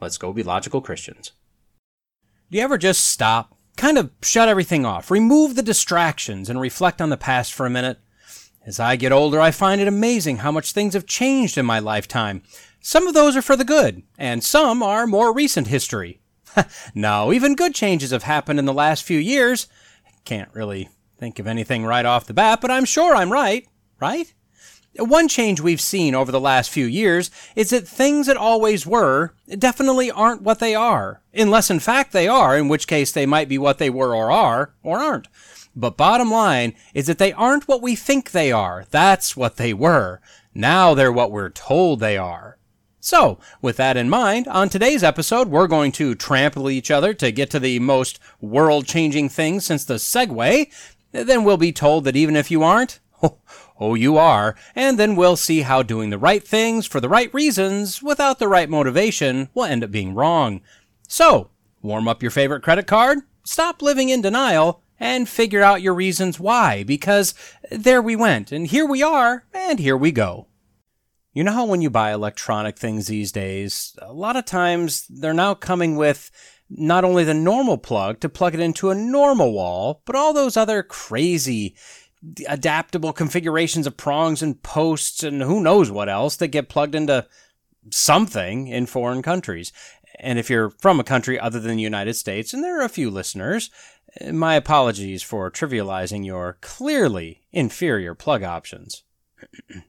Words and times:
Let's 0.00 0.18
go 0.18 0.32
be 0.32 0.42
logical 0.42 0.80
Christians. 0.80 1.32
Do 2.50 2.58
you 2.58 2.64
ever 2.64 2.78
just 2.78 3.08
stop, 3.08 3.56
kind 3.76 3.98
of 3.98 4.10
shut 4.22 4.48
everything 4.48 4.86
off, 4.86 5.10
remove 5.10 5.56
the 5.56 5.62
distractions, 5.62 6.48
and 6.48 6.60
reflect 6.60 7.00
on 7.00 7.10
the 7.10 7.16
past 7.16 7.52
for 7.52 7.66
a 7.66 7.70
minute? 7.70 7.98
As 8.64 8.80
I 8.80 8.96
get 8.96 9.12
older, 9.12 9.40
I 9.40 9.50
find 9.52 9.80
it 9.80 9.88
amazing 9.88 10.38
how 10.38 10.50
much 10.50 10.72
things 10.72 10.94
have 10.94 11.06
changed 11.06 11.56
in 11.56 11.64
my 11.64 11.78
lifetime. 11.78 12.42
Some 12.80 13.06
of 13.06 13.14
those 13.14 13.36
are 13.36 13.42
for 13.42 13.56
the 13.56 13.64
good, 13.64 14.02
and 14.18 14.42
some 14.44 14.82
are 14.82 15.06
more 15.06 15.32
recent 15.32 15.68
history. 15.68 16.20
no, 16.94 17.32
even 17.32 17.54
good 17.54 17.74
changes 17.74 18.10
have 18.10 18.24
happened 18.24 18.58
in 18.58 18.64
the 18.64 18.72
last 18.72 19.04
few 19.04 19.18
years. 19.18 19.68
Can't 20.24 20.52
really 20.52 20.88
think 21.16 21.38
of 21.38 21.46
anything 21.46 21.84
right 21.84 22.04
off 22.04 22.26
the 22.26 22.34
bat, 22.34 22.60
but 22.60 22.70
I'm 22.70 22.84
sure 22.84 23.14
I'm 23.14 23.32
right. 23.32 23.66
Right? 24.00 24.34
One 24.98 25.28
change 25.28 25.60
we've 25.60 25.80
seen 25.80 26.14
over 26.14 26.32
the 26.32 26.40
last 26.40 26.70
few 26.70 26.86
years 26.86 27.30
is 27.54 27.70
that 27.70 27.86
things 27.86 28.26
that 28.26 28.36
always 28.36 28.86
were 28.86 29.34
definitely 29.58 30.10
aren't 30.10 30.42
what 30.42 30.58
they 30.58 30.74
are, 30.74 31.22
unless 31.34 31.70
in 31.70 31.80
fact 31.80 32.12
they 32.12 32.28
are, 32.28 32.56
in 32.56 32.68
which 32.68 32.86
case 32.86 33.12
they 33.12 33.26
might 33.26 33.48
be 33.48 33.58
what 33.58 33.78
they 33.78 33.90
were 33.90 34.14
or 34.14 34.30
are, 34.30 34.74
or 34.82 34.98
aren't. 34.98 35.28
But 35.74 35.98
bottom 35.98 36.30
line 36.30 36.74
is 36.94 37.06
that 37.06 37.18
they 37.18 37.32
aren't 37.34 37.68
what 37.68 37.82
we 37.82 37.94
think 37.94 38.30
they 38.30 38.50
are. 38.50 38.86
That's 38.90 39.36
what 39.36 39.56
they 39.56 39.74
were. 39.74 40.20
Now 40.54 40.94
they're 40.94 41.12
what 41.12 41.30
we're 41.30 41.50
told 41.50 42.00
they 42.00 42.16
are. 42.16 42.56
So, 42.98 43.38
with 43.62 43.76
that 43.76 43.96
in 43.96 44.08
mind, 44.08 44.48
on 44.48 44.68
today's 44.68 45.04
episode, 45.04 45.48
we're 45.48 45.68
going 45.68 45.92
to 45.92 46.16
trample 46.16 46.68
each 46.70 46.90
other 46.90 47.14
to 47.14 47.30
get 47.30 47.50
to 47.50 47.60
the 47.60 47.78
most 47.78 48.18
world 48.40 48.86
changing 48.86 49.28
thing 49.28 49.60
since 49.60 49.84
the 49.84 49.94
Segway. 49.94 50.72
Then 51.12 51.44
we'll 51.44 51.56
be 51.56 51.70
told 51.70 52.04
that 52.04 52.16
even 52.16 52.34
if 52.34 52.50
you 52.50 52.64
aren't, 52.64 52.98
Oh, 53.78 53.94
you 53.94 54.16
are. 54.16 54.56
And 54.74 54.98
then 54.98 55.16
we'll 55.16 55.36
see 55.36 55.62
how 55.62 55.82
doing 55.82 56.10
the 56.10 56.18
right 56.18 56.46
things 56.46 56.86
for 56.86 57.00
the 57.00 57.08
right 57.08 57.32
reasons 57.34 58.02
without 58.02 58.38
the 58.38 58.48
right 58.48 58.70
motivation 58.70 59.48
will 59.54 59.64
end 59.64 59.84
up 59.84 59.90
being 59.90 60.14
wrong. 60.14 60.62
So, 61.08 61.50
warm 61.82 62.08
up 62.08 62.22
your 62.22 62.30
favorite 62.30 62.62
credit 62.62 62.86
card, 62.86 63.18
stop 63.44 63.82
living 63.82 64.08
in 64.08 64.22
denial, 64.22 64.82
and 64.98 65.28
figure 65.28 65.62
out 65.62 65.82
your 65.82 65.94
reasons 65.94 66.40
why, 66.40 66.82
because 66.82 67.34
there 67.70 68.00
we 68.00 68.16
went, 68.16 68.50
and 68.50 68.66
here 68.66 68.86
we 68.86 69.02
are, 69.02 69.44
and 69.52 69.78
here 69.78 69.96
we 69.96 70.10
go. 70.10 70.46
You 71.34 71.44
know 71.44 71.52
how 71.52 71.66
when 71.66 71.82
you 71.82 71.90
buy 71.90 72.12
electronic 72.12 72.78
things 72.78 73.08
these 73.08 73.30
days, 73.30 73.94
a 74.00 74.12
lot 74.12 74.36
of 74.36 74.46
times 74.46 75.06
they're 75.08 75.34
now 75.34 75.52
coming 75.52 75.96
with 75.96 76.30
not 76.70 77.04
only 77.04 77.24
the 77.24 77.34
normal 77.34 77.76
plug 77.76 78.20
to 78.20 78.28
plug 78.28 78.54
it 78.54 78.60
into 78.60 78.88
a 78.88 78.94
normal 78.94 79.52
wall, 79.52 80.02
but 80.06 80.16
all 80.16 80.32
those 80.32 80.56
other 80.56 80.82
crazy 80.82 81.76
adaptable 82.48 83.12
configurations 83.12 83.86
of 83.86 83.96
prongs 83.96 84.42
and 84.42 84.62
posts 84.62 85.22
and 85.22 85.42
who 85.42 85.60
knows 85.60 85.90
what 85.90 86.08
else 86.08 86.36
that 86.36 86.48
get 86.48 86.68
plugged 86.68 86.94
into 86.94 87.26
something 87.90 88.68
in 88.68 88.86
foreign 88.86 89.22
countries. 89.22 89.72
And 90.18 90.38
if 90.38 90.48
you're 90.48 90.70
from 90.70 90.98
a 90.98 91.04
country 91.04 91.38
other 91.38 91.60
than 91.60 91.76
the 91.76 91.82
United 91.82 92.14
States, 92.14 92.54
and 92.54 92.64
there 92.64 92.80
are 92.80 92.84
a 92.84 92.88
few 92.88 93.10
listeners, 93.10 93.70
my 94.32 94.54
apologies 94.54 95.22
for 95.22 95.50
trivializing 95.50 96.24
your 96.24 96.58
clearly 96.60 97.42
inferior 97.52 98.14
plug 98.14 98.42
options. 98.42 99.02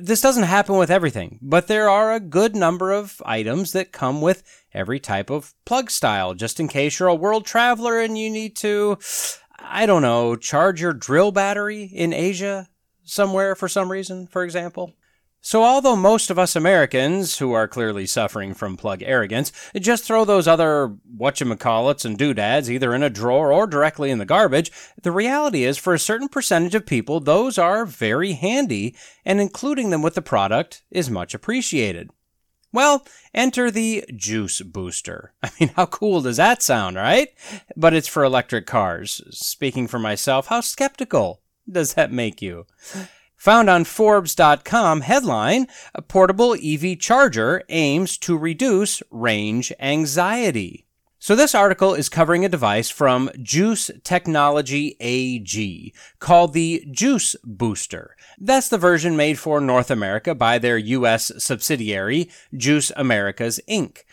this 0.00 0.20
doesn't 0.20 0.44
happen 0.44 0.76
with 0.76 0.90
everything, 0.90 1.38
but 1.42 1.66
there 1.66 1.88
are 1.88 2.12
a 2.12 2.20
good 2.20 2.56
number 2.56 2.92
of 2.92 3.20
items 3.24 3.72
that 3.72 3.92
come 3.92 4.20
with 4.20 4.42
every 4.72 5.00
type 5.00 5.30
of 5.30 5.54
plug 5.64 5.90
style, 5.90 6.34
just 6.34 6.60
in 6.60 6.68
case 6.68 6.98
you're 6.98 7.08
a 7.08 7.14
world 7.14 7.44
traveler 7.44 8.00
and 8.00 8.16
you 8.16 8.30
need 8.30 8.56
to, 8.56 8.98
I 9.68 9.86
don't 9.86 10.02
know, 10.02 10.36
charge 10.36 10.80
your 10.80 10.92
drill 10.92 11.32
battery 11.32 11.84
in 11.84 12.12
Asia 12.12 12.68
somewhere 13.04 13.54
for 13.54 13.68
some 13.68 13.90
reason, 13.90 14.26
for 14.26 14.44
example. 14.44 14.94
So, 15.40 15.62
although 15.62 15.94
most 15.94 16.28
of 16.30 16.40
us 16.40 16.56
Americans, 16.56 17.38
who 17.38 17.52
are 17.52 17.68
clearly 17.68 18.04
suffering 18.04 18.52
from 18.52 18.76
plug 18.76 19.00
arrogance, 19.04 19.52
just 19.78 20.02
throw 20.02 20.24
those 20.24 20.48
other 20.48 20.96
whatchamacallits 21.16 22.04
and 22.04 22.18
doodads 22.18 22.68
either 22.68 22.92
in 22.92 23.04
a 23.04 23.10
drawer 23.10 23.52
or 23.52 23.68
directly 23.68 24.10
in 24.10 24.18
the 24.18 24.24
garbage, 24.24 24.72
the 25.02 25.12
reality 25.12 25.62
is 25.62 25.78
for 25.78 25.94
a 25.94 26.00
certain 26.00 26.28
percentage 26.28 26.74
of 26.74 26.84
people, 26.84 27.20
those 27.20 27.58
are 27.58 27.86
very 27.86 28.32
handy, 28.32 28.96
and 29.24 29.40
including 29.40 29.90
them 29.90 30.02
with 30.02 30.14
the 30.14 30.22
product 30.22 30.82
is 30.90 31.10
much 31.10 31.32
appreciated. 31.32 32.10
Well, 32.76 33.06
enter 33.32 33.70
the 33.70 34.04
Juice 34.14 34.60
Booster. 34.60 35.32
I 35.42 35.50
mean, 35.58 35.70
how 35.76 35.86
cool 35.86 36.20
does 36.20 36.36
that 36.36 36.62
sound, 36.62 36.96
right? 36.96 37.30
But 37.74 37.94
it's 37.94 38.06
for 38.06 38.22
electric 38.22 38.66
cars. 38.66 39.22
Speaking 39.30 39.86
for 39.86 39.98
myself, 39.98 40.48
how 40.48 40.60
skeptical 40.60 41.40
does 41.66 41.94
that 41.94 42.12
make 42.12 42.42
you? 42.42 42.66
Found 43.36 43.70
on 43.70 43.84
Forbes.com 43.84 45.00
headline 45.00 45.68
A 45.94 46.02
portable 46.02 46.54
EV 46.62 46.98
charger 46.98 47.62
aims 47.70 48.18
to 48.18 48.36
reduce 48.36 49.02
range 49.10 49.72
anxiety. 49.80 50.85
So, 51.26 51.34
this 51.34 51.56
article 51.56 51.92
is 51.92 52.08
covering 52.08 52.44
a 52.44 52.48
device 52.48 52.88
from 52.88 53.30
Juice 53.42 53.90
Technology 54.04 54.96
AG 55.00 55.92
called 56.20 56.52
the 56.52 56.86
Juice 56.88 57.34
Booster. 57.42 58.14
That's 58.38 58.68
the 58.68 58.78
version 58.78 59.16
made 59.16 59.36
for 59.36 59.60
North 59.60 59.90
America 59.90 60.36
by 60.36 60.58
their 60.58 60.78
U.S. 60.78 61.32
subsidiary, 61.38 62.30
Juice 62.56 62.92
Americas 62.94 63.58
Inc. 63.68 64.04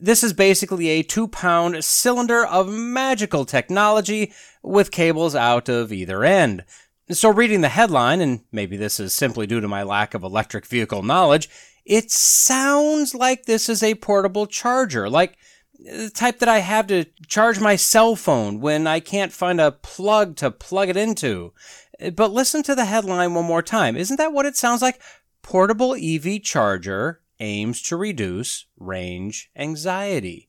This 0.00 0.24
is 0.24 0.32
basically 0.32 0.88
a 0.88 1.02
two 1.02 1.28
pound 1.28 1.84
cylinder 1.84 2.42
of 2.42 2.70
magical 2.70 3.44
technology 3.44 4.32
with 4.62 4.90
cables 4.90 5.34
out 5.34 5.68
of 5.68 5.92
either 5.92 6.24
end. 6.24 6.64
So, 7.10 7.28
reading 7.28 7.60
the 7.60 7.68
headline, 7.68 8.22
and 8.22 8.44
maybe 8.50 8.78
this 8.78 8.98
is 8.98 9.12
simply 9.12 9.46
due 9.46 9.60
to 9.60 9.68
my 9.68 9.82
lack 9.82 10.14
of 10.14 10.22
electric 10.22 10.64
vehicle 10.64 11.02
knowledge, 11.02 11.50
it 11.84 12.10
sounds 12.10 13.14
like 13.14 13.44
this 13.44 13.68
is 13.68 13.82
a 13.82 13.96
portable 13.96 14.46
charger, 14.46 15.10
like 15.10 15.36
the 15.84 16.10
type 16.10 16.38
that 16.38 16.48
I 16.48 16.58
have 16.58 16.86
to 16.88 17.06
charge 17.26 17.60
my 17.60 17.76
cell 17.76 18.16
phone 18.16 18.60
when 18.60 18.86
I 18.86 19.00
can't 19.00 19.32
find 19.32 19.60
a 19.60 19.72
plug 19.72 20.36
to 20.36 20.50
plug 20.50 20.88
it 20.88 20.96
into. 20.96 21.52
Uh, 22.00 22.10
but 22.10 22.32
listen 22.32 22.62
to 22.64 22.74
the 22.74 22.84
headline 22.84 23.34
one 23.34 23.44
more 23.44 23.62
time. 23.62 23.96
Isn't 23.96 24.16
that 24.16 24.32
what 24.32 24.46
it 24.46 24.56
sounds 24.56 24.82
like? 24.82 25.00
Portable 25.42 25.94
EV 25.94 26.42
charger 26.42 27.20
aims 27.40 27.82
to 27.82 27.96
reduce 27.96 28.66
range 28.78 29.50
anxiety. 29.56 30.48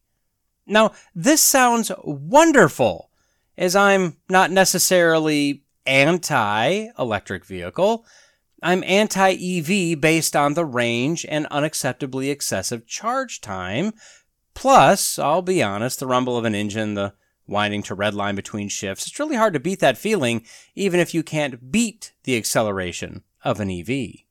Now, 0.66 0.92
this 1.14 1.42
sounds 1.42 1.92
wonderful, 2.04 3.10
as 3.58 3.76
I'm 3.76 4.18
not 4.30 4.52
necessarily 4.52 5.64
anti 5.86 6.88
electric 6.98 7.46
vehicle. 7.46 8.06
I'm 8.62 8.84
anti 8.86 9.32
EV 9.32 10.00
based 10.00 10.36
on 10.36 10.54
the 10.54 10.64
range 10.64 11.26
and 11.28 11.48
unacceptably 11.50 12.32
excessive 12.32 12.88
charge 12.88 13.42
time 13.42 13.92
Plus, 14.54 15.18
I'll 15.20 15.42
be 15.42 15.64
honest, 15.64 16.00
the 16.00 16.08
rumble 16.08 16.38
of 16.38 16.46
an 16.46 16.56
engine, 16.56 16.94
the 16.94 17.14
winding 17.48 17.84
to 17.84 17.96
red 17.96 18.14
line 18.14 18.36
between 18.36 18.70
shifts, 18.70 19.08
it's 19.08 19.20
really 19.20 19.36
hard 19.36 19.54
to 19.54 19.60
beat 19.60 19.80
that 19.80 19.98
feeling, 19.98 20.46
even 20.76 21.00
if 21.00 21.14
you 21.14 21.24
can't 21.24 21.72
beat 21.72 22.14
the 22.24 22.38
acceleration 22.38 23.24
of 23.44 23.60
an 23.60 23.70
EV. 23.70 24.24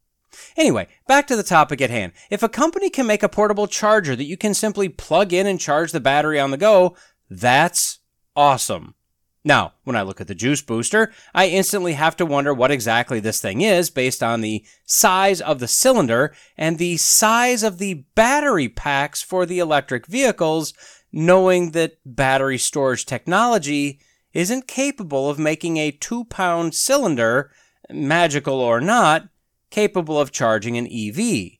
Anyway, 0.56 0.88
back 1.06 1.27
to 1.27 1.37
the 1.37 1.42
topic 1.42 1.80
at 1.80 1.91
hand. 1.91 2.13
If 2.30 2.42
a 2.42 2.48
company 2.48 2.89
can 2.89 3.07
make 3.07 3.22
a 3.22 3.28
portable 3.28 3.66
charger 3.66 4.16
that 4.16 4.24
you 4.24 4.36
can 4.36 4.54
simply 4.54 4.89
plug 4.89 5.33
in 5.33 5.47
and 5.47 5.60
charge 5.60 5.92
the 5.92 6.01
battery 6.01 6.41
on 6.41 6.51
the 6.51 6.57
go, 6.57 6.97
that's 7.28 7.98
awesome. 8.34 8.95
Now, 9.44 9.72
when 9.83 9.97
I 9.97 10.03
look 10.03 10.21
at 10.21 10.28
the 10.28 10.36
juice 10.36 10.62
booster, 10.62 11.12
I 11.34 11.48
instantly 11.48 11.94
have 11.94 12.16
to 12.16 12.27
wonder 12.27 12.54
what 12.54 12.71
exactly 12.71 13.18
this 13.18 13.41
thing 13.41 13.60
is 13.60 13.91
based 13.91 14.22
on 14.22 14.41
the 14.41 14.65
size 14.86 15.41
of 15.41 15.59
the 15.59 15.66
cylinder 15.66 16.33
and 16.56 16.78
the 16.78 16.97
size 16.97 17.65
of 17.65 17.78
the 17.78 18.04
battery 18.15 18.68
packs 18.68 19.21
for 19.21 19.44
the 19.44 19.59
electric 19.59 20.06
vehicles, 20.06 20.74
knowing 21.10 21.72
that 21.72 21.98
battery 22.06 22.59
storage 22.59 23.04
technology 23.04 23.98
isn't 24.33 24.68
capable 24.68 25.28
of 25.28 25.39
making 25.41 25.77
a 25.77 25.91
two 25.91 26.24
pound 26.27 26.74
cylinder, 26.74 27.50
magical 27.91 28.60
or 28.60 28.80
not, 28.80 29.28
capable 29.71 30.21
of 30.21 30.30
charging 30.30 30.77
an 30.77 30.86
EV. 30.86 31.59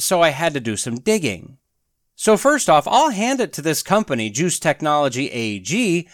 So 0.00 0.22
I 0.22 0.30
had 0.30 0.54
to 0.54 0.60
do 0.60 0.76
some 0.76 0.96
digging. 0.96 1.58
So 2.16 2.36
first 2.36 2.68
off, 2.68 2.88
I'll 2.88 3.10
hand 3.10 3.40
it 3.40 3.52
to 3.52 3.62
this 3.62 3.82
company, 3.82 4.28
Juice 4.30 4.58
Technology 4.58 5.30
AG, 5.30 6.08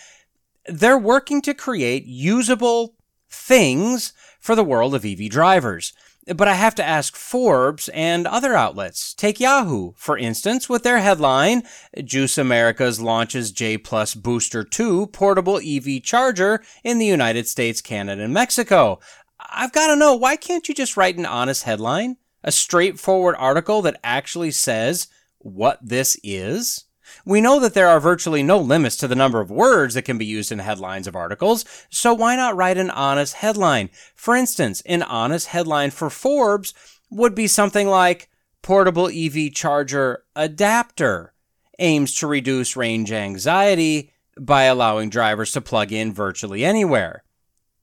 they're 0.67 0.99
working 0.99 1.43
to 1.43 1.55
create 1.55 2.05
usable 2.07 2.97
things 3.29 4.13
for 4.41 4.55
the 4.55 4.65
world 4.65 4.95
of 4.95 5.05
EV 5.05 5.29
drivers. 5.29 5.93
But 6.27 6.49
I 6.49 6.55
have 6.55 6.75
to 6.77 6.85
ask 6.85 7.17
Forbes 7.17 7.91
and 7.91 8.27
other 8.27 8.55
outlets. 8.55 9.13
Take 9.13 9.41
Yahoo, 9.41 9.93
for 9.97 10.17
instance, 10.17 10.71
with 10.71 10.83
their 10.83 11.01
headline, 11.01 11.65
Juice 12.03 12.39
Americas 12.39 12.99
launches 12.99 13.53
J 13.53 13.77
Plus 13.77 14.15
Booster 14.15 14.65
2 14.65 15.09
portable 15.09 15.61
EV 15.63 16.03
charger 16.03 16.63
in 16.83 16.99
the 16.99 17.05
United 17.05 17.47
States, 17.47 17.83
Canada, 17.83 18.23
and 18.23 18.33
Mexico. 18.33 19.01
I've 19.39 19.73
got 19.73 19.89
to 19.89 19.97
know, 19.97 20.15
why 20.15 20.37
can't 20.37 20.67
you 20.67 20.75
just 20.75 20.97
write 20.97 21.19
an 21.19 21.27
honest 21.27 21.65
headline? 21.65 22.17
A 22.43 22.53
straightforward 22.53 23.37
article 23.39 23.83
that 23.83 24.01
actually 24.03 24.51
says 24.51 25.09
what 25.39 25.79
this 25.83 26.19
is? 26.23 26.84
We 27.25 27.41
know 27.41 27.61
that 27.61 27.75
there 27.75 27.89
are 27.89 28.01
virtually 28.01 28.43
no 28.43 28.59
limits 28.59 28.97
to 28.97 29.09
the 29.09 29.15
number 29.15 29.41
of 29.41 29.51
words 29.51 29.95
that 29.95 30.03
can 30.03 30.19
be 30.19 30.27
used 30.27 30.53
in 30.53 30.59
headlines 30.59 31.07
of 31.07 31.17
articles, 31.17 31.65
so 31.91 32.15
why 32.15 32.37
not 32.37 32.57
write 32.57 32.79
an 32.79 32.91
honest 32.91 33.35
headline? 33.35 33.91
For 34.15 34.35
instance, 34.35 34.83
an 34.87 35.03
honest 35.03 35.49
headline 35.49 35.91
for 35.91 36.11
Forbes 36.11 36.75
would 37.11 37.35
be 37.35 37.47
something 37.47 37.89
like 37.89 38.29
Portable 38.63 39.09
EV 39.09 39.53
Charger 39.53 40.25
Adapter 40.35 41.33
aims 41.79 42.15
to 42.17 42.27
reduce 42.27 42.77
range 42.77 43.13
anxiety 43.13 44.13
by 44.41 44.65
allowing 44.65 45.11
drivers 45.11 45.53
to 45.53 45.61
plug 45.61 45.93
in 45.93 46.13
virtually 46.13 46.65
anywhere. 46.65 47.25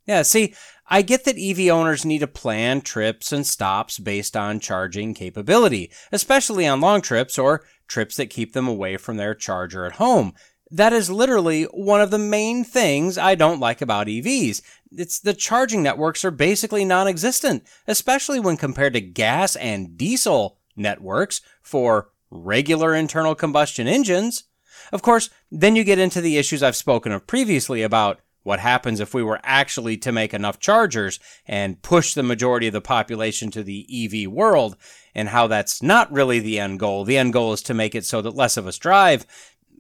Yeah, 0.06 0.24
see, 0.24 0.56
I 0.94 1.04
get 1.04 1.24
that 1.24 1.40
EV 1.40 1.70
owners 1.72 2.04
need 2.04 2.20
to 2.20 2.28
plan 2.28 2.82
trips 2.82 3.32
and 3.32 3.48
stops 3.48 3.98
based 3.98 4.36
on 4.36 4.60
charging 4.60 5.14
capability, 5.14 5.90
especially 6.12 6.68
on 6.68 6.82
long 6.82 7.02
trips 7.02 7.40
or 7.40 7.64
trips 7.88 8.18
that 8.18 8.30
keep 8.30 8.52
them 8.52 8.68
away 8.68 8.98
from 8.98 9.16
their 9.16 9.34
charger 9.34 9.86
at 9.86 9.94
home. 9.94 10.34
That 10.70 10.92
is 10.92 11.10
literally 11.10 11.64
one 11.64 12.02
of 12.02 12.12
the 12.12 12.18
main 12.18 12.66
things 12.66 13.18
I 13.18 13.36
don't 13.36 13.62
like 13.62 13.82
about 13.82 14.08
EVs. 14.08 14.62
It's 14.92 15.18
the 15.18 15.34
charging 15.34 15.82
networks 15.82 16.26
are 16.26 16.32
basically 16.32 16.84
non-existent, 16.84 17.64
especially 17.88 18.42
when 18.42 18.58
compared 18.58 18.92
to 18.94 19.02
gas 19.02 19.56
and 19.56 19.98
diesel 19.98 20.58
networks 20.76 21.40
for 21.62 22.10
regular 22.30 22.94
internal 22.94 23.34
combustion 23.34 23.88
engines. 23.88 24.44
Of 24.92 25.02
course, 25.02 25.30
then 25.50 25.78
you 25.78 25.86
get 25.86 26.00
into 26.00 26.20
the 26.20 26.38
issues 26.38 26.62
I've 26.62 26.76
spoken 26.76 27.14
of 27.14 27.28
previously 27.28 27.82
about 27.82 28.20
what 28.44 28.60
happens 28.60 29.00
if 29.00 29.14
we 29.14 29.24
were 29.24 29.40
actually 29.44 29.98
to 29.98 30.12
make 30.12 30.34
enough 30.34 30.60
chargers 30.60 31.20
and 31.46 31.82
push 31.82 32.14
the 32.14 32.24
majority 32.24 32.68
of 32.68 32.74
the 32.74 32.82
population 32.82 33.52
to 33.52 33.64
the 33.64 33.88
EV 33.92 34.32
world, 34.32 34.76
and 35.14 35.30
how 35.30 35.48
that's 35.48 35.82
not 35.82 36.12
really 36.12 36.40
the 36.40 36.60
end 36.60 36.80
goal. 36.80 37.04
The 37.04 37.18
end 37.18 37.34
goal 37.34 37.54
is 37.54 37.62
to 37.64 37.74
make 37.74 37.96
it 37.96 38.06
so 38.06 38.22
that 38.22 38.36
less 38.36 38.58
of 38.58 38.68
us 38.68 38.78
drive. 38.78 39.26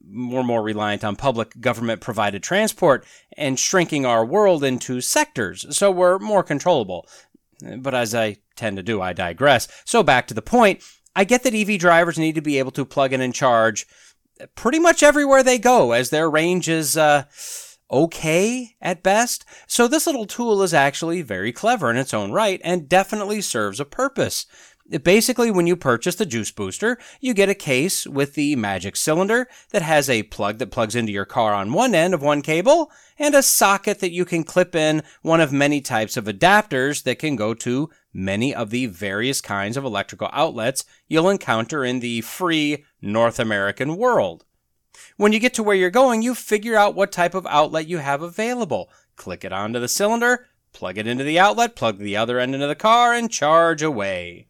We're 0.03 0.43
more 0.43 0.63
reliant 0.63 1.03
on 1.03 1.15
public 1.15 1.59
government 1.61 2.01
provided 2.01 2.43
transport 2.43 3.05
and 3.37 3.59
shrinking 3.59 4.05
our 4.05 4.25
world 4.25 4.63
into 4.63 4.99
sectors, 5.01 5.65
so 5.75 5.91
we're 5.91 6.19
more 6.19 6.43
controllable. 6.43 7.07
But 7.77 7.93
as 7.93 8.15
I 8.15 8.37
tend 8.55 8.77
to 8.77 8.83
do, 8.83 9.01
I 9.01 9.13
digress. 9.13 9.67
So 9.85 10.03
back 10.03 10.27
to 10.27 10.33
the 10.33 10.41
point. 10.41 10.83
I 11.15 11.23
get 11.25 11.43
that 11.43 11.53
EV 11.53 11.77
drivers 11.77 12.17
need 12.17 12.35
to 12.35 12.41
be 12.41 12.57
able 12.57 12.71
to 12.71 12.85
plug 12.85 13.13
in 13.13 13.21
and 13.21 13.33
charge 13.33 13.85
pretty 14.55 14.79
much 14.79 15.03
everywhere 15.03 15.43
they 15.43 15.59
go 15.59 15.91
as 15.91 16.09
their 16.09 16.29
range 16.29 16.69
is, 16.69 16.97
uh, 16.97 17.25
okay 17.91 18.75
at 18.81 19.03
best. 19.03 19.45
So 19.67 19.87
this 19.87 20.07
little 20.07 20.25
tool 20.25 20.63
is 20.63 20.73
actually 20.73 21.21
very 21.21 21.51
clever 21.51 21.89
in 21.89 21.97
its 21.97 22.13
own 22.13 22.31
right 22.31 22.61
and 22.63 22.89
definitely 22.89 23.41
serves 23.41 23.79
a 23.79 23.85
purpose. 23.85 24.45
Basically, 25.03 25.51
when 25.51 25.67
you 25.67 25.77
purchase 25.77 26.15
the 26.15 26.25
Juice 26.25 26.51
Booster, 26.51 26.97
you 27.21 27.33
get 27.33 27.47
a 27.47 27.55
case 27.55 28.05
with 28.05 28.33
the 28.33 28.57
magic 28.57 28.97
cylinder 28.97 29.47
that 29.69 29.83
has 29.83 30.09
a 30.09 30.23
plug 30.23 30.57
that 30.57 30.71
plugs 30.71 30.95
into 30.95 31.13
your 31.13 31.23
car 31.23 31.53
on 31.53 31.71
one 31.71 31.95
end 31.95 32.13
of 32.13 32.21
one 32.21 32.41
cable 32.41 32.91
and 33.17 33.33
a 33.33 33.43
socket 33.43 33.99
that 33.99 34.11
you 34.11 34.25
can 34.25 34.43
clip 34.43 34.75
in 34.75 35.01
one 35.21 35.39
of 35.39 35.53
many 35.53 35.79
types 35.79 36.17
of 36.17 36.25
adapters 36.25 37.03
that 37.03 37.19
can 37.19 37.37
go 37.37 37.53
to 37.53 37.89
many 38.11 38.53
of 38.53 38.69
the 38.69 38.87
various 38.87 39.39
kinds 39.39 39.77
of 39.77 39.85
electrical 39.85 40.29
outlets 40.33 40.83
you'll 41.07 41.29
encounter 41.29 41.85
in 41.85 42.01
the 42.01 42.19
free 42.21 42.83
North 43.01 43.39
American 43.39 43.95
world. 43.95 44.43
When 45.21 45.33
you 45.33 45.39
get 45.39 45.53
to 45.53 45.61
where 45.61 45.75
you're 45.75 45.91
going, 45.91 46.23
you 46.23 46.33
figure 46.33 46.75
out 46.75 46.95
what 46.95 47.11
type 47.11 47.35
of 47.35 47.45
outlet 47.45 47.87
you 47.87 47.99
have 47.99 48.23
available. 48.23 48.89
Click 49.17 49.45
it 49.45 49.53
onto 49.53 49.79
the 49.79 49.87
cylinder, 49.87 50.47
plug 50.73 50.97
it 50.97 51.05
into 51.05 51.23
the 51.23 51.37
outlet, 51.37 51.75
plug 51.75 51.99
the 51.99 52.17
other 52.17 52.39
end 52.39 52.55
into 52.55 52.65
the 52.65 52.73
car, 52.73 53.13
and 53.13 53.29
charge 53.29 53.83
away. 53.83 54.47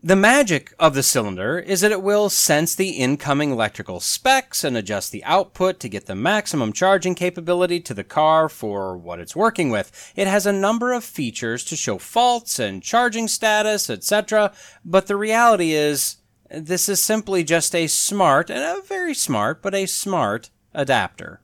The 0.00 0.14
magic 0.14 0.72
of 0.78 0.94
the 0.94 1.02
cylinder 1.02 1.58
is 1.58 1.80
that 1.80 1.90
it 1.90 2.00
will 2.00 2.30
sense 2.30 2.76
the 2.76 2.90
incoming 2.90 3.50
electrical 3.50 3.98
specs 3.98 4.62
and 4.62 4.76
adjust 4.76 5.10
the 5.10 5.24
output 5.24 5.80
to 5.80 5.88
get 5.88 6.06
the 6.06 6.14
maximum 6.14 6.72
charging 6.72 7.16
capability 7.16 7.80
to 7.80 7.92
the 7.92 8.04
car 8.04 8.48
for 8.48 8.96
what 8.96 9.18
it's 9.18 9.34
working 9.34 9.68
with. 9.68 10.12
It 10.14 10.28
has 10.28 10.46
a 10.46 10.52
number 10.52 10.92
of 10.92 11.02
features 11.02 11.64
to 11.64 11.74
show 11.74 11.98
faults 11.98 12.60
and 12.60 12.84
charging 12.84 13.26
status, 13.26 13.90
etc., 13.90 14.52
but 14.84 15.08
the 15.08 15.16
reality 15.16 15.72
is 15.72 16.18
this 16.56 16.88
is 16.88 17.02
simply 17.02 17.44
just 17.44 17.74
a 17.74 17.86
smart, 17.86 18.50
and 18.50 18.60
a 18.60 18.82
very 18.82 19.14
smart, 19.14 19.62
but 19.62 19.74
a 19.74 19.86
smart 19.86 20.50
adapter. 20.72 21.40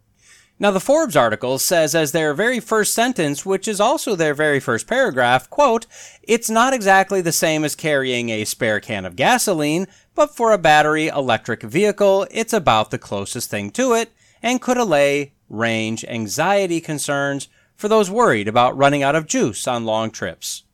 Now, 0.59 0.71
the 0.71 0.79
Forbes 0.79 1.17
article 1.17 1.59
says 1.59 1.95
as 1.95 2.12
their 2.12 2.35
very 2.35 2.61
first 2.61 2.93
sentence, 2.93 3.47
which 3.47 3.67
is 3.67 3.81
also 3.81 4.15
their 4.15 4.35
very 4.35 4.61
first 4.61 4.87
paragraph, 4.87 5.49
quote, 5.49 5.87
it's 6.23 6.51
not 6.51 6.75
exactly 6.75 7.23
the 7.23 7.33
same 7.33 7.65
as 7.65 7.75
carrying 7.75 8.29
a 8.29 8.45
spare 8.45 8.79
can 8.79 9.07
of 9.07 9.17
gasoline, 9.17 9.87
but 10.15 10.37
for 10.37 10.53
a 10.53 10.59
battery 10.59 11.09
electric 11.09 11.62
vehicle, 11.62 12.27
it's 12.31 12.53
about 12.53 12.91
the 12.91 12.99
closest 12.99 13.49
thing 13.49 13.71
to 13.71 13.95
it 13.95 14.12
and 14.43 14.61
could 14.61 14.77
allay 14.77 15.33
range 15.49 16.05
anxiety 16.05 16.81
concerns 16.81 17.49
for 17.75 17.89
those 17.89 18.11
worried 18.11 18.47
about 18.47 18.77
running 18.77 19.03
out 19.03 19.17
of 19.17 19.27
juice 19.27 19.67
on 19.67 19.87
long 19.87 20.11
trips. 20.11 20.65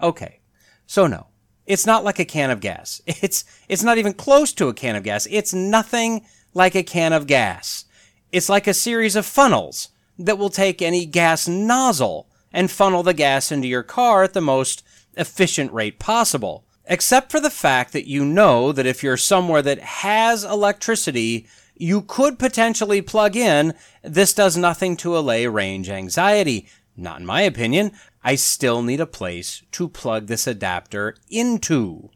Okay, 0.00 0.40
so 0.86 1.08
no, 1.08 1.26
it's 1.66 1.86
not 1.86 2.04
like 2.04 2.18
a 2.18 2.24
can 2.24 2.50
of 2.50 2.60
gas. 2.60 3.00
It's, 3.22 3.44
it's 3.68 3.82
not 3.82 3.98
even 3.98 4.12
close 4.12 4.52
to 4.54 4.68
a 4.68 4.74
can 4.74 4.96
of 4.96 5.02
gas. 5.02 5.26
It's 5.30 5.54
nothing 5.54 6.26
like 6.52 6.74
a 6.74 6.82
can 6.82 7.12
of 7.12 7.26
gas. 7.26 7.84
It's 8.32 8.48
like 8.48 8.66
a 8.66 8.74
series 8.74 9.16
of 9.16 9.26
funnels 9.26 9.88
that 10.18 10.38
will 10.38 10.50
take 10.50 10.82
any 10.82 11.06
gas 11.06 11.48
nozzle 11.48 12.28
and 12.52 12.70
funnel 12.70 13.02
the 13.02 13.14
gas 13.14 13.50
into 13.50 13.66
your 13.66 13.82
car 13.82 14.22
at 14.22 14.32
the 14.32 14.40
most 14.40 14.84
efficient 15.16 15.72
rate 15.72 15.98
possible. 15.98 16.64
Except 16.86 17.30
for 17.30 17.40
the 17.40 17.50
fact 17.50 17.92
that 17.92 18.08
you 18.08 18.24
know 18.24 18.70
that 18.72 18.86
if 18.86 19.02
you're 19.02 19.16
somewhere 19.16 19.62
that 19.62 19.80
has 19.80 20.44
electricity, 20.44 21.46
you 21.76 22.02
could 22.02 22.38
potentially 22.38 23.00
plug 23.00 23.36
in, 23.36 23.74
this 24.02 24.34
does 24.34 24.56
nothing 24.56 24.96
to 24.98 25.16
allay 25.16 25.46
range 25.46 25.88
anxiety. 25.88 26.68
Not 26.96 27.20
in 27.20 27.26
my 27.26 27.40
opinion. 27.42 27.92
I 28.24 28.36
still 28.36 28.82
need 28.82 29.00
a 29.00 29.06
place 29.06 29.62
to 29.72 29.88
plug 29.88 30.26
this 30.26 30.46
adapter 30.46 31.14
into 31.28 32.10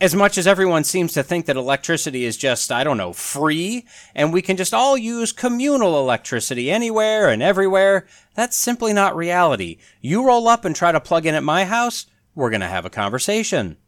as 0.00 0.14
much 0.14 0.36
as 0.36 0.46
everyone 0.46 0.84
seems 0.84 1.14
to 1.14 1.22
think 1.22 1.46
that 1.46 1.56
electricity 1.56 2.24
is 2.24 2.36
just, 2.36 2.70
I 2.70 2.84
don't 2.84 2.98
know, 2.98 3.14
free, 3.14 3.86
and 4.14 4.30
we 4.30 4.42
can 4.42 4.58
just 4.58 4.74
all 4.74 4.96
use 4.96 5.32
communal 5.32 5.98
electricity 5.98 6.70
anywhere 6.70 7.30
and 7.30 7.42
everywhere, 7.42 8.06
that's 8.34 8.56
simply 8.56 8.92
not 8.92 9.16
reality. 9.16 9.78
You 10.02 10.26
roll 10.26 10.48
up 10.48 10.66
and 10.66 10.76
try 10.76 10.92
to 10.92 11.00
plug 11.00 11.24
in 11.24 11.34
at 11.34 11.42
my 11.42 11.64
house, 11.64 12.06
we're 12.34 12.50
going 12.50 12.60
to 12.60 12.66
have 12.66 12.84
a 12.84 12.90
conversation. 12.90 13.78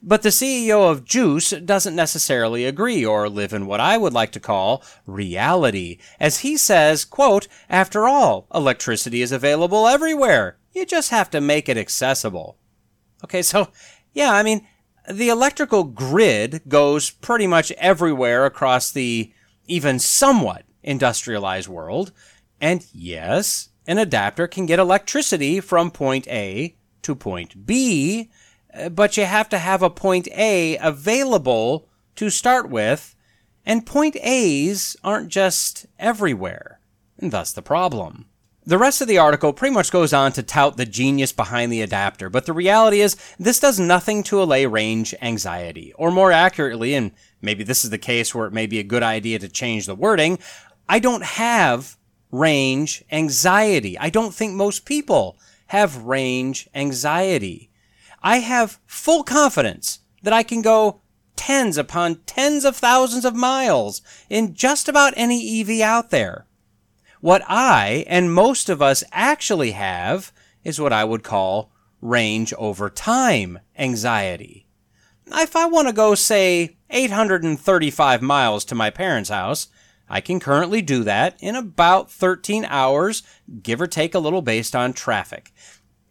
But 0.00 0.22
the 0.22 0.30
CEO 0.30 0.90
of 0.90 1.04
Juice 1.04 1.50
doesn't 1.50 1.96
necessarily 1.96 2.64
agree 2.64 3.04
or 3.04 3.28
live 3.28 3.52
in 3.52 3.66
what 3.66 3.80
I 3.80 3.98
would 3.98 4.12
like 4.12 4.32
to 4.32 4.40
call 4.40 4.82
reality, 5.04 5.98
as 6.20 6.38
he 6.38 6.56
says, 6.56 7.04
quote, 7.04 7.48
after 7.68 8.06
all, 8.06 8.46
electricity 8.54 9.20
is 9.20 9.32
available 9.32 9.86
everywhere. 9.86 10.56
You 10.76 10.84
just 10.84 11.08
have 11.08 11.30
to 11.30 11.40
make 11.40 11.70
it 11.70 11.78
accessible. 11.78 12.58
Okay, 13.24 13.40
so, 13.40 13.68
yeah, 14.12 14.32
I 14.32 14.42
mean, 14.42 14.68
the 15.10 15.30
electrical 15.30 15.84
grid 15.84 16.60
goes 16.68 17.08
pretty 17.08 17.46
much 17.46 17.72
everywhere 17.78 18.44
across 18.44 18.90
the 18.90 19.32
even 19.64 19.98
somewhat 19.98 20.66
industrialized 20.82 21.66
world. 21.66 22.12
And 22.60 22.84
yes, 22.92 23.70
an 23.86 23.96
adapter 23.96 24.46
can 24.46 24.66
get 24.66 24.78
electricity 24.78 25.60
from 25.60 25.90
point 25.90 26.28
A 26.28 26.76
to 27.00 27.14
point 27.14 27.64
B, 27.64 28.30
uh, 28.74 28.90
but 28.90 29.16
you 29.16 29.24
have 29.24 29.48
to 29.48 29.58
have 29.58 29.82
a 29.82 29.88
point 29.88 30.28
A 30.32 30.76
available 30.76 31.88
to 32.16 32.28
start 32.28 32.68
with, 32.68 33.16
and 33.64 33.86
point 33.86 34.18
A's 34.20 34.94
aren't 35.02 35.30
just 35.30 35.86
everywhere, 35.98 36.80
and 37.18 37.32
thus 37.32 37.50
the 37.50 37.62
problem. 37.62 38.26
The 38.68 38.78
rest 38.78 39.00
of 39.00 39.06
the 39.06 39.18
article 39.18 39.52
pretty 39.52 39.72
much 39.72 39.92
goes 39.92 40.12
on 40.12 40.32
to 40.32 40.42
tout 40.42 40.76
the 40.76 40.84
genius 40.84 41.30
behind 41.30 41.72
the 41.72 41.82
adapter, 41.82 42.28
but 42.28 42.46
the 42.46 42.52
reality 42.52 43.00
is 43.00 43.16
this 43.38 43.60
does 43.60 43.78
nothing 43.78 44.24
to 44.24 44.42
allay 44.42 44.66
range 44.66 45.14
anxiety. 45.22 45.92
Or 45.92 46.10
more 46.10 46.32
accurately, 46.32 46.92
and 46.94 47.12
maybe 47.40 47.62
this 47.62 47.84
is 47.84 47.90
the 47.90 47.98
case 47.98 48.34
where 48.34 48.48
it 48.48 48.52
may 48.52 48.66
be 48.66 48.80
a 48.80 48.82
good 48.84 49.04
idea 49.04 49.38
to 49.38 49.48
change 49.48 49.86
the 49.86 49.94
wording, 49.94 50.40
I 50.88 50.98
don't 50.98 51.22
have 51.22 51.96
range 52.32 53.04
anxiety. 53.12 53.96
I 54.00 54.10
don't 54.10 54.34
think 54.34 54.54
most 54.54 54.84
people 54.84 55.38
have 55.68 56.02
range 56.02 56.68
anxiety. 56.74 57.70
I 58.20 58.38
have 58.38 58.80
full 58.84 59.22
confidence 59.22 60.00
that 60.24 60.32
I 60.32 60.42
can 60.42 60.60
go 60.60 61.02
tens 61.36 61.76
upon 61.76 62.22
tens 62.26 62.64
of 62.64 62.74
thousands 62.74 63.24
of 63.24 63.36
miles 63.36 64.02
in 64.28 64.54
just 64.54 64.88
about 64.88 65.14
any 65.16 65.60
EV 65.60 65.80
out 65.82 66.10
there. 66.10 66.45
What 67.26 67.42
I 67.48 68.04
and 68.06 68.32
most 68.32 68.68
of 68.68 68.80
us 68.80 69.02
actually 69.10 69.72
have 69.72 70.32
is 70.62 70.80
what 70.80 70.92
I 70.92 71.02
would 71.02 71.24
call 71.24 71.72
range 72.00 72.54
over 72.56 72.88
time 72.88 73.58
anxiety. 73.76 74.68
If 75.32 75.56
I 75.56 75.66
want 75.66 75.88
to 75.88 75.92
go, 75.92 76.14
say, 76.14 76.76
835 76.88 78.22
miles 78.22 78.64
to 78.66 78.76
my 78.76 78.90
parents' 78.90 79.30
house, 79.30 79.66
I 80.08 80.20
can 80.20 80.38
currently 80.38 80.82
do 80.82 81.02
that 81.02 81.36
in 81.40 81.56
about 81.56 82.12
13 82.12 82.64
hours, 82.64 83.24
give 83.60 83.80
or 83.80 83.88
take 83.88 84.14
a 84.14 84.20
little 84.20 84.40
based 84.40 84.76
on 84.76 84.92
traffic. 84.92 85.52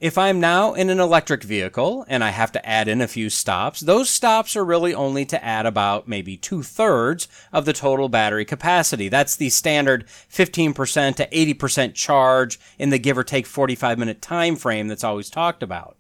If 0.02 0.18
I'm 0.18 0.42
now 0.42 0.74
in 0.74 0.90
an 0.90 1.00
electric 1.00 1.42
vehicle 1.42 2.06
and 2.10 2.22
I 2.22 2.32
have 2.32 2.52
to 2.52 2.66
add 2.68 2.90
in 2.90 3.00
a 3.00 3.08
few 3.08 3.30
stops, 3.30 3.80
those 3.80 4.10
stops 4.10 4.54
are 4.58 4.66
really 4.66 4.94
only 4.94 5.24
to 5.28 5.42
add 5.42 5.66
about 5.66 6.06
maybe 6.06 6.36
two 6.36 6.64
thirds 6.64 7.30
of 7.54 7.64
the 7.64 7.72
total 7.72 8.10
battery 8.10 8.44
capacity. 8.44 9.08
That's 9.08 9.38
the 9.38 9.50
standard 9.50 10.06
15% 10.30 11.16
to 11.16 11.30
80% 11.30 11.94
charge 11.94 12.60
in 12.78 12.90
the 12.90 13.00
give 13.00 13.18
or 13.18 13.24
take 13.24 13.46
45 13.46 13.98
minute 13.98 14.22
time 14.22 14.58
frame 14.58 14.90
that's 14.90 15.04
always 15.06 15.30
talked 15.30 15.64
about. 15.64 15.98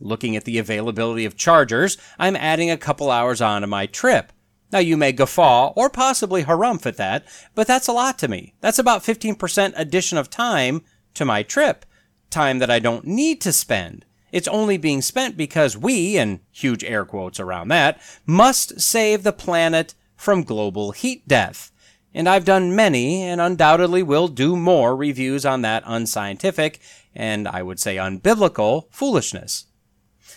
Looking 0.00 0.34
at 0.34 0.46
the 0.46 0.56
availability 0.56 1.26
of 1.26 1.36
chargers, 1.36 1.98
I'm 2.18 2.34
adding 2.34 2.70
a 2.70 2.78
couple 2.78 3.10
hours 3.10 3.42
on 3.42 3.60
to 3.60 3.66
my 3.66 3.84
trip. 3.84 4.32
Now 4.72 4.78
you 4.78 4.96
may 4.96 5.12
guffaw 5.12 5.74
or 5.76 5.90
possibly 5.90 6.44
harumph 6.44 6.86
at 6.86 6.96
that, 6.96 7.26
but 7.54 7.66
that's 7.66 7.88
a 7.88 7.92
lot 7.92 8.18
to 8.20 8.28
me. 8.28 8.54
That's 8.62 8.78
about 8.78 9.02
15% 9.02 9.74
addition 9.76 10.16
of 10.16 10.30
time 10.30 10.80
to 11.12 11.26
my 11.26 11.42
trip 11.42 11.84
time 12.30 12.58
that 12.58 12.70
I 12.70 12.78
don't 12.78 13.06
need 13.06 13.40
to 13.42 13.52
spend. 13.52 14.04
It's 14.30 14.48
only 14.48 14.76
being 14.76 15.02
spent 15.02 15.36
because 15.36 15.76
we, 15.76 16.18
and 16.18 16.40
huge 16.50 16.84
air 16.84 17.04
quotes 17.04 17.40
around 17.40 17.68
that, 17.68 18.00
must 18.26 18.80
save 18.80 19.22
the 19.22 19.32
planet 19.32 19.94
from 20.16 20.42
global 20.42 20.92
heat 20.92 21.26
death. 21.26 21.70
And 22.12 22.28
I've 22.28 22.44
done 22.44 22.74
many, 22.74 23.22
and 23.22 23.40
undoubtedly 23.40 24.02
will 24.02 24.28
do 24.28 24.56
more 24.56 24.96
reviews 24.96 25.46
on 25.46 25.62
that 25.62 25.82
unscientific, 25.86 26.80
and 27.14 27.46
I 27.46 27.62
would 27.62 27.78
say 27.78 27.96
unbiblical, 27.96 28.84
foolishness. 28.90 29.66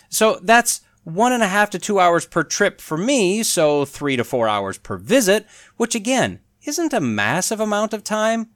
So 0.09 0.39
that's 0.43 0.81
one 1.03 1.31
and 1.31 1.41
a 1.41 1.47
half 1.47 1.69
to 1.71 1.79
two 1.79 1.99
hours 1.99 2.25
per 2.25 2.43
trip 2.43 2.79
for 2.79 2.97
me, 2.97 3.43
so 3.43 3.85
three 3.85 4.15
to 4.15 4.23
four 4.23 4.47
hours 4.47 4.77
per 4.77 4.97
visit, 4.97 5.45
which 5.77 5.95
again, 5.95 6.39
isn't 6.63 6.93
a 6.93 7.01
massive 7.01 7.59
amount 7.59 7.93
of 7.93 8.03
time, 8.03 8.49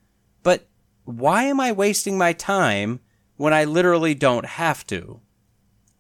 but 0.43 0.67
why 1.05 1.43
am 1.43 1.59
I 1.59 1.71
wasting 1.71 2.17
my 2.17 2.33
time 2.33 2.99
when 3.37 3.53
I 3.53 3.63
literally 3.63 4.13
don't 4.13 4.45
have 4.45 4.85
to. 4.87 5.21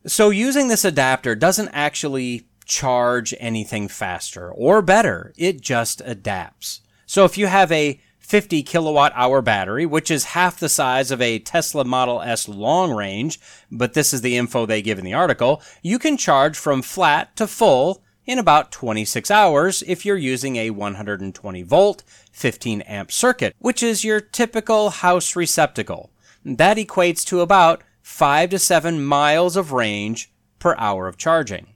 So 0.07 0.29
using 0.29 0.67
this 0.67 0.85
adapter 0.85 1.35
doesn't 1.35 1.69
actually 1.69 2.47
charge 2.65 3.33
anything 3.39 3.87
faster 3.87 4.51
or 4.51 4.81
better. 4.81 5.33
It 5.37 5.61
just 5.61 6.01
adapts. 6.05 6.81
So 7.05 7.25
if 7.25 7.37
you 7.37 7.47
have 7.47 7.71
a 7.71 7.99
50 8.19 8.63
kilowatt 8.63 9.11
hour 9.15 9.41
battery, 9.43 9.85
which 9.85 10.09
is 10.09 10.25
half 10.25 10.59
the 10.59 10.69
size 10.69 11.11
of 11.11 11.21
a 11.21 11.39
Tesla 11.39 11.85
Model 11.85 12.21
S 12.21 12.47
long 12.47 12.91
range, 12.91 13.39
but 13.71 13.93
this 13.93 14.13
is 14.13 14.21
the 14.21 14.35
info 14.35 14.65
they 14.65 14.81
give 14.81 14.97
in 14.97 15.05
the 15.05 15.13
article, 15.13 15.61
you 15.83 15.99
can 15.99 16.17
charge 16.17 16.57
from 16.57 16.81
flat 16.81 17.35
to 17.35 17.45
full 17.45 18.01
in 18.25 18.39
about 18.39 18.71
26 18.71 19.29
hours 19.29 19.83
if 19.85 20.05
you're 20.05 20.17
using 20.17 20.55
a 20.55 20.71
120 20.71 21.61
volt, 21.61 22.03
15 22.31 22.81
amp 22.81 23.11
circuit, 23.11 23.55
which 23.59 23.83
is 23.83 24.03
your 24.03 24.19
typical 24.19 24.89
house 24.89 25.35
receptacle. 25.35 26.09
That 26.45 26.77
equates 26.77 27.25
to 27.25 27.41
about 27.41 27.81
5 28.03 28.51
to 28.51 28.59
7 28.59 29.03
miles 29.03 29.57
of 29.57 29.71
range 29.71 30.31
per 30.59 30.75
hour 30.77 31.07
of 31.07 31.17
charging. 31.17 31.73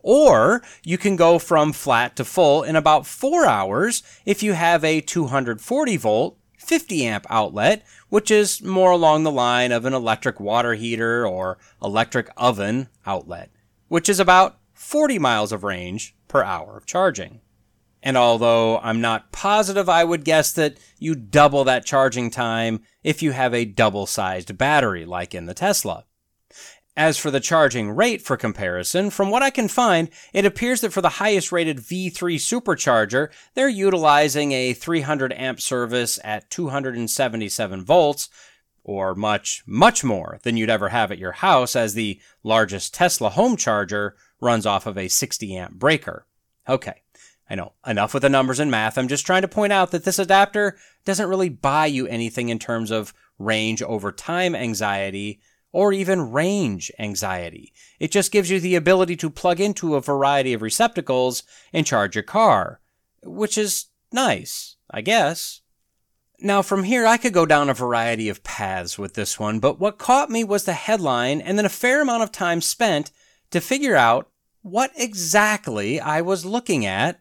Or 0.00 0.62
you 0.82 0.98
can 0.98 1.14
go 1.14 1.38
from 1.38 1.72
flat 1.72 2.16
to 2.16 2.24
full 2.24 2.64
in 2.64 2.74
about 2.74 3.06
4 3.06 3.46
hours 3.46 4.02
if 4.26 4.42
you 4.42 4.54
have 4.54 4.82
a 4.82 5.00
240 5.00 5.96
volt 5.96 6.36
50 6.58 7.06
amp 7.06 7.26
outlet, 7.30 7.86
which 8.08 8.32
is 8.32 8.62
more 8.62 8.90
along 8.90 9.22
the 9.22 9.30
line 9.30 9.70
of 9.70 9.84
an 9.84 9.94
electric 9.94 10.40
water 10.40 10.74
heater 10.74 11.24
or 11.24 11.58
electric 11.80 12.30
oven 12.36 12.88
outlet, 13.06 13.50
which 13.86 14.08
is 14.08 14.18
about 14.18 14.58
40 14.74 15.20
miles 15.20 15.52
of 15.52 15.62
range 15.62 16.16
per 16.26 16.42
hour 16.42 16.76
of 16.76 16.84
charging. 16.84 17.40
And 18.02 18.16
although 18.16 18.78
I'm 18.78 19.00
not 19.00 19.32
positive, 19.32 19.88
I 19.88 20.04
would 20.04 20.24
guess 20.24 20.52
that 20.52 20.78
you 20.98 21.14
double 21.14 21.64
that 21.64 21.84
charging 21.84 22.30
time 22.30 22.82
if 23.04 23.22
you 23.22 23.32
have 23.32 23.54
a 23.54 23.64
double 23.64 24.06
sized 24.06 24.56
battery 24.56 25.04
like 25.04 25.34
in 25.34 25.46
the 25.46 25.54
Tesla. 25.54 26.04
As 26.96 27.18
for 27.18 27.30
the 27.30 27.40
charging 27.40 27.90
rate 27.90 28.20
for 28.20 28.36
comparison, 28.36 29.10
from 29.10 29.30
what 29.30 29.42
I 29.42 29.50
can 29.50 29.68
find, 29.68 30.10
it 30.32 30.44
appears 30.44 30.80
that 30.80 30.92
for 30.92 31.00
the 31.00 31.08
highest 31.08 31.52
rated 31.52 31.78
V3 31.78 32.12
supercharger, 32.36 33.30
they're 33.54 33.68
utilizing 33.68 34.52
a 34.52 34.74
300 34.74 35.32
amp 35.32 35.60
service 35.60 36.18
at 36.24 36.50
277 36.50 37.84
volts, 37.84 38.28
or 38.82 39.14
much, 39.14 39.62
much 39.66 40.02
more 40.02 40.40
than 40.42 40.56
you'd 40.56 40.68
ever 40.68 40.88
have 40.88 41.12
at 41.12 41.18
your 41.18 41.32
house 41.32 41.76
as 41.76 41.94
the 41.94 42.20
largest 42.42 42.92
Tesla 42.92 43.30
home 43.30 43.56
charger 43.56 44.16
runs 44.40 44.66
off 44.66 44.86
of 44.86 44.98
a 44.98 45.08
60 45.08 45.56
amp 45.56 45.74
breaker. 45.74 46.26
Okay. 46.68 47.02
I 47.50 47.56
know, 47.56 47.72
enough 47.84 48.14
with 48.14 48.22
the 48.22 48.28
numbers 48.28 48.60
and 48.60 48.70
math. 48.70 48.96
I'm 48.96 49.08
just 49.08 49.26
trying 49.26 49.42
to 49.42 49.48
point 49.48 49.72
out 49.72 49.90
that 49.90 50.04
this 50.04 50.20
adapter 50.20 50.78
doesn't 51.04 51.28
really 51.28 51.48
buy 51.48 51.86
you 51.86 52.06
anything 52.06 52.48
in 52.48 52.60
terms 52.60 52.92
of 52.92 53.12
range 53.40 53.82
over 53.82 54.12
time 54.12 54.54
anxiety 54.54 55.40
or 55.72 55.92
even 55.92 56.30
range 56.30 56.92
anxiety. 56.98 57.72
It 57.98 58.12
just 58.12 58.30
gives 58.30 58.50
you 58.50 58.60
the 58.60 58.76
ability 58.76 59.16
to 59.16 59.30
plug 59.30 59.60
into 59.60 59.96
a 59.96 60.00
variety 60.00 60.52
of 60.52 60.62
receptacles 60.62 61.42
and 61.72 61.84
charge 61.84 62.14
your 62.14 62.22
car, 62.22 62.80
which 63.24 63.58
is 63.58 63.86
nice, 64.12 64.76
I 64.88 65.00
guess. 65.00 65.60
Now, 66.38 66.62
from 66.62 66.84
here, 66.84 67.04
I 67.06 67.16
could 67.16 67.32
go 67.32 67.46
down 67.46 67.68
a 67.68 67.74
variety 67.74 68.28
of 68.28 68.44
paths 68.44 68.96
with 68.96 69.14
this 69.14 69.38
one, 69.40 69.58
but 69.58 69.78
what 69.78 69.98
caught 69.98 70.30
me 70.30 70.44
was 70.44 70.64
the 70.64 70.72
headline 70.72 71.40
and 71.40 71.58
then 71.58 71.66
a 71.66 71.70
fair 71.70 72.00
amount 72.00 72.22
of 72.22 72.32
time 72.32 72.60
spent 72.60 73.10
to 73.50 73.60
figure 73.60 73.96
out 73.96 74.30
what 74.62 74.92
exactly 74.96 75.98
I 76.00 76.20
was 76.20 76.44
looking 76.44 76.86
at 76.86 77.20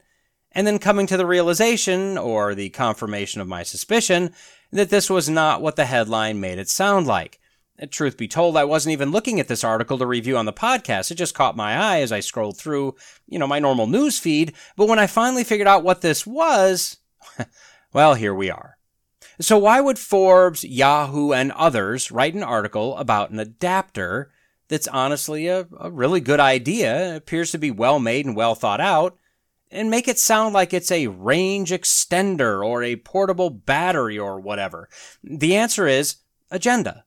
and 0.51 0.65
then 0.65 0.79
coming 0.79 1.07
to 1.07 1.17
the 1.17 1.25
realization, 1.25 2.17
or 2.17 2.55
the 2.55 2.69
confirmation 2.69 3.41
of 3.41 3.47
my 3.47 3.63
suspicion, 3.63 4.33
that 4.71 4.89
this 4.89 5.09
was 5.09 5.29
not 5.29 5.61
what 5.61 5.75
the 5.75 5.85
headline 5.85 6.39
made 6.39 6.59
it 6.59 6.69
sound 6.69 7.07
like. 7.07 7.39
Truth 7.91 8.17
be 8.17 8.27
told, 8.27 8.57
I 8.57 8.65
wasn't 8.65 8.93
even 8.93 9.11
looking 9.11 9.39
at 9.39 9.47
this 9.47 9.63
article 9.63 9.97
to 9.99 10.05
review 10.05 10.37
on 10.37 10.45
the 10.45 10.51
podcast. 10.51 11.11
It 11.11 11.15
just 11.15 11.33
caught 11.33 11.55
my 11.55 11.75
eye 11.77 12.01
as 12.01 12.11
I 12.11 12.19
scrolled 12.19 12.57
through, 12.57 12.95
you 13.25 13.39
know, 13.39 13.47
my 13.47 13.59
normal 13.59 13.87
news 13.87 14.19
feed. 14.19 14.53
But 14.75 14.87
when 14.87 14.99
I 14.99 15.07
finally 15.07 15.45
figured 15.45 15.67
out 15.67 15.83
what 15.83 16.01
this 16.01 16.27
was, 16.27 16.97
well, 17.93 18.15
here 18.15 18.33
we 18.33 18.49
are. 18.49 18.77
So 19.39 19.57
why 19.57 19.79
would 19.79 19.97
Forbes, 19.97 20.65
Yahoo, 20.65 21.31
and 21.31 21.53
others 21.53 22.11
write 22.11 22.33
an 22.33 22.43
article 22.43 22.97
about 22.97 23.29
an 23.29 23.39
adapter 23.39 24.29
that's 24.67 24.87
honestly 24.87 25.47
a, 25.47 25.65
a 25.79 25.89
really 25.89 26.19
good 26.19 26.41
idea, 26.41 27.15
appears 27.15 27.51
to 27.51 27.57
be 27.57 27.71
well 27.71 27.99
made 27.99 28.25
and 28.25 28.35
well 28.35 28.55
thought 28.55 28.81
out, 28.81 29.17
and 29.71 29.89
make 29.89 30.07
it 30.07 30.19
sound 30.19 30.53
like 30.53 30.73
it's 30.73 30.91
a 30.91 31.07
range 31.07 31.71
extender 31.71 32.65
or 32.65 32.83
a 32.83 32.95
portable 32.95 33.49
battery 33.49 34.17
or 34.17 34.39
whatever? 34.39 34.89
The 35.23 35.55
answer 35.55 35.87
is 35.87 36.17
agenda. 36.51 37.05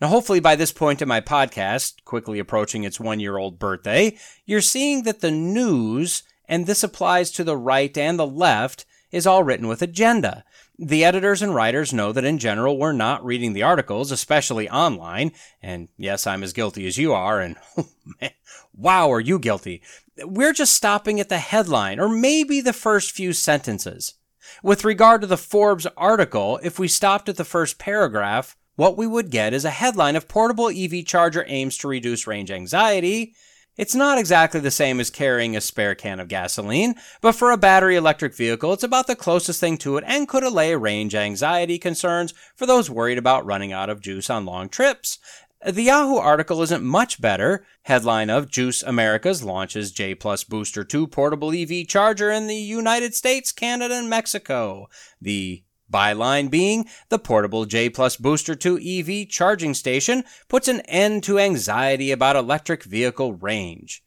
Now, 0.00 0.08
hopefully, 0.08 0.40
by 0.40 0.54
this 0.54 0.70
point 0.70 1.02
in 1.02 1.08
my 1.08 1.20
podcast, 1.20 2.04
quickly 2.04 2.38
approaching 2.38 2.84
its 2.84 3.00
one 3.00 3.18
year 3.18 3.36
old 3.36 3.58
birthday, 3.58 4.16
you're 4.46 4.60
seeing 4.60 5.02
that 5.02 5.20
the 5.20 5.32
news, 5.32 6.22
and 6.48 6.66
this 6.66 6.84
applies 6.84 7.30
to 7.32 7.44
the 7.44 7.56
right 7.56 7.96
and 7.98 8.18
the 8.18 8.26
left, 8.26 8.86
is 9.10 9.26
all 9.26 9.42
written 9.42 9.66
with 9.66 9.82
agenda. 9.82 10.44
The 10.78 11.04
editors 11.04 11.42
and 11.42 11.52
writers 11.52 11.92
know 11.92 12.12
that 12.12 12.24
in 12.24 12.38
general 12.38 12.78
we're 12.78 12.92
not 12.92 13.24
reading 13.24 13.52
the 13.52 13.64
articles, 13.64 14.12
especially 14.12 14.70
online, 14.70 15.32
and 15.60 15.88
yes, 15.96 16.26
I'm 16.26 16.44
as 16.44 16.52
guilty 16.52 16.86
as 16.86 16.98
you 16.98 17.12
are, 17.12 17.40
and 17.40 17.56
oh 17.76 17.88
man, 18.20 18.30
wow, 18.74 19.10
are 19.10 19.20
you 19.20 19.40
guilty? 19.40 19.82
We're 20.24 20.52
just 20.52 20.74
stopping 20.74 21.20
at 21.20 21.28
the 21.28 21.38
headline, 21.38 22.00
or 22.00 22.08
maybe 22.08 22.60
the 22.60 22.72
first 22.72 23.12
few 23.12 23.32
sentences. 23.32 24.14
With 24.62 24.84
regard 24.84 25.20
to 25.20 25.26
the 25.26 25.36
Forbes 25.36 25.86
article, 25.96 26.58
if 26.62 26.78
we 26.78 26.88
stopped 26.88 27.28
at 27.28 27.36
the 27.36 27.44
first 27.44 27.78
paragraph, 27.78 28.56
what 28.76 28.96
we 28.96 29.06
would 29.06 29.30
get 29.30 29.52
is 29.52 29.64
a 29.64 29.70
headline 29.70 30.16
of 30.16 30.28
portable 30.28 30.68
EV 30.68 31.04
charger 31.04 31.44
aims 31.48 31.76
to 31.78 31.88
reduce 31.88 32.26
range 32.26 32.50
anxiety, 32.50 33.34
it's 33.78 33.94
not 33.94 34.18
exactly 34.18 34.58
the 34.58 34.72
same 34.72 34.98
as 34.98 35.08
carrying 35.08 35.56
a 35.56 35.60
spare 35.60 35.94
can 35.94 36.18
of 36.18 36.26
gasoline, 36.26 36.96
but 37.20 37.36
for 37.36 37.52
a 37.52 37.56
battery 37.56 37.94
electric 37.94 38.34
vehicle, 38.34 38.72
it's 38.72 38.82
about 38.82 39.06
the 39.06 39.14
closest 39.14 39.60
thing 39.60 39.78
to 39.78 39.96
it 39.96 40.04
and 40.04 40.26
could 40.26 40.42
allay 40.42 40.74
range 40.74 41.14
anxiety 41.14 41.78
concerns 41.78 42.34
for 42.56 42.66
those 42.66 42.90
worried 42.90 43.18
about 43.18 43.46
running 43.46 43.72
out 43.72 43.88
of 43.88 44.00
juice 44.00 44.28
on 44.28 44.44
long 44.44 44.68
trips. 44.68 45.20
The 45.66 45.82
Yahoo 45.82 46.16
article 46.16 46.62
isn't 46.62 46.84
much 46.84 47.20
better. 47.20 47.66
Headline 47.82 48.30
of 48.30 48.48
Juice 48.48 48.80
Americas 48.80 49.42
launches 49.42 49.90
J 49.90 50.14
Plus 50.14 50.44
Booster 50.44 50.84
2 50.84 51.08
portable 51.08 51.50
EV 51.50 51.88
charger 51.88 52.30
in 52.30 52.46
the 52.46 52.54
United 52.54 53.12
States, 53.12 53.50
Canada, 53.50 53.96
and 53.96 54.08
Mexico. 54.08 54.88
The 55.20 55.64
Byline 55.92 56.48
being 56.48 56.86
the 57.08 57.18
portable 57.18 57.64
J 57.64 57.90
Plus 57.90 58.16
Booster 58.16 58.54
2 58.54 58.78
EV 58.78 59.28
charging 59.28 59.74
station 59.74 60.22
puts 60.46 60.68
an 60.68 60.80
end 60.82 61.24
to 61.24 61.40
anxiety 61.40 62.12
about 62.12 62.36
electric 62.36 62.84
vehicle 62.84 63.32
range. 63.32 64.04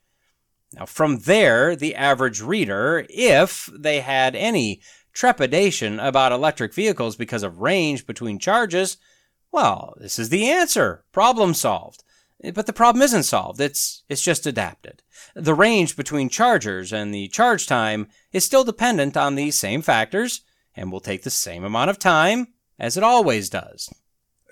Now, 0.74 0.86
from 0.86 1.20
there, 1.20 1.76
the 1.76 1.96
average 1.96 2.42
reader, 2.42 3.06
if 3.10 3.70
they 3.78 4.00
had 4.00 4.38
any 4.38 4.82
trepidation 5.12 6.00
about 6.00 6.32
electric 6.32 6.74
vehicles 6.74 7.18
because 7.18 7.44
of 7.44 7.60
range 7.60 8.08
between 8.08 8.40
charges, 8.40 8.96
well, 9.52 9.94
this 9.98 10.18
is 10.18 10.30
the 10.30 10.50
answer. 10.50 11.04
Problem 11.12 11.54
solved. 11.54 12.04
Eh, 12.44 12.52
but 12.52 12.66
the 12.66 12.74
problem 12.74 13.02
isn't 13.02 13.24
solved, 13.24 13.60
it's, 13.60 14.04
it's 14.10 14.22
just 14.22 14.48
adapted. 14.48 15.02
The 15.36 15.54
range 15.54 15.96
between 15.96 16.30
chargers 16.30 16.92
and 16.92 17.14
the 17.14 17.28
charge 17.28 17.68
time 17.68 18.08
is 18.32 18.44
still 18.44 18.64
dependent 18.64 19.16
on 19.16 19.36
these 19.36 19.58
same 19.58 19.82
factors 19.82 20.42
and 20.76 20.92
will 20.92 21.00
take 21.00 21.24
the 21.24 21.30
same 21.30 21.64
amount 21.64 21.90
of 21.90 22.00
time 22.00 22.48
as 22.80 22.98
it 22.98 23.04
always 23.04 23.50
does. 23.50 23.94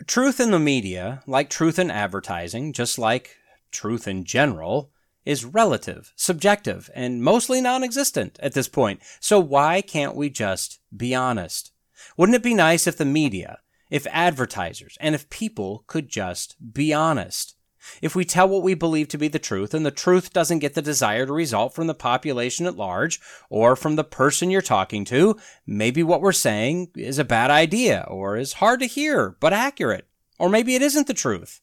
Truth 0.05 0.39
in 0.39 0.51
the 0.51 0.59
media, 0.59 1.21
like 1.27 1.49
truth 1.49 1.79
in 1.79 1.91
advertising, 1.91 2.71
just 2.73 2.97
like 2.97 3.37
truth 3.71 4.07
in 4.07 4.23
general, 4.23 4.91
is 5.25 5.45
relative, 5.45 6.13
subjective, 6.15 6.89
and 6.95 7.21
mostly 7.21 7.59
non 7.59 7.83
existent 7.83 8.39
at 8.41 8.53
this 8.53 8.67
point. 8.67 9.01
So 9.19 9.39
why 9.39 9.81
can't 9.81 10.15
we 10.15 10.29
just 10.29 10.79
be 10.95 11.13
honest? 11.13 11.71
Wouldn't 12.17 12.35
it 12.35 12.43
be 12.43 12.53
nice 12.53 12.87
if 12.87 12.97
the 12.97 13.05
media, 13.05 13.59
if 13.89 14.07
advertisers, 14.11 14.97
and 14.99 15.15
if 15.15 15.29
people 15.29 15.83
could 15.87 16.09
just 16.09 16.55
be 16.73 16.93
honest? 16.93 17.55
If 18.01 18.15
we 18.15 18.25
tell 18.25 18.49
what 18.49 18.63
we 18.63 18.73
believe 18.73 19.07
to 19.09 19.17
be 19.17 19.29
the 19.29 19.39
truth 19.39 19.73
and 19.73 19.85
the 19.85 19.91
truth 19.91 20.33
doesn't 20.33 20.59
get 20.59 20.73
the 20.73 20.81
desired 20.81 21.29
result 21.29 21.73
from 21.73 21.87
the 21.87 21.93
population 21.93 22.65
at 22.65 22.75
large 22.75 23.19
or 23.49 23.75
from 23.75 23.95
the 23.95 24.03
person 24.03 24.51
you're 24.51 24.61
talking 24.61 25.05
to, 25.05 25.37
maybe 25.65 26.03
what 26.03 26.21
we're 26.21 26.33
saying 26.33 26.89
is 26.95 27.17
a 27.17 27.23
bad 27.23 27.49
idea 27.49 28.05
or 28.07 28.35
is 28.37 28.53
hard 28.53 28.81
to 28.81 28.85
hear 28.85 29.37
but 29.39 29.53
accurate. 29.53 30.07
Or 30.37 30.49
maybe 30.49 30.75
it 30.75 30.81
isn't 30.81 31.07
the 31.07 31.13
truth. 31.13 31.61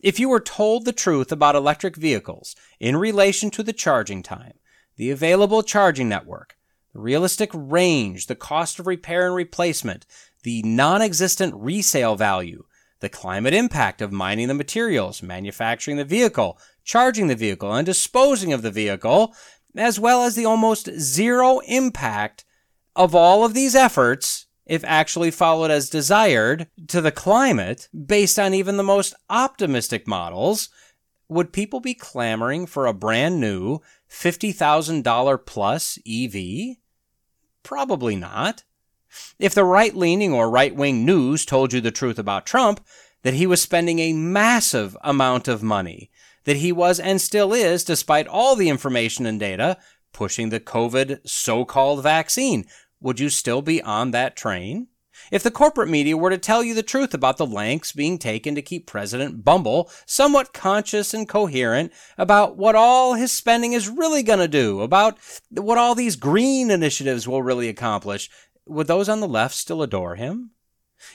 If 0.00 0.20
you 0.20 0.28
were 0.28 0.40
told 0.40 0.84
the 0.84 0.92
truth 0.92 1.32
about 1.32 1.56
electric 1.56 1.96
vehicles 1.96 2.54
in 2.78 2.96
relation 2.96 3.50
to 3.52 3.62
the 3.62 3.72
charging 3.72 4.22
time, 4.22 4.54
the 4.96 5.10
available 5.10 5.62
charging 5.62 6.08
network, 6.08 6.56
the 6.92 7.00
realistic 7.00 7.50
range, 7.52 8.26
the 8.26 8.34
cost 8.34 8.78
of 8.78 8.86
repair 8.86 9.26
and 9.26 9.34
replacement, 9.34 10.06
the 10.46 10.62
non 10.62 11.02
existent 11.02 11.52
resale 11.56 12.14
value, 12.14 12.62
the 13.00 13.08
climate 13.08 13.52
impact 13.52 14.00
of 14.00 14.12
mining 14.12 14.46
the 14.46 14.54
materials, 14.54 15.20
manufacturing 15.20 15.96
the 15.96 16.04
vehicle, 16.04 16.56
charging 16.84 17.26
the 17.26 17.34
vehicle, 17.34 17.74
and 17.74 17.84
disposing 17.84 18.52
of 18.52 18.62
the 18.62 18.70
vehicle, 18.70 19.34
as 19.76 19.98
well 19.98 20.22
as 20.22 20.36
the 20.36 20.44
almost 20.44 20.88
zero 21.00 21.58
impact 21.66 22.44
of 22.94 23.12
all 23.12 23.44
of 23.44 23.54
these 23.54 23.74
efforts, 23.74 24.46
if 24.66 24.84
actually 24.84 25.32
followed 25.32 25.72
as 25.72 25.90
desired, 25.90 26.68
to 26.86 27.00
the 27.00 27.10
climate, 27.10 27.88
based 28.06 28.38
on 28.38 28.54
even 28.54 28.76
the 28.76 28.84
most 28.84 29.14
optimistic 29.28 30.06
models, 30.06 30.68
would 31.28 31.52
people 31.52 31.80
be 31.80 31.92
clamoring 31.92 32.66
for 32.66 32.86
a 32.86 32.94
brand 32.94 33.40
new 33.40 33.80
$50,000 34.08 35.44
plus 35.44 35.98
EV? 36.08 36.76
Probably 37.64 38.14
not. 38.14 38.62
If 39.38 39.54
the 39.54 39.64
right 39.64 39.94
leaning 39.94 40.32
or 40.32 40.50
right 40.50 40.74
wing 40.74 41.04
news 41.04 41.44
told 41.44 41.72
you 41.72 41.80
the 41.80 41.90
truth 41.90 42.18
about 42.18 42.46
Trump, 42.46 42.84
that 43.22 43.34
he 43.34 43.46
was 43.46 43.60
spending 43.60 43.98
a 43.98 44.12
massive 44.12 44.96
amount 45.02 45.48
of 45.48 45.62
money, 45.62 46.10
that 46.44 46.56
he 46.56 46.72
was 46.72 47.00
and 47.00 47.20
still 47.20 47.52
is, 47.52 47.84
despite 47.84 48.28
all 48.28 48.54
the 48.56 48.68
information 48.68 49.26
and 49.26 49.40
data, 49.40 49.78
pushing 50.12 50.48
the 50.48 50.60
COVID 50.60 51.20
so 51.28 51.64
called 51.64 52.02
vaccine, 52.02 52.64
would 53.00 53.20
you 53.20 53.28
still 53.28 53.62
be 53.62 53.82
on 53.82 54.12
that 54.12 54.36
train? 54.36 54.88
If 55.30 55.42
the 55.42 55.50
corporate 55.50 55.88
media 55.88 56.16
were 56.16 56.30
to 56.30 56.38
tell 56.38 56.62
you 56.62 56.74
the 56.74 56.82
truth 56.82 57.14
about 57.14 57.36
the 57.36 57.46
lengths 57.46 57.92
being 57.92 58.18
taken 58.18 58.54
to 58.54 58.62
keep 58.62 58.86
President 58.86 59.44
Bumble 59.44 59.90
somewhat 60.04 60.52
conscious 60.52 61.14
and 61.14 61.28
coherent 61.28 61.92
about 62.18 62.56
what 62.56 62.74
all 62.74 63.14
his 63.14 63.32
spending 63.32 63.72
is 63.72 63.88
really 63.88 64.22
going 64.22 64.38
to 64.38 64.48
do, 64.48 64.82
about 64.82 65.18
what 65.50 65.78
all 65.78 65.94
these 65.94 66.16
green 66.16 66.70
initiatives 66.70 67.26
will 67.26 67.42
really 67.42 67.68
accomplish, 67.68 68.30
would 68.66 68.86
those 68.86 69.08
on 69.08 69.20
the 69.20 69.28
left 69.28 69.54
still 69.54 69.82
adore 69.82 70.16
him? 70.16 70.50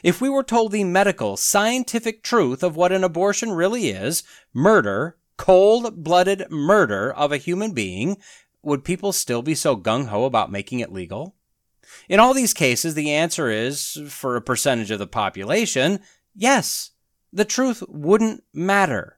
If 0.03 0.21
we 0.21 0.29
were 0.29 0.43
told 0.43 0.71
the 0.71 0.83
medical, 0.83 1.37
scientific 1.37 2.23
truth 2.23 2.63
of 2.63 2.75
what 2.75 2.91
an 2.91 3.03
abortion 3.03 3.51
really 3.51 3.89
is, 3.89 4.23
murder, 4.53 5.17
cold 5.37 6.03
blooded 6.03 6.45
murder 6.49 7.11
of 7.11 7.31
a 7.31 7.37
human 7.37 7.73
being, 7.73 8.17
would 8.61 8.83
people 8.83 9.11
still 9.11 9.41
be 9.41 9.55
so 9.55 9.75
gung 9.75 10.07
ho 10.07 10.25
about 10.25 10.51
making 10.51 10.79
it 10.79 10.91
legal? 10.91 11.35
In 12.07 12.19
all 12.19 12.33
these 12.33 12.53
cases, 12.53 12.93
the 12.93 13.11
answer 13.11 13.49
is, 13.49 13.99
for 14.07 14.35
a 14.35 14.41
percentage 14.41 14.91
of 14.91 14.99
the 14.99 15.07
population, 15.07 15.99
yes, 16.35 16.91
the 17.33 17.45
truth 17.45 17.83
wouldn't 17.87 18.43
matter. 18.53 19.17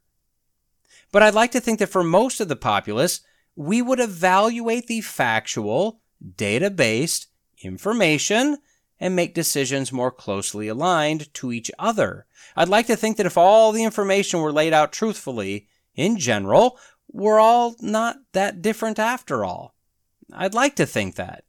But 1.12 1.24
I'd 1.24 1.36
like 1.36 1.52
to 1.52 1.60
think 1.60 1.80
that 1.80 1.90
for 1.90 2.04
most 2.04 2.40
of 2.40 2.48
the 2.48 2.56
populace, 2.56 3.22
we 3.56 3.82
would 3.82 4.00
evaluate 4.00 4.88
the 4.88 5.02
factual, 5.02 6.02
data 6.38 6.72
based, 6.72 7.28
information 7.66 8.58
and 9.00 9.16
make 9.16 9.34
decisions 9.34 9.92
more 9.92 10.12
closely 10.12 10.68
aligned 10.68 11.34
to 11.34 11.52
each 11.52 11.72
other. 11.78 12.26
I'd 12.56 12.70
like 12.70 12.88
to 12.88 12.96
think 12.96 13.18
that 13.18 13.26
if 13.26 13.38
all 13.38 13.72
the 13.72 13.84
information 13.84 14.40
were 14.40 14.52
laid 14.52 14.74
out 14.74 14.92
truthfully, 14.92 15.68
in 15.96 16.18
general, 16.18 16.78
we're 17.12 17.40
all 17.40 17.76
not 17.80 18.18
that 18.34 18.62
different 18.62 19.00
after 19.00 19.44
all. 19.44 19.76
I'd 20.32 20.54
like 20.54 20.76
to 20.78 20.86
think 20.86 21.16
that. 21.16 21.44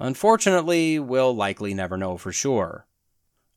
Unfortunately, 0.00 0.98
we'll 0.98 1.34
likely 1.34 1.74
never 1.74 1.96
know 1.96 2.16
for 2.16 2.32
sure. 2.32 2.86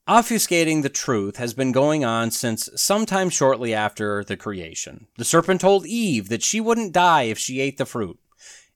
Obfuscating 0.08 0.82
the 0.82 0.88
truth 0.88 1.36
has 1.36 1.54
been 1.54 1.72
going 1.72 2.04
on 2.04 2.30
since 2.30 2.68
sometime 2.74 3.30
shortly 3.30 3.72
after 3.72 4.24
the 4.24 4.36
creation. 4.36 5.06
The 5.18 5.24
serpent 5.24 5.60
told 5.60 5.86
Eve 5.86 6.28
that 6.30 6.42
she 6.42 6.60
wouldn't 6.60 6.92
die 6.92 7.24
if 7.24 7.38
she 7.38 7.60
ate 7.60 7.78
the 7.78 7.86
fruit. 7.86 8.18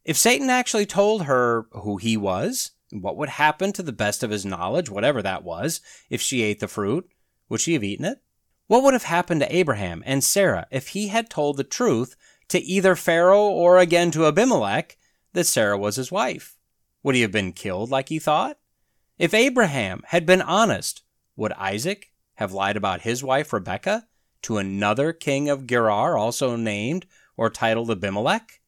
If 0.04 0.16
Satan 0.16 0.50
actually 0.50 0.86
told 0.86 1.24
her 1.24 1.66
who 1.72 1.96
he 1.96 2.16
was, 2.16 2.72
what 3.02 3.16
would 3.16 3.30
happen 3.30 3.72
to 3.72 3.82
the 3.82 3.92
best 3.92 4.22
of 4.22 4.30
his 4.30 4.44
knowledge, 4.44 4.90
whatever 4.90 5.22
that 5.22 5.44
was, 5.44 5.80
if 6.10 6.20
she 6.20 6.42
ate 6.42 6.60
the 6.60 6.68
fruit? 6.68 7.08
Would 7.48 7.60
she 7.60 7.72
have 7.74 7.84
eaten 7.84 8.04
it? 8.04 8.22
What 8.66 8.82
would 8.82 8.94
have 8.94 9.04
happened 9.04 9.40
to 9.40 9.54
Abraham 9.54 10.02
and 10.06 10.24
Sarah 10.24 10.66
if 10.70 10.88
he 10.88 11.08
had 11.08 11.28
told 11.28 11.56
the 11.56 11.64
truth 11.64 12.16
to 12.48 12.58
either 12.58 12.96
Pharaoh 12.96 13.48
or 13.48 13.78
again 13.78 14.10
to 14.12 14.26
Abimelech 14.26 14.96
that 15.32 15.44
Sarah 15.44 15.76
was 15.76 15.96
his 15.96 16.10
wife? 16.10 16.56
Would 17.02 17.14
he 17.14 17.20
have 17.22 17.32
been 17.32 17.52
killed 17.52 17.90
like 17.90 18.08
he 18.08 18.18
thought? 18.18 18.58
If 19.18 19.34
Abraham 19.34 20.02
had 20.08 20.24
been 20.24 20.42
honest, 20.42 21.02
would 21.36 21.52
Isaac 21.52 22.12
have 22.34 22.52
lied 22.52 22.76
about 22.76 23.02
his 23.02 23.22
wife 23.22 23.52
Rebekah 23.52 24.06
to 24.42 24.58
another 24.58 25.12
king 25.12 25.48
of 25.48 25.66
Gerar, 25.66 26.16
also 26.16 26.56
named 26.56 27.06
or 27.36 27.50
titled 27.50 27.90
Abimelech? 27.90 28.60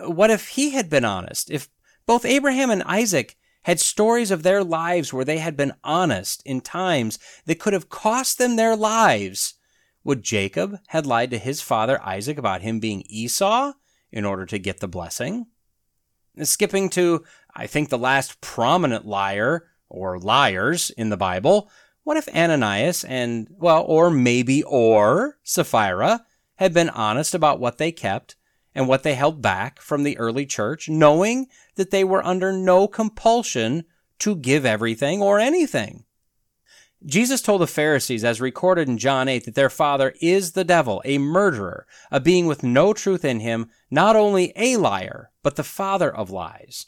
What 0.00 0.30
if 0.30 0.48
he 0.48 0.70
had 0.70 0.88
been 0.88 1.04
honest? 1.04 1.50
If 1.50 1.68
both 2.06 2.24
Abraham 2.24 2.70
and 2.70 2.82
Isaac 2.84 3.36
had 3.64 3.80
stories 3.80 4.30
of 4.30 4.42
their 4.42 4.62
lives 4.62 5.12
where 5.12 5.24
they 5.24 5.38
had 5.38 5.56
been 5.56 5.74
honest 5.82 6.42
in 6.46 6.60
times 6.60 7.18
that 7.46 7.58
could 7.58 7.72
have 7.72 7.88
cost 7.88 8.38
them 8.38 8.56
their 8.56 8.76
lives. 8.76 9.54
Would 10.04 10.22
Jacob 10.22 10.78
had 10.88 11.06
lied 11.06 11.30
to 11.30 11.38
his 11.38 11.60
father 11.60 12.00
Isaac 12.02 12.38
about 12.38 12.62
him 12.62 12.78
being 12.78 13.04
Esau 13.06 13.72
in 14.12 14.24
order 14.24 14.46
to 14.46 14.58
get 14.58 14.80
the 14.80 14.88
blessing? 14.88 15.46
Skipping 16.42 16.90
to, 16.90 17.24
I 17.54 17.66
think, 17.66 17.88
the 17.88 17.98
last 17.98 18.40
prominent 18.40 19.06
liar 19.06 19.66
or 19.88 20.18
liars 20.18 20.90
in 20.90 21.08
the 21.08 21.16
Bible, 21.16 21.70
what 22.02 22.18
if 22.18 22.28
Ananias 22.34 23.02
and, 23.04 23.48
well, 23.50 23.82
or 23.86 24.10
maybe 24.10 24.62
or 24.64 25.38
Sapphira 25.42 26.26
had 26.56 26.74
been 26.74 26.90
honest 26.90 27.34
about 27.34 27.60
what 27.60 27.78
they 27.78 27.92
kept 27.92 28.36
and 28.74 28.88
what 28.88 29.02
they 29.02 29.14
held 29.14 29.40
back 29.40 29.80
from 29.80 30.02
the 30.02 30.18
early 30.18 30.46
church, 30.46 30.88
knowing 30.88 31.46
that 31.76 31.90
they 31.90 32.04
were 32.04 32.24
under 32.24 32.52
no 32.52 32.88
compulsion 32.88 33.84
to 34.18 34.36
give 34.36 34.64
everything 34.66 35.22
or 35.22 35.38
anything. 35.38 36.04
Jesus 37.06 37.42
told 37.42 37.60
the 37.60 37.66
Pharisees, 37.66 38.24
as 38.24 38.40
recorded 38.40 38.88
in 38.88 38.96
John 38.96 39.28
8, 39.28 39.44
that 39.44 39.54
their 39.54 39.68
father 39.68 40.14
is 40.22 40.52
the 40.52 40.64
devil, 40.64 41.02
a 41.04 41.18
murderer, 41.18 41.86
a 42.10 42.18
being 42.18 42.46
with 42.46 42.62
no 42.62 42.94
truth 42.94 43.24
in 43.24 43.40
him, 43.40 43.68
not 43.90 44.16
only 44.16 44.52
a 44.56 44.78
liar, 44.78 45.30
but 45.42 45.56
the 45.56 45.64
father 45.64 46.14
of 46.14 46.30
lies. 46.30 46.86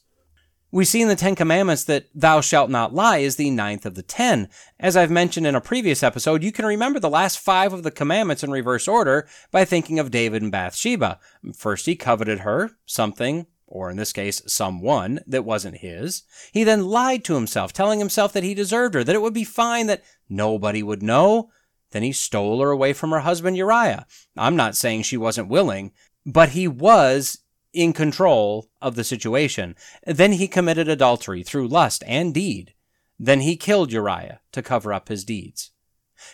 We 0.77 0.85
see 0.85 1.01
in 1.01 1.09
the 1.09 1.17
Ten 1.17 1.37
Commandments 1.37 1.85
that 1.85 2.05
thou 2.15 2.43
shalt 2.43 2.69
not 2.69 2.93
lie 2.93 3.17
is 3.17 3.37
the 3.37 3.49
ninth 3.49 3.87
of 3.87 3.95
the 3.95 4.03
ten. 4.03 4.51
As 4.79 4.95
I've 4.95 5.11
mentioned 5.11 5.47
in 5.47 5.55
a 5.55 5.61
previous 5.63 6.03
episode, 6.03 6.43
you 6.43 6.53
can 6.53 6.67
remember 6.67 7.01
the 7.01 7.09
last 7.09 7.39
five 7.39 7.73
of 7.73 7.83
the 7.83 7.91
commandments 7.91 8.45
in 8.45 8.51
reverse 8.51 8.87
order 8.87 9.27
by 9.51 9.65
thinking 9.65 9.99
of 9.99 10.11
David 10.11 10.43
and 10.43 10.53
Bathsheba. 10.53 11.19
First, 11.55 11.87
he 11.87 11.97
coveted 11.97 12.41
her, 12.41 12.73
something, 12.85 13.47
or 13.67 13.91
in 13.91 13.97
this 13.97 14.13
case, 14.13 14.43
someone 14.47 15.21
that 15.27 15.47
wasn't 15.47 15.79
his. 15.79 16.25
He 16.53 16.63
then 16.63 16.85
lied 16.85 17.25
to 17.25 17.37
himself, 17.37 17.73
telling 17.73 17.99
himself 17.99 18.35
that 18.35 18.45
he 18.45 18.53
deserved 18.53 18.97
her, 18.97 19.03
that 19.03 19.15
it 19.15 19.23
would 19.23 19.33
be 19.33 19.45
fine, 19.45 19.87
that 19.87 20.05
nobody 20.29 20.83
would 20.83 21.03
know. 21.03 21.49
Then 21.93 22.03
he 22.03 22.13
stole 22.13 22.61
her 22.61 22.71
away 22.71 22.93
from 22.93 23.13
her 23.13 23.21
husband 23.21 23.57
Uriah. 23.57 24.07
I'm 24.37 24.57
not 24.57 24.77
saying 24.77 25.05
she 25.05 25.17
wasn't 25.17 25.49
willing, 25.49 25.93
but 26.27 26.51
he 26.51 26.69
was 26.69 27.39
in 27.77 27.93
control 27.93 28.71
of 28.81 28.97
the 28.97 29.05
situation. 29.05 29.77
Then 30.07 30.33
he 30.33 30.49
committed 30.49 30.89
adultery 30.89 31.43
through 31.43 31.69
lust 31.69 32.03
and 32.07 32.33
deed. 32.33 32.73
Then 33.19 33.43
he 33.43 33.57
killed 33.57 33.93
Uriah 33.93 34.41
to 34.53 34.63
cover 34.63 34.95
up 34.95 35.09
his 35.09 35.25
deeds. 35.25 35.73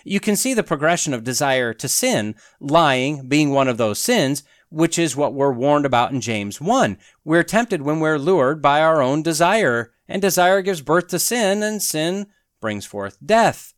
You 0.04 0.20
can 0.20 0.36
see 0.36 0.54
the 0.54 0.62
progression 0.62 1.12
of 1.12 1.24
desire 1.24 1.74
to 1.74 1.88
sin, 1.88 2.36
lying 2.60 3.26
being 3.26 3.50
one 3.50 3.66
of 3.66 3.76
those 3.76 3.98
sins, 3.98 4.44
which 4.70 5.00
is 5.00 5.16
what 5.16 5.34
we're 5.34 5.52
warned 5.52 5.84
about 5.84 6.12
in 6.12 6.20
James 6.20 6.60
1. 6.60 6.96
We're 7.24 7.42
tempted 7.42 7.82
when 7.82 7.98
we're 7.98 8.18
lured 8.18 8.62
by 8.62 8.80
our 8.80 9.02
own 9.02 9.22
desire, 9.22 9.92
and 10.06 10.22
desire 10.22 10.62
gives 10.62 10.80
birth 10.80 11.08
to 11.08 11.18
sin, 11.18 11.64
and 11.64 11.82
sin 11.82 12.28
brings 12.60 12.86
forth 12.86 13.18
death. 13.24 13.74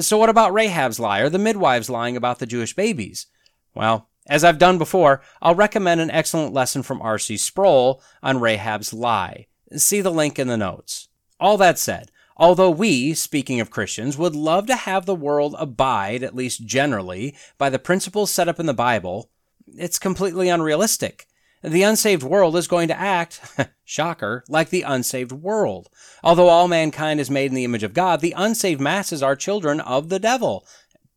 So 0.00 0.18
what 0.18 0.28
about 0.28 0.52
Rahab's 0.52 0.98
lie 0.98 1.20
or 1.20 1.28
the 1.28 1.38
midwives 1.38 1.88
lying 1.88 2.16
about 2.16 2.40
the 2.40 2.46
Jewish 2.46 2.74
babies? 2.74 3.28
Well, 3.72 4.08
As 4.26 4.42
I've 4.42 4.58
done 4.58 4.78
before, 4.78 5.20
I'll 5.42 5.54
recommend 5.54 6.00
an 6.00 6.10
excellent 6.10 6.54
lesson 6.54 6.82
from 6.82 7.02
R.C. 7.02 7.36
Sproul 7.36 8.02
on 8.22 8.40
Rahab's 8.40 8.92
lie. 8.94 9.46
See 9.76 10.00
the 10.00 10.12
link 10.12 10.38
in 10.38 10.48
the 10.48 10.56
notes. 10.56 11.08
All 11.38 11.58
that 11.58 11.78
said, 11.78 12.10
although 12.36 12.70
we, 12.70 13.12
speaking 13.12 13.60
of 13.60 13.70
Christians, 13.70 14.16
would 14.16 14.34
love 14.34 14.66
to 14.66 14.76
have 14.76 15.04
the 15.04 15.14
world 15.14 15.54
abide, 15.58 16.22
at 16.22 16.34
least 16.34 16.64
generally, 16.64 17.36
by 17.58 17.68
the 17.68 17.78
principles 17.78 18.30
set 18.30 18.48
up 18.48 18.58
in 18.58 18.66
the 18.66 18.72
Bible, 18.72 19.30
it's 19.76 19.98
completely 19.98 20.48
unrealistic. 20.48 21.26
The 21.62 21.82
unsaved 21.82 22.22
world 22.22 22.56
is 22.56 22.68
going 22.68 22.88
to 22.88 22.98
act, 22.98 23.40
shocker, 23.84 24.44
like 24.48 24.70
the 24.70 24.82
unsaved 24.82 25.32
world. 25.32 25.88
Although 26.22 26.48
all 26.48 26.68
mankind 26.68 27.20
is 27.20 27.30
made 27.30 27.46
in 27.46 27.54
the 27.54 27.64
image 27.64 27.82
of 27.82 27.94
God, 27.94 28.20
the 28.20 28.34
unsaved 28.36 28.80
masses 28.80 29.22
are 29.22 29.36
children 29.36 29.80
of 29.80 30.08
the 30.08 30.18
devil, 30.18 30.66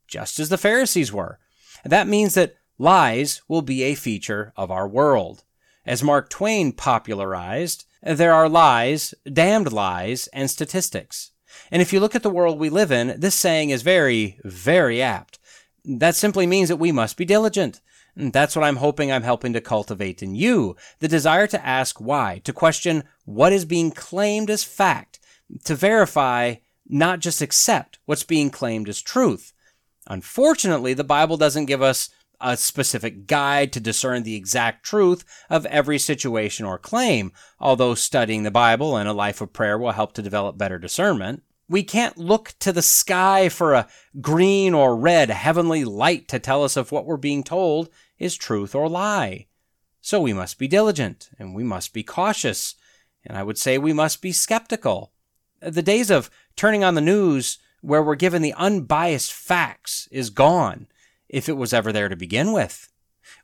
just 0.07 0.39
as 0.39 0.49
the 0.49 0.57
Pharisees 0.57 1.11
were. 1.11 1.39
That 1.83 2.07
means 2.07 2.33
that 2.33 2.55
lies 2.77 3.41
will 3.47 3.61
be 3.61 3.83
a 3.83 3.95
feature 3.95 4.53
of 4.55 4.71
our 4.71 4.87
world. 4.87 5.43
As 5.85 6.03
Mark 6.03 6.29
Twain 6.29 6.71
popularized, 6.73 7.85
there 8.03 8.33
are 8.33 8.49
lies, 8.49 9.13
damned 9.31 9.71
lies, 9.71 10.27
and 10.33 10.49
statistics. 10.49 11.31
And 11.71 11.81
if 11.81 11.91
you 11.91 11.99
look 11.99 12.15
at 12.15 12.23
the 12.23 12.29
world 12.29 12.59
we 12.59 12.69
live 12.69 12.91
in, 12.91 13.19
this 13.19 13.35
saying 13.35 13.69
is 13.69 13.81
very, 13.81 14.39
very 14.43 15.01
apt. 15.01 15.39
That 15.83 16.15
simply 16.15 16.45
means 16.45 16.69
that 16.69 16.77
we 16.77 16.91
must 16.91 17.17
be 17.17 17.25
diligent. 17.25 17.81
That's 18.15 18.55
what 18.55 18.65
I'm 18.65 18.77
hoping 18.77 19.11
I'm 19.11 19.23
helping 19.23 19.53
to 19.53 19.61
cultivate 19.61 20.23
in 20.23 20.35
you. 20.35 20.75
The 20.99 21.07
desire 21.07 21.47
to 21.47 21.65
ask 21.65 22.01
why, 22.01 22.41
to 22.45 22.53
question 22.53 23.03
what 23.25 23.53
is 23.53 23.63
being 23.63 23.91
claimed 23.91 24.49
as 24.49 24.63
fact, 24.63 25.19
to 25.65 25.75
verify, 25.75 26.55
not 26.87 27.19
just 27.19 27.41
accept 27.41 27.99
what's 28.05 28.23
being 28.23 28.49
claimed 28.49 28.89
as 28.89 29.01
truth. 29.01 29.53
Unfortunately, 30.07 30.93
the 30.93 31.03
Bible 31.03 31.37
doesn't 31.37 31.65
give 31.65 31.81
us 31.81 32.09
a 32.39 32.55
specific 32.57 33.27
guide 33.27 33.73
to 33.73 33.79
discern 33.79 34.23
the 34.23 34.35
exact 34.35 34.85
truth 34.85 35.23
of 35.49 35.65
every 35.67 35.97
situation 35.97 36.65
or 36.65 36.77
claim, 36.77 37.31
although 37.59 37.95
studying 37.95 38.43
the 38.43 38.51
Bible 38.51 38.95
and 38.95 39.07
a 39.07 39.13
life 39.13 39.41
of 39.41 39.53
prayer 39.53 39.77
will 39.77 39.91
help 39.91 40.13
to 40.13 40.21
develop 40.21 40.57
better 40.57 40.77
discernment. 40.77 41.43
We 41.69 41.83
can't 41.83 42.17
look 42.17 42.53
to 42.59 42.71
the 42.71 42.81
sky 42.81 43.49
for 43.49 43.73
a 43.73 43.87
green 44.21 44.73
or 44.73 44.95
red 44.95 45.29
heavenly 45.29 45.83
light 45.83 46.27
to 46.29 46.39
tell 46.39 46.63
us 46.63 46.77
if 46.77 46.91
what 46.91 47.05
we're 47.05 47.17
being 47.17 47.43
told 47.43 47.89
is 48.17 48.35
truth 48.35 48.73
or 48.73 48.87
lie. 48.87 49.47
So 49.99 50.21
we 50.21 50.31
must 50.31 50.57
be 50.57 50.69
diligent 50.69 51.29
and 51.37 51.53
we 51.53 51.63
must 51.63 51.93
be 51.93 52.03
cautious. 52.03 52.75
And 53.25 53.37
I 53.37 53.43
would 53.43 53.57
say 53.57 53.77
we 53.77 53.91
must 53.91 54.21
be 54.21 54.31
skeptical. 54.31 55.11
The 55.59 55.81
days 55.81 56.09
of 56.09 56.29
turning 56.55 56.83
on 56.83 56.95
the 56.95 57.01
news 57.01 57.57
where 57.81 58.01
we're 58.01 58.15
given 58.15 58.41
the 58.41 58.53
unbiased 58.53 59.33
facts 59.33 60.07
is 60.11 60.29
gone, 60.29 60.87
if 61.29 61.49
it 61.49 61.57
was 61.57 61.73
ever 61.73 61.91
there 61.91 62.09
to 62.09 62.15
begin 62.15 62.51
with. 62.51 62.91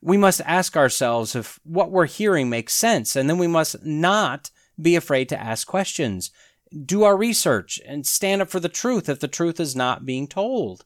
We 0.01 0.17
must 0.17 0.41
ask 0.45 0.77
ourselves 0.77 1.35
if 1.35 1.59
what 1.63 1.91
we're 1.91 2.05
hearing 2.05 2.49
makes 2.49 2.73
sense, 2.73 3.15
and 3.15 3.29
then 3.29 3.37
we 3.37 3.47
must 3.47 3.83
not 3.83 4.51
be 4.81 4.95
afraid 4.95 5.29
to 5.29 5.39
ask 5.39 5.67
questions. 5.67 6.31
Do 6.85 7.03
our 7.03 7.17
research 7.17 7.79
and 7.85 8.05
stand 8.05 8.41
up 8.41 8.49
for 8.49 8.59
the 8.59 8.69
truth 8.69 9.09
if 9.09 9.19
the 9.19 9.27
truth 9.27 9.59
is 9.59 9.75
not 9.75 10.05
being 10.05 10.27
told. 10.27 10.85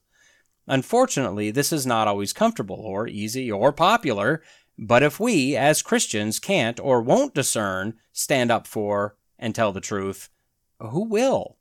Unfortunately, 0.67 1.49
this 1.49 1.71
is 1.71 1.85
not 1.85 2.07
always 2.07 2.33
comfortable 2.33 2.81
or 2.81 3.07
easy 3.07 3.51
or 3.51 3.71
popular, 3.71 4.43
but 4.77 5.01
if 5.01 5.19
we, 5.19 5.55
as 5.55 5.81
Christians, 5.81 6.39
can't 6.39 6.79
or 6.79 7.01
won't 7.01 7.33
discern, 7.33 7.95
stand 8.11 8.51
up 8.51 8.67
for, 8.67 9.15
and 9.39 9.55
tell 9.55 9.71
the 9.71 9.79
truth, 9.79 10.29
who 10.79 11.03
will? 11.03 11.57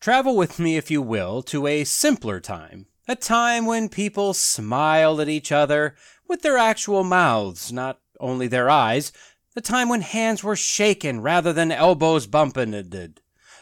Travel 0.00 0.36
with 0.36 0.58
me, 0.58 0.76
if 0.76 0.90
you 0.90 1.00
will, 1.00 1.42
to 1.44 1.66
a 1.66 1.84
simpler 1.84 2.40
time, 2.40 2.86
a 3.06 3.16
time 3.16 3.66
when 3.66 3.88
people 3.88 4.32
smiled 4.34 5.20
at 5.20 5.28
each 5.28 5.52
other 5.52 5.94
with 6.26 6.42
their 6.42 6.56
actual 6.56 7.04
mouths, 7.04 7.72
not 7.72 8.00
only 8.18 8.46
their 8.46 8.70
eyes, 8.70 9.12
A 9.56 9.60
time 9.60 9.88
when 9.88 10.00
hands 10.00 10.42
were 10.42 10.56
shaken 10.56 11.20
rather 11.20 11.52
than 11.52 11.70
elbows 11.70 12.26
bumping 12.26 12.74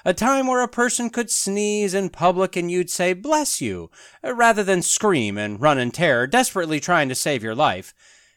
a 0.05 0.14
time 0.14 0.46
where 0.46 0.62
a 0.62 0.68
person 0.68 1.11
could 1.11 1.31
sneeze 1.31 1.92
in 1.92 2.09
public 2.09 2.57
and 2.57 2.70
you'd 2.70 2.90
say, 2.90 3.12
bless 3.12 3.61
you, 3.61 3.90
rather 4.22 4.64
than 4.64 4.83
scream 4.83 5.37
and 5.37 5.61
run 5.61 5.78
in 5.78 5.90
terror, 5.90 6.26
desperately 6.26 6.81
trying 6.81 7.09
to 7.09 7.14
save 7.14 7.42
your 7.42 7.55
life. 7.55 7.92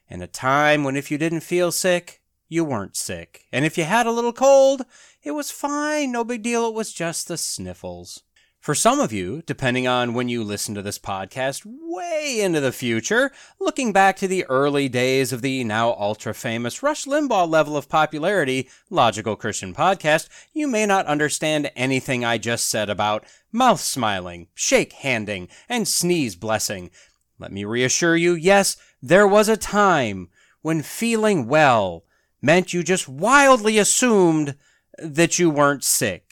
And 0.10 0.22
a 0.22 0.28
time 0.28 0.84
when 0.84 0.96
if 0.96 1.10
you 1.10 1.18
didn't 1.18 1.42
feel 1.42 1.72
sick, 1.72 2.22
you 2.48 2.64
weren't 2.64 2.96
sick. 2.96 3.46
And 3.52 3.66
if 3.66 3.78
you 3.78 3.86
had 3.86 4.06
a 4.06 4.12
little 4.12 4.34
cold, 4.34 4.84
it 5.24 5.32
was 5.32 5.50
fine, 5.50 6.12
no 6.12 6.24
big 6.24 6.44
deal, 6.44 6.68
it 6.68 6.76
was 6.76 6.94
just 6.94 7.28
the 7.28 7.38
sniffles. 7.38 8.22
For 8.66 8.74
some 8.74 9.00
of 9.00 9.14
you, 9.14 9.44
depending 9.46 9.86
on 9.88 10.16
when 10.16 10.28
you 10.28 10.44
listen 10.44 10.74
to 10.74 10.82
this 10.82 10.98
podcast, 10.98 11.62
way 11.68 12.40
into 12.42 12.60
the 12.60 12.72
future, 12.72 13.32
looking 13.60 13.94
back 13.94 14.16
to 14.18 14.28
the 14.28 14.44
early 14.46 14.90
days 14.90 15.32
of 15.32 15.44
the 15.44 15.64
now 15.64 15.92
ultra 16.00 16.34
famous 16.34 16.82
Rush 16.82 17.06
Limbaugh 17.06 17.48
level 17.48 17.78
of 17.78 17.88
popularity, 17.88 18.68
Logical 18.90 19.36
Christian 19.36 19.76
Podcast, 19.76 20.30
you 20.52 20.68
may 20.68 20.88
not 20.88 21.06
understand 21.06 21.70
anything 21.76 22.26
I 22.26 22.40
just 22.40 22.68
said 22.68 22.90
about 22.90 23.24
mouth 23.52 23.82
smiling, 23.82 24.48
shake 24.56 24.94
handing, 24.94 25.48
and 25.70 25.88
sneeze 25.88 26.36
blessing. 26.36 26.90
Let 27.38 27.52
me 27.52 27.66
reassure 27.66 28.16
you, 28.16 28.34
yes, 28.34 28.78
there 29.00 29.28
was 29.28 29.48
a 29.48 29.58
time 29.58 30.30
when 30.64 30.82
feeling 30.82 31.48
well 31.48 32.04
meant 32.42 32.74
you 32.74 32.82
just 32.82 33.08
wildly 33.08 33.78
assumed 33.78 34.56
that 34.98 35.38
you 35.38 35.52
weren't 35.52 35.84
sick. 35.84 36.25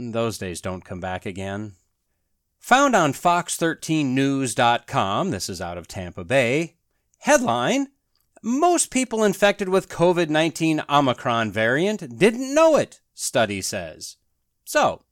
Those 0.00 0.38
days 0.38 0.60
don't 0.60 0.84
come 0.84 1.00
back 1.00 1.26
again. 1.26 1.72
Found 2.60 2.94
on 2.94 3.12
Fox13News.com, 3.12 5.32
this 5.32 5.48
is 5.48 5.60
out 5.60 5.76
of 5.76 5.88
Tampa 5.88 6.22
Bay. 6.22 6.76
Headline 7.18 7.88
Most 8.40 8.92
people 8.92 9.24
infected 9.24 9.68
with 9.68 9.88
COVID 9.88 10.28
19 10.28 10.84
Omicron 10.88 11.50
variant 11.50 12.16
didn't 12.16 12.54
know 12.54 12.76
it, 12.76 13.00
study 13.12 13.60
says. 13.60 14.18
So, 14.64 15.02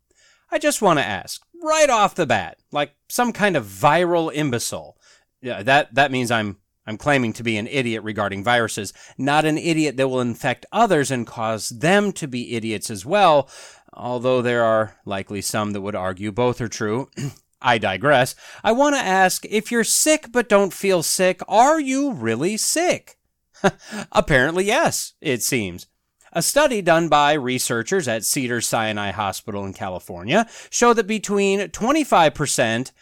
I 0.53 0.61
just 0.61 0.81
want 0.81 1.01
to 1.01 1.05
ask, 1.05 1.44
right 1.61 1.90
off 1.90 2.14
the 2.14 2.25
bat, 2.25 2.59
like 2.70 2.92
some 3.09 3.33
kind 3.33 3.57
of 3.57 3.66
viral 3.66 4.33
imbecile. 4.33 4.96
Yeah, 5.42 5.64
that, 5.64 5.96
that 5.96 6.12
means 6.12 6.31
I'm 6.31 6.59
I'm 6.87 6.96
claiming 6.96 7.33
to 7.35 7.42
be 7.42 7.57
an 7.57 7.66
idiot 7.66 8.05
regarding 8.05 8.44
viruses, 8.44 8.92
not 9.18 9.44
an 9.44 9.59
idiot 9.59 9.96
that 9.96 10.09
will 10.09 10.20
infect 10.20 10.66
others 10.70 11.11
and 11.11 11.27
cause 11.27 11.70
them 11.70 12.12
to 12.12 12.29
be 12.29 12.55
idiots 12.55 12.90
as 12.90 13.05
well, 13.05 13.51
although 13.96 14.42
there 14.42 14.62
are 14.64 14.96
likely 15.04 15.40
some 15.40 15.72
that 15.72 15.80
would 15.80 15.94
argue 15.94 16.30
both 16.30 16.61
are 16.61 16.68
true. 16.68 17.09
I 17.62 17.78
digress. 17.78 18.35
I 18.62 18.72
want 18.72 18.94
to 18.96 19.00
ask 19.00 19.44
if 19.46 19.72
you're 19.72 19.82
sick 19.82 20.28
but 20.30 20.48
don't 20.48 20.72
feel 20.72 21.02
sick, 21.02 21.40
are 21.48 21.80
you 21.80 22.12
really 22.12 22.56
sick? 22.56 23.18
Apparently, 24.12 24.64
yes, 24.64 25.14
it 25.20 25.42
seems. 25.42 25.87
A 26.32 26.42
study 26.42 26.82
done 26.82 27.09
by 27.09 27.32
researchers 27.32 28.06
at 28.06 28.24
Cedar 28.24 28.61
Sinai 28.61 29.11
Hospital 29.11 29.64
in 29.64 29.72
California 29.72 30.46
showed 30.68 30.94
that 30.94 31.06
between 31.06 31.61
25% 31.61 32.92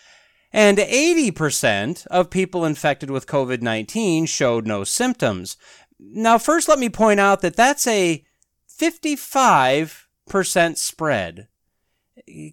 and 0.53 0.79
80% 0.79 2.07
of 2.07 2.31
people 2.31 2.65
infected 2.65 3.11
with 3.11 3.27
COVID 3.27 3.61
19 3.61 4.27
showed 4.27 4.69
no 4.69 4.85
symptoms. 4.85 5.57
Now, 5.99 6.39
first, 6.39 6.69
let 6.69 6.79
me 6.79 6.89
point 6.89 7.19
out 7.19 7.41
that 7.41 7.57
that's 7.57 7.89
a 7.89 8.25
55 8.69 10.04
percent 10.29 10.79
spread. 10.79 11.49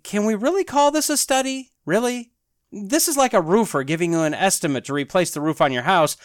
Can 0.04 0.26
we 0.26 0.36
really 0.36 0.64
call 0.64 0.92
this 0.92 1.10
a 1.10 1.18
study? 1.18 1.72
Really? 1.86 2.32
This 2.72 3.08
is 3.08 3.18
like 3.18 3.34
a 3.34 3.42
roofer 3.42 3.84
giving 3.84 4.14
you 4.14 4.22
an 4.22 4.34
estimate 4.34 4.86
to 4.86 4.94
replace 4.94 5.32
the 5.32 5.42
roof 5.42 5.62
on 5.62 5.74
your 5.74 5.84
house, 5.84 6.16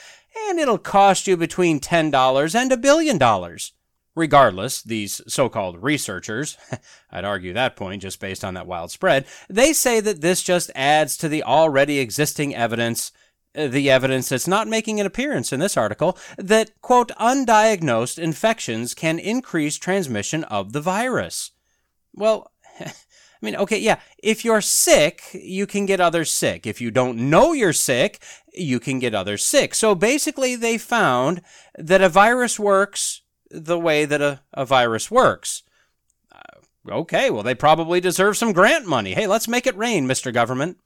and 0.48 0.58
it'll 0.58 0.78
cost 0.78 1.26
you 1.26 1.36
between 1.36 1.80
$10 1.80 2.54
and 2.54 2.72
a 2.72 2.76
billion 2.76 3.18
dollars. 3.18 3.72
Regardless, 4.14 4.80
these 4.82 5.20
so 5.28 5.50
called 5.50 5.82
researchers, 5.82 6.56
I'd 7.10 7.26
argue 7.26 7.52
that 7.52 7.76
point 7.76 8.00
just 8.00 8.18
based 8.18 8.44
on 8.44 8.54
that 8.54 8.66
wild 8.66 8.90
spread, 8.90 9.26
they 9.50 9.74
say 9.74 10.00
that 10.00 10.22
this 10.22 10.42
just 10.42 10.70
adds 10.74 11.18
to 11.18 11.28
the 11.28 11.42
already 11.42 11.98
existing 11.98 12.54
evidence 12.54 13.12
the 13.56 13.90
evidence 13.90 14.28
that's 14.28 14.46
not 14.46 14.68
making 14.68 15.00
an 15.00 15.06
appearance 15.06 15.52
in 15.52 15.60
this 15.60 15.76
article 15.76 16.18
that, 16.36 16.70
quote, 16.82 17.10
undiagnosed 17.18 18.18
infections 18.18 18.94
can 18.94 19.18
increase 19.18 19.76
transmission 19.76 20.44
of 20.44 20.72
the 20.72 20.80
virus. 20.80 21.52
Well, 22.14 22.50
I 22.80 23.44
mean, 23.44 23.56
okay, 23.56 23.78
yeah, 23.78 24.00
if 24.18 24.44
you're 24.44 24.60
sick, 24.60 25.22
you 25.32 25.66
can 25.66 25.86
get 25.86 26.00
others 26.00 26.30
sick. 26.30 26.66
If 26.66 26.80
you 26.80 26.90
don't 26.90 27.30
know 27.30 27.52
you're 27.52 27.72
sick, 27.72 28.22
you 28.54 28.80
can 28.80 28.98
get 28.98 29.14
others 29.14 29.44
sick. 29.44 29.74
So 29.74 29.94
basically, 29.94 30.56
they 30.56 30.78
found 30.78 31.42
that 31.78 32.00
a 32.00 32.08
virus 32.08 32.58
works 32.58 33.22
the 33.50 33.78
way 33.78 34.04
that 34.04 34.22
a, 34.22 34.40
a 34.52 34.64
virus 34.64 35.10
works. 35.10 35.62
Uh, 36.32 36.92
okay, 36.92 37.30
well, 37.30 37.42
they 37.42 37.54
probably 37.54 38.00
deserve 38.00 38.36
some 38.36 38.52
grant 38.52 38.86
money. 38.86 39.14
Hey, 39.14 39.26
let's 39.26 39.48
make 39.48 39.66
it 39.66 39.76
rain, 39.76 40.06
Mr. 40.06 40.32
Government. 40.32 40.78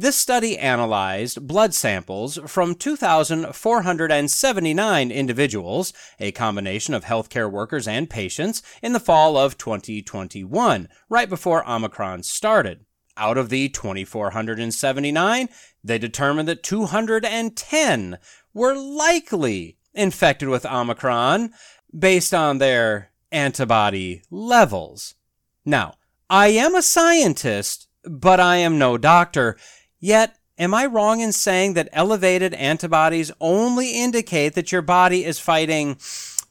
This 0.00 0.14
study 0.14 0.56
analyzed 0.56 1.48
blood 1.48 1.74
samples 1.74 2.38
from 2.46 2.76
2,479 2.76 5.10
individuals, 5.10 5.92
a 6.20 6.30
combination 6.30 6.94
of 6.94 7.04
healthcare 7.04 7.50
workers 7.50 7.88
and 7.88 8.08
patients, 8.08 8.62
in 8.80 8.92
the 8.92 9.00
fall 9.00 9.36
of 9.36 9.58
2021, 9.58 10.88
right 11.08 11.28
before 11.28 11.68
Omicron 11.68 12.22
started. 12.22 12.84
Out 13.16 13.36
of 13.36 13.48
the 13.48 13.68
2,479, 13.70 15.48
they 15.82 15.98
determined 15.98 16.48
that 16.48 16.62
210 16.62 18.18
were 18.54 18.76
likely 18.76 19.78
infected 19.94 20.48
with 20.48 20.64
Omicron 20.64 21.50
based 21.98 22.32
on 22.32 22.58
their 22.58 23.10
antibody 23.32 24.22
levels. 24.30 25.16
Now, 25.64 25.94
I 26.30 26.50
am 26.50 26.76
a 26.76 26.82
scientist, 26.82 27.88
but 28.04 28.38
I 28.38 28.58
am 28.58 28.78
no 28.78 28.96
doctor. 28.96 29.56
Yet, 30.00 30.36
am 30.58 30.74
I 30.74 30.86
wrong 30.86 31.20
in 31.20 31.32
saying 31.32 31.74
that 31.74 31.88
elevated 31.92 32.54
antibodies 32.54 33.32
only 33.40 33.90
indicate 34.00 34.54
that 34.54 34.70
your 34.70 34.82
body 34.82 35.24
is 35.24 35.40
fighting 35.40 35.96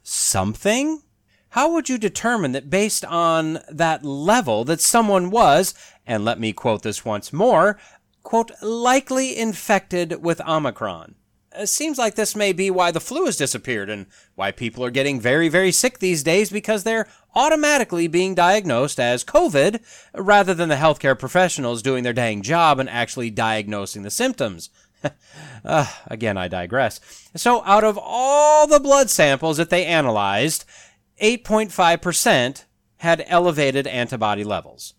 something? 0.03 1.01
How 1.49 1.71
would 1.71 1.87
you 1.87 1.97
determine 1.97 2.51
that 2.51 2.69
based 2.69 3.05
on 3.05 3.59
that 3.69 4.03
level 4.03 4.65
that 4.65 4.81
someone 4.81 5.29
was, 5.29 5.73
and 6.05 6.25
let 6.25 6.39
me 6.39 6.51
quote 6.51 6.83
this 6.83 7.05
once 7.05 7.31
more, 7.31 7.79
quote, 8.21 8.51
likely 8.61 9.37
infected 9.37 10.21
with 10.23 10.41
Omicron? 10.41 11.15
It 11.59 11.67
seems 11.67 11.97
like 11.97 12.15
this 12.15 12.35
may 12.35 12.53
be 12.53 12.69
why 12.69 12.91
the 12.91 12.99
flu 12.99 13.25
has 13.25 13.37
disappeared 13.37 13.89
and 13.89 14.05
why 14.35 14.51
people 14.51 14.83
are 14.83 14.91
getting 14.91 15.19
very, 15.19 15.49
very 15.49 15.71
sick 15.71 15.99
these 15.99 16.23
days 16.23 16.49
because 16.49 16.83
they're 16.83 17.07
automatically 17.35 18.07
being 18.07 18.35
diagnosed 18.35 18.99
as 18.99 19.23
COVID 19.23 19.81
rather 20.15 20.53
than 20.53 20.69
the 20.69 20.75
healthcare 20.75 21.17
professionals 21.17 21.81
doing 21.81 22.03
their 22.03 22.13
dang 22.13 22.41
job 22.41 22.79
and 22.79 22.89
actually 22.89 23.29
diagnosing 23.29 24.03
the 24.03 24.09
symptoms. 24.11 24.69
uh, 25.65 25.85
again, 26.07 26.37
I 26.37 26.47
digress. 26.47 26.99
So, 27.35 27.63
out 27.63 27.83
of 27.83 27.99
all 28.01 28.67
the 28.67 28.79
blood 28.79 29.09
samples 29.09 29.57
that 29.57 29.69
they 29.69 29.85
analyzed, 29.85 30.65
8.5% 31.21 32.65
had 32.97 33.23
elevated 33.27 33.87
antibody 33.87 34.43
levels. 34.43 34.93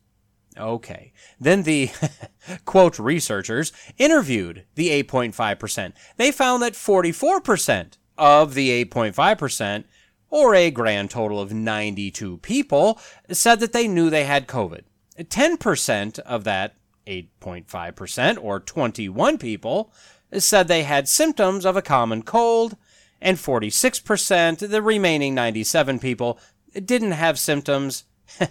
Okay. 0.59 1.13
Then 1.41 1.63
the 1.63 1.91
quote 2.65 2.99
researchers 2.99 3.73
interviewed 3.97 4.65
the 4.75 5.03
8.5%. 5.03 5.93
They 6.17 6.33
found 6.33 6.63
that 6.63 6.75
44% 6.75 7.93
of 8.17 8.55
the 8.55 8.85
8.5%, 8.85 9.85
or 10.31 10.55
a 10.55 10.71
grand 10.71 11.11
total 11.11 11.41
of 11.41 11.53
92 11.53 12.39
people, 12.39 13.01
said 13.31 13.61
that 13.61 13.73
they 13.73 13.89
knew 13.89 14.11
they 14.11 14.25
had 14.25 14.49
COVID. 14.49 14.83
10% 15.19 16.19
of 16.21 16.45
that 16.45 16.75
8.5%, 17.07 18.39
or 18.43 18.61
21 18.61 19.39
people, 19.39 19.93
said 20.37 20.69
they 20.69 20.83
had 20.83 21.09
symptoms 21.09 21.65
of 21.65 21.77
a 21.77 21.83
common 21.83 22.23
cold, 22.23 22.77
and 23.21 23.39
46%, 23.39 24.69
the 24.69 24.83
remaining 24.83 25.35
97 25.35 25.99
people, 25.99 26.39
didn't 26.73 27.13
have 27.13 27.39
symptoms 27.39 28.05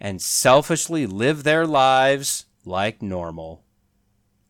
and 0.00 0.20
selfishly 0.20 1.06
live 1.06 1.42
their 1.42 1.66
lives 1.66 2.46
like 2.64 3.02
normal 3.02 3.64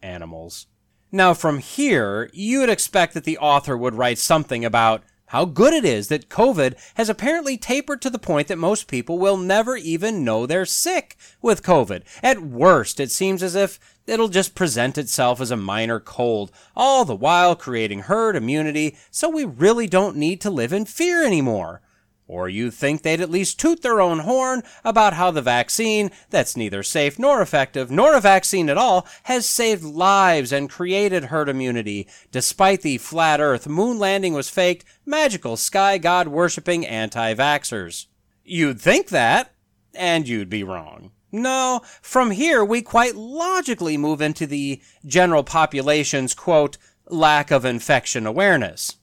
animals. 0.02 0.66
Now, 1.10 1.32
from 1.32 1.58
here, 1.58 2.28
you 2.32 2.60
would 2.60 2.68
expect 2.68 3.14
that 3.14 3.24
the 3.24 3.38
author 3.38 3.76
would 3.76 3.94
write 3.94 4.18
something 4.18 4.64
about 4.64 5.04
how 5.26 5.44
good 5.44 5.72
it 5.72 5.84
is 5.84 6.08
that 6.08 6.28
COVID 6.28 6.76
has 6.94 7.08
apparently 7.08 7.56
tapered 7.56 8.02
to 8.02 8.10
the 8.10 8.18
point 8.18 8.48
that 8.48 8.58
most 8.58 8.88
people 8.88 9.18
will 9.18 9.36
never 9.36 9.76
even 9.76 10.24
know 10.24 10.46
they're 10.46 10.66
sick 10.66 11.16
with 11.40 11.62
COVID. 11.62 12.02
At 12.22 12.42
worst, 12.42 13.00
it 13.00 13.10
seems 13.10 13.42
as 13.42 13.54
if 13.54 13.80
it'll 14.06 14.28
just 14.28 14.54
present 14.54 14.98
itself 14.98 15.40
as 15.40 15.50
a 15.50 15.56
minor 15.56 15.98
cold, 15.98 16.52
all 16.76 17.04
the 17.04 17.16
while 17.16 17.56
creating 17.56 18.00
herd 18.00 18.36
immunity, 18.36 18.96
so 19.10 19.28
we 19.28 19.44
really 19.44 19.86
don't 19.86 20.16
need 20.16 20.40
to 20.42 20.50
live 20.50 20.72
in 20.72 20.84
fear 20.84 21.24
anymore. 21.24 21.80
Or 22.26 22.48
you'd 22.48 22.72
think 22.72 23.02
they'd 23.02 23.20
at 23.20 23.30
least 23.30 23.60
toot 23.60 23.82
their 23.82 24.00
own 24.00 24.20
horn 24.20 24.62
about 24.82 25.12
how 25.12 25.30
the 25.30 25.42
vaccine, 25.42 26.10
that's 26.30 26.56
neither 26.56 26.82
safe 26.82 27.18
nor 27.18 27.42
effective, 27.42 27.90
nor 27.90 28.14
a 28.14 28.20
vaccine 28.20 28.70
at 28.70 28.78
all, 28.78 29.06
has 29.24 29.46
saved 29.46 29.82
lives 29.82 30.50
and 30.50 30.70
created 30.70 31.24
herd 31.24 31.50
immunity, 31.50 32.08
despite 32.32 32.80
the 32.80 32.96
flat 32.96 33.40
earth 33.40 33.68
moon 33.68 33.98
landing 33.98 34.32
was 34.32 34.48
faked, 34.48 34.84
magical 35.04 35.56
sky 35.56 35.98
god 35.98 36.28
worshipping 36.28 36.86
anti 36.86 37.34
vaxxers. 37.34 38.06
You'd 38.42 38.80
think 38.80 39.08
that, 39.08 39.52
and 39.94 40.26
you'd 40.26 40.50
be 40.50 40.64
wrong. 40.64 41.10
No, 41.30 41.82
from 42.00 42.30
here 42.30 42.64
we 42.64 42.80
quite 42.80 43.16
logically 43.16 43.96
move 43.96 44.22
into 44.22 44.46
the 44.46 44.80
general 45.04 45.42
population's 45.42 46.32
quote, 46.32 46.78
lack 47.06 47.50
of 47.50 47.64
infection 47.64 48.26
awareness. 48.26 48.96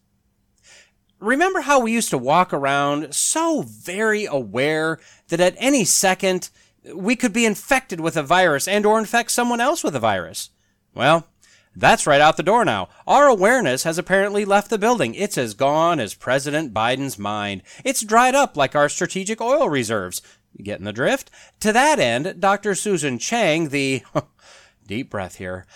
Remember 1.21 1.61
how 1.61 1.79
we 1.79 1.91
used 1.91 2.09
to 2.09 2.17
walk 2.17 2.51
around 2.51 3.13
so 3.13 3.61
very 3.61 4.25
aware 4.25 4.99
that 5.27 5.39
at 5.39 5.53
any 5.57 5.85
second 5.85 6.49
we 6.95 7.15
could 7.15 7.31
be 7.31 7.45
infected 7.45 7.99
with 7.99 8.17
a 8.17 8.23
virus 8.23 8.67
and 8.67 8.87
or 8.87 8.97
infect 8.97 9.29
someone 9.29 9.61
else 9.61 9.83
with 9.83 9.95
a 9.95 9.99
virus? 9.99 10.49
Well, 10.95 11.27
that's 11.75 12.07
right 12.07 12.21
out 12.21 12.37
the 12.37 12.43
door 12.43 12.65
now. 12.65 12.89
Our 13.05 13.27
awareness 13.27 13.83
has 13.83 13.99
apparently 13.99 14.45
left 14.45 14.71
the 14.71 14.79
building. 14.79 15.13
It's 15.13 15.37
as 15.37 15.53
gone 15.53 15.99
as 15.99 16.15
President 16.15 16.73
Biden's 16.73 17.19
mind. 17.19 17.61
It's 17.85 18.01
dried 18.01 18.33
up 18.33 18.57
like 18.57 18.75
our 18.75 18.89
strategic 18.89 19.39
oil 19.39 19.69
reserves. 19.69 20.23
You 20.57 20.65
getting 20.65 20.85
the 20.85 20.91
drift? 20.91 21.29
To 21.59 21.71
that 21.71 21.99
end, 21.99 22.41
Dr. 22.41 22.73
Susan 22.73 23.19
Cheng, 23.19 23.69
the 23.69 24.01
deep 24.87 25.11
breath 25.11 25.35
here, 25.35 25.67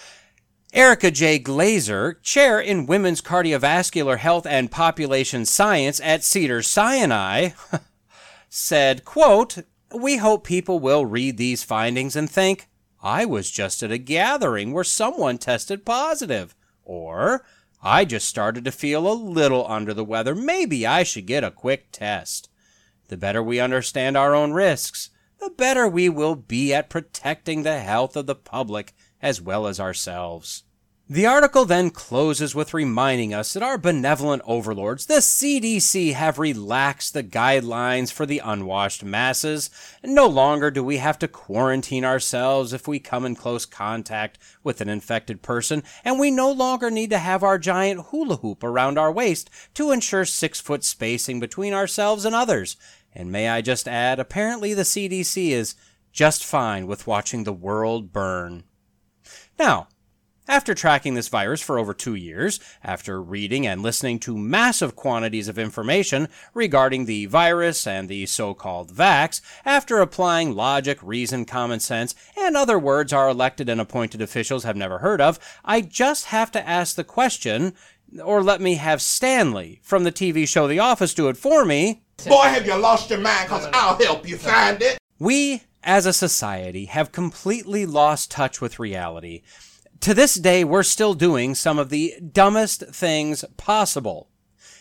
Erika 0.76 1.10
J. 1.10 1.40
Glazer, 1.40 2.22
chair 2.22 2.60
in 2.60 2.86
women's 2.86 3.22
cardiovascular 3.22 4.18
health 4.18 4.46
and 4.46 4.70
population 4.70 5.46
science 5.46 6.02
at 6.04 6.22
Cedars 6.22 6.68
Sinai, 6.68 7.52
said, 8.50 9.06
quote, 9.06 9.60
We 9.94 10.18
hope 10.18 10.44
people 10.44 10.82
will 10.82 11.06
read 11.06 11.38
these 11.38 11.64
findings 11.64 12.18
and 12.18 12.30
think, 12.30 12.68
I 13.02 13.24
was 13.24 13.52
just 13.52 13.84
at 13.84 13.92
a 13.94 13.98
gathering 13.98 14.74
where 14.74 14.84
someone 14.84 15.38
tested 15.38 15.86
positive. 15.86 16.54
Or, 16.84 17.46
I 17.82 18.04
just 18.04 18.28
started 18.28 18.66
to 18.66 18.72
feel 18.74 19.10
a 19.10 19.14
little 19.14 19.66
under 19.70 19.94
the 19.94 20.04
weather. 20.04 20.36
Maybe 20.36 20.86
I 20.86 21.04
should 21.04 21.26
get 21.26 21.46
a 21.46 21.52
quick 21.52 21.88
test. 21.94 22.50
The 23.08 23.16
better 23.16 23.42
we 23.42 23.62
understand 23.62 24.18
our 24.18 24.36
own 24.36 24.52
risks, 24.52 25.10
the 25.40 25.52
better 25.52 25.88
we 25.88 26.10
will 26.10 26.36
be 26.36 26.74
at 26.74 26.90
protecting 26.90 27.64
the 27.64 27.80
health 27.80 28.18
of 28.18 28.26
the 28.26 28.36
public 28.36 28.94
as 29.22 29.42
well 29.42 29.66
as 29.66 29.80
ourselves. 29.80 30.65
The 31.08 31.28
article 31.28 31.66
then 31.66 31.92
closes 31.92 32.56
with 32.56 32.74
reminding 32.74 33.32
us 33.32 33.54
that 33.54 33.62
our 33.62 33.78
benevolent 33.78 34.42
overlords, 34.44 35.06
the 35.06 35.20
CDC, 35.20 36.14
have 36.14 36.40
relaxed 36.40 37.14
the 37.14 37.22
guidelines 37.22 38.12
for 38.12 38.26
the 38.26 38.42
unwashed 38.44 39.04
masses. 39.04 39.70
No 40.04 40.26
longer 40.26 40.72
do 40.72 40.84
we 40.84 40.98
have 40.98 41.20
to 41.20 41.28
quarantine 41.28 42.04
ourselves 42.04 42.74
if 42.74 42.88
we 42.88 42.98
come 42.98 43.24
in 43.24 43.36
close 43.36 43.68
contact 43.68 44.40
with 44.64 44.82
an 44.82 44.90
infected 44.90 45.44
person, 45.44 45.84
and 46.04 46.20
we 46.20 46.32
no 46.32 46.52
longer 46.52 46.90
need 46.90 47.12
to 47.12 47.20
have 47.20 47.44
our 47.44 47.60
giant 47.60 48.08
hula 48.08 48.38
hoop 48.38 48.64
around 48.64 48.98
our 48.98 49.12
waist 49.12 49.52
to 49.76 49.92
ensure 49.92 50.26
six 50.26 50.60
foot 50.60 50.84
spacing 50.84 51.40
between 51.40 51.72
ourselves 51.72 52.26
and 52.26 52.34
others. 52.34 52.78
And 53.14 53.32
may 53.32 53.50
I 53.50 53.62
just 53.62 53.88
add, 53.88 54.20
apparently 54.20 54.74
the 54.74 54.82
CDC 54.82 55.50
is 55.50 55.76
just 56.12 56.44
fine 56.44 56.88
with 56.88 57.06
watching 57.06 57.44
the 57.44 57.54
world 57.54 58.12
burn. 58.12 58.64
Now, 59.60 59.88
after 60.48 60.74
tracking 60.74 61.14
this 61.14 61.28
virus 61.28 61.62
for 61.62 61.80
over 61.80 61.94
two 61.94 62.16
years, 62.16 62.60
after 62.84 63.22
reading 63.22 63.66
and 63.66 63.82
listening 63.82 64.20
to 64.20 64.38
massive 64.38 64.96
quantities 64.96 65.48
of 65.48 65.58
information 65.58 66.28
regarding 66.54 67.06
the 67.06 67.26
virus 67.26 67.88
and 67.88 68.08
the 68.08 68.26
so-called 68.26 68.92
vax, 68.92 69.42
after 69.64 70.00
applying 70.00 70.56
logic, 70.56 71.00
reason, 71.02 71.46
common 71.46 71.80
sense, 71.80 72.16
and 72.38 72.56
other 72.56 72.78
words 72.78 73.12
our 73.12 73.30
elected 73.30 73.70
and 73.70 73.82
appointed 73.82 74.22
officials 74.22 74.64
have 74.64 74.76
never 74.76 75.00
heard 75.00 75.22
of, 75.22 75.40
I 75.64 75.82
just 75.82 76.26
have 76.26 76.52
to 76.52 76.68
ask 76.68 76.96
the 76.96 77.04
question, 77.04 77.74
or 78.24 78.44
let 78.44 78.62
me 78.62 78.76
have 78.76 79.02
Stanley 79.02 79.80
from 79.82 80.04
the 80.04 80.12
TV 80.12 80.48
show 80.48 80.68
The 80.68 80.80
Office 80.80 81.14
do 81.14 81.28
it 81.28 81.38
for 81.38 81.66
me. 81.66 82.04
Boy, 82.26 82.44
have 82.44 82.66
you 82.66 82.76
lost 82.76 83.10
your 83.10 83.20
mind, 83.20 83.50
cause 83.50 83.68
I'll 83.74 83.98
help 83.98 84.28
you 84.28 84.38
find 84.38 84.82
it. 84.82 84.98
We, 85.20 85.64
as 85.84 86.06
a 86.06 86.14
society, 86.14 86.86
have 86.86 87.12
completely 87.12 87.86
lost 87.86 88.32
touch 88.32 88.62
with 88.62 88.80
reality 88.80 89.42
to 90.06 90.14
this 90.14 90.36
day, 90.36 90.64
we're 90.64 90.84
still 90.84 91.16
doing 91.16 91.56
some 91.56 91.80
of 91.80 91.90
the 91.90 92.14
dumbest 92.32 92.86
things 92.90 93.44
possible. 93.58 94.30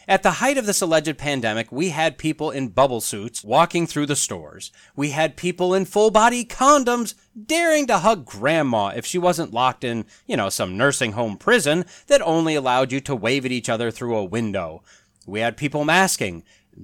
At 0.07 0.23
the 0.23 0.33
height 0.33 0.59
of 0.59 0.67
this 0.67 0.83
alleged 0.83 1.17
pandemic, 1.17 1.73
we 1.73 1.89
had 1.89 2.19
people 2.19 2.51
in 2.51 2.69
bubble 2.69 3.01
suits 3.01 3.43
walking 3.43 3.87
through 3.87 4.05
the 4.05 4.17
stores. 4.17 4.71
We 4.95 5.13
had 5.13 5.39
people 5.39 5.73
in 5.73 5.87
full 5.87 6.11
body 6.11 6.45
condoms 6.45 7.15
daring 7.43 7.87
to 7.87 8.01
hug 8.01 8.27
grandma 8.27 8.89
if 8.89 9.07
she 9.07 9.17
wasn't 9.17 9.55
locked 9.55 9.83
in, 9.83 10.05
you 10.27 10.37
know, 10.37 10.51
some 10.51 10.77
nursing 10.77 11.13
home 11.13 11.39
prison 11.39 11.87
that 12.09 12.21
only 12.21 12.55
allowed 12.55 12.93
you 12.93 13.01
to 13.01 13.17
wave 13.17 13.47
at 13.47 13.51
each 13.51 13.71
other 13.71 13.91
through 13.91 14.19
a 14.19 14.25
window. 14.25 14.83
We 15.27 15.41
had 15.41 15.57
people 15.57 15.87
masking, 15.87 16.43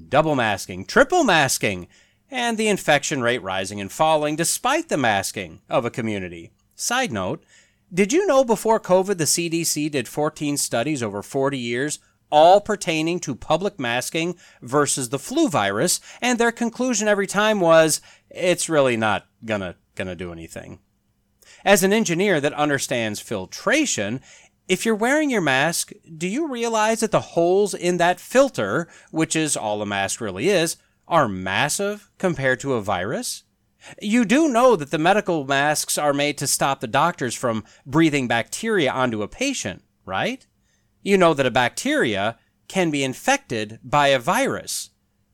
double 0.08 0.34
masking, 0.34 0.86
triple 0.86 1.24
masking, 1.24 1.88
and 2.30 2.56
the 2.56 2.68
infection 2.68 3.20
rate 3.20 3.42
rising 3.42 3.82
and 3.82 3.92
falling 3.92 4.34
despite 4.34 4.88
the 4.88 4.96
masking 4.96 5.60
of 5.68 5.84
a 5.84 5.90
community. 5.90 6.52
Side 6.74 7.12
note, 7.12 7.44
did 7.92 8.12
you 8.12 8.26
know 8.26 8.44
before 8.44 8.78
COVID, 8.80 9.18
the 9.18 9.24
CDC 9.24 9.90
did 9.90 10.08
14 10.08 10.56
studies 10.56 11.02
over 11.02 11.22
40 11.22 11.58
years, 11.58 11.98
all 12.30 12.60
pertaining 12.60 13.18
to 13.20 13.34
public 13.34 13.80
masking 13.80 14.36
versus 14.62 15.08
the 15.08 15.18
flu 15.18 15.48
virus, 15.48 16.00
and 16.20 16.38
their 16.38 16.52
conclusion 16.52 17.08
every 17.08 17.26
time 17.26 17.58
was, 17.60 18.00
it's 18.30 18.68
really 18.68 18.96
not 18.96 19.26
gonna, 19.44 19.74
gonna 19.96 20.14
do 20.14 20.30
anything. 20.32 20.78
As 21.64 21.82
an 21.82 21.92
engineer 21.92 22.40
that 22.40 22.52
understands 22.54 23.20
filtration, 23.20 24.20
If 24.70 24.86
you're 24.86 24.94
wearing 24.94 25.30
your 25.30 25.40
mask, 25.40 25.90
do 26.16 26.28
you 26.28 26.46
realize 26.46 27.00
that 27.00 27.10
the 27.10 27.34
holes 27.34 27.74
in 27.74 27.96
that 27.96 28.20
filter, 28.20 28.86
which 29.10 29.34
is 29.34 29.56
all 29.56 29.82
a 29.82 29.86
mask 29.86 30.20
really 30.20 30.48
is, 30.48 30.76
are 31.08 31.28
massive 31.28 32.08
compared 32.18 32.60
to 32.60 32.74
a 32.74 32.80
virus? 32.80 33.42
You 34.00 34.24
do 34.24 34.48
know 34.48 34.76
that 34.76 34.90
the 34.90 34.98
medical 34.98 35.44
masks 35.44 35.96
are 35.96 36.12
made 36.12 36.38
to 36.38 36.46
stop 36.46 36.80
the 36.80 36.86
doctors 36.86 37.34
from 37.34 37.64
breathing 37.86 38.28
bacteria 38.28 38.92
onto 38.92 39.22
a 39.22 39.28
patient, 39.28 39.82
right? 40.04 40.46
You 41.02 41.16
know 41.16 41.34
that 41.34 41.46
a 41.46 41.50
bacteria 41.50 42.38
can 42.68 42.90
be 42.90 43.02
infected 43.02 43.78
by 43.82 44.08
a 44.08 44.18
virus, 44.18 44.90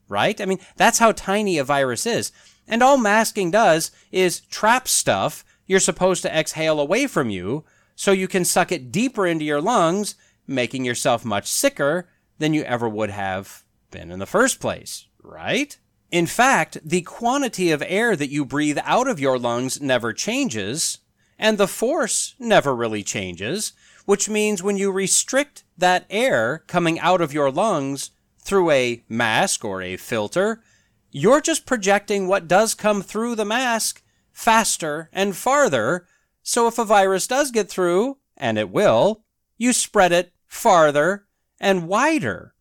right? 0.09 0.40
I 0.40 0.46
mean, 0.46 0.59
that's 0.76 0.98
how 0.98 1.12
tiny 1.12 1.59
a 1.59 1.64
virus 1.64 2.06
is. 2.06 2.32
And 2.66 2.82
all 2.82 2.96
masking 2.96 3.50
does 3.50 3.90
is 4.11 4.40
trap 4.40 4.88
stuff 4.88 5.44
you're 5.66 5.80
supposed 5.80 6.22
to 6.22 6.37
exhale 6.37 6.80
away 6.80 7.06
from 7.06 7.30
you 7.30 7.64
so 7.94 8.12
you 8.12 8.28
can 8.28 8.44
suck 8.44 8.70
it 8.70 8.92
deeper 8.92 9.26
into 9.26 9.44
your 9.44 9.61
lungs, 9.61 10.14
making 10.46 10.85
yourself 10.85 11.24
much 11.24 11.46
sicker 11.46 12.09
than 12.38 12.54
you 12.54 12.62
ever 12.62 12.88
would 12.88 13.11
have 13.11 13.64
been 13.90 14.11
in 14.11 14.18
the 14.18 14.26
first 14.26 14.61
place, 14.61 15.06
right? 15.22 15.78
In 16.16 16.24
fact, 16.26 16.79
the 16.83 17.02
quantity 17.02 17.70
of 17.70 17.83
air 17.87 18.16
that 18.16 18.31
you 18.31 18.46
breathe 18.46 18.79
out 18.85 19.07
of 19.07 19.20
your 19.20 19.38
lungs 19.38 19.83
never 19.83 20.14
changes, 20.14 21.00
and 21.38 21.59
the 21.59 21.68
force 21.68 22.35
never 22.38 22.74
really 22.74 23.02
changes, 23.02 23.74
which 24.07 24.26
means 24.26 24.62
when 24.62 24.79
you 24.79 24.90
restrict 24.90 25.64
that 25.76 26.07
air 26.09 26.64
coming 26.68 26.98
out 27.00 27.20
of 27.20 27.35
your 27.35 27.50
lungs 27.50 28.12
through 28.38 28.70
a 28.70 29.05
mask 29.11 29.62
or 29.62 29.83
a 29.83 29.98
filter, 29.98 30.62
you're 31.11 31.42
just 31.42 31.66
projecting 31.66 32.26
what 32.26 32.48
does 32.48 32.72
come 32.72 33.02
through 33.02 33.35
the 33.35 33.44
mask 33.44 34.02
faster 34.33 35.11
and 35.12 35.37
farther. 35.37 36.07
So 36.42 36.66
if 36.66 36.79
a 36.79 36.87
virus 36.87 37.26
does 37.26 37.50
get 37.50 37.68
through, 37.68 38.16
and 38.38 38.57
it 38.57 38.70
will, 38.70 39.22
you 39.59 39.74
spread 39.74 40.12
it 40.12 40.33
farther 40.46 41.26
and 41.61 41.87
wider. 41.87 42.55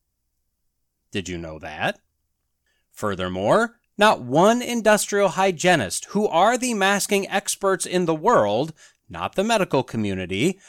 Did 1.11 1.29
you 1.29 1.37
know 1.37 1.57
that? 1.59 2.01
Furthermore, 2.95 3.75
not 3.97 4.21
one 4.21 4.61
industrial 4.61 5.29
hygienist, 5.29 6.05
who 6.05 6.27
are 6.27 6.57
the 6.57 6.73
masking 6.73 7.29
experts 7.29 7.85
in 7.85 8.05
the 8.05 8.15
world, 8.15 8.73
not 9.09 9.35
the 9.35 9.43
medical 9.43 9.83
community, 9.83 10.59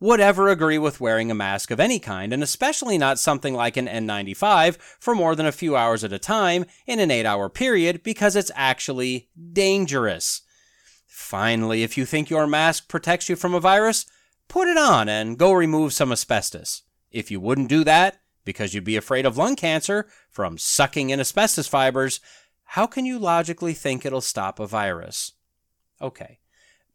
would 0.00 0.18
ever 0.18 0.48
agree 0.48 0.78
with 0.78 1.00
wearing 1.00 1.30
a 1.30 1.34
mask 1.34 1.70
of 1.70 1.78
any 1.78 1.98
kind, 1.98 2.32
and 2.32 2.42
especially 2.42 2.96
not 2.96 3.18
something 3.18 3.54
like 3.54 3.76
an 3.76 3.86
N95 3.86 4.76
for 4.98 5.14
more 5.14 5.36
than 5.36 5.46
a 5.46 5.52
few 5.52 5.76
hours 5.76 6.02
at 6.02 6.12
a 6.12 6.18
time 6.18 6.64
in 6.86 6.98
an 6.98 7.10
eight 7.10 7.26
hour 7.26 7.48
period 7.48 8.02
because 8.02 8.34
it's 8.34 8.50
actually 8.54 9.28
dangerous. 9.52 10.40
Finally, 11.06 11.82
if 11.82 11.96
you 11.98 12.06
think 12.06 12.28
your 12.28 12.46
mask 12.46 12.88
protects 12.88 13.28
you 13.28 13.36
from 13.36 13.54
a 13.54 13.60
virus, 13.60 14.06
put 14.48 14.68
it 14.68 14.78
on 14.78 15.08
and 15.08 15.38
go 15.38 15.52
remove 15.52 15.92
some 15.92 16.12
asbestos. 16.12 16.82
If 17.10 17.30
you 17.30 17.40
wouldn't 17.40 17.68
do 17.68 17.84
that, 17.84 18.20
because 18.44 18.74
you'd 18.74 18.84
be 18.84 18.96
afraid 18.96 19.26
of 19.26 19.36
lung 19.36 19.56
cancer 19.56 20.06
from 20.30 20.58
sucking 20.58 21.10
in 21.10 21.20
asbestos 21.20 21.66
fibers, 21.66 22.20
how 22.64 22.86
can 22.86 23.04
you 23.04 23.18
logically 23.18 23.74
think 23.74 24.04
it'll 24.04 24.20
stop 24.20 24.58
a 24.58 24.66
virus? 24.66 25.32
Okay. 26.00 26.40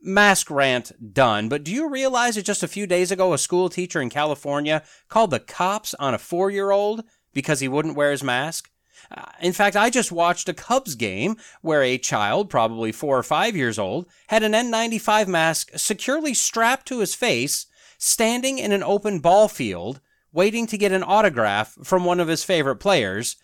Mask 0.01 0.49
rant 0.49 1.13
done, 1.13 1.49
but 1.49 1.63
do 1.63 1.73
you 1.73 1.89
realize 1.89 2.35
that 2.35 2.45
just 2.45 2.63
a 2.63 2.67
few 2.67 2.87
days 2.87 3.11
ago 3.11 3.33
a 3.33 3.37
school 3.37 3.69
teacher 3.69 4.01
in 4.01 4.09
California 4.09 4.83
called 5.09 5.31
the 5.31 5.39
cops 5.39 5.93
on 5.95 6.13
a 6.13 6.17
four 6.17 6.49
year 6.49 6.71
old 6.71 7.03
because 7.33 7.59
he 7.59 7.67
wouldn't 7.67 7.97
wear 7.97 8.11
his 8.11 8.23
mask? 8.23 8.69
Uh, 9.11 9.25
in 9.41 9.53
fact, 9.53 9.75
I 9.75 9.89
just 9.89 10.11
watched 10.11 10.49
a 10.49 10.53
Cubs 10.53 10.95
game 10.95 11.37
where 11.61 11.83
a 11.83 11.97
child, 11.97 12.49
probably 12.49 12.91
four 12.91 13.17
or 13.17 13.23
five 13.23 13.55
years 13.55 13.79
old, 13.79 14.05
had 14.27 14.43
an 14.43 14.53
N95 14.53 15.27
mask 15.27 15.69
securely 15.75 16.33
strapped 16.33 16.87
to 16.87 16.99
his 16.99 17.15
face, 17.15 17.65
standing 17.97 18.57
in 18.57 18.71
an 18.71 18.83
open 18.83 19.19
ball 19.19 19.47
field 19.47 20.01
waiting 20.31 20.67
to 20.67 20.77
get 20.77 20.91
an 20.91 21.03
autograph 21.03 21.77
from 21.83 22.05
one 22.05 22.19
of 22.19 22.27
his 22.27 22.43
favorite 22.43 22.77
players, 22.77 23.35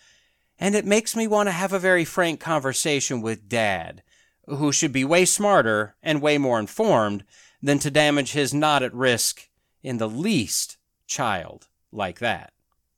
and 0.60 0.76
it 0.76 0.86
makes 0.86 1.16
me 1.16 1.28
want 1.28 1.48
to 1.48 1.52
have 1.52 1.74
a 1.74 1.80
very 1.80 2.06
frank 2.06 2.40
conversation 2.40 3.22
with 3.22 3.50
Dad, 3.50 4.04
who 4.48 4.72
should 4.72 4.92
be 4.92 5.04
way 5.04 5.26
smarter 5.26 5.96
and 6.04 6.22
way 6.22 6.38
more 6.38 6.60
informed 6.60 7.24
than 7.62 7.80
to 7.80 7.92
damage 7.92 8.34
his 8.34 8.54
not 8.54 8.84
at 8.84 8.94
risk 8.94 9.50
in 9.82 9.98
the 9.98 10.10
least 10.10 10.78
child 11.08 11.68
like 11.92 12.20
that. 12.20 12.54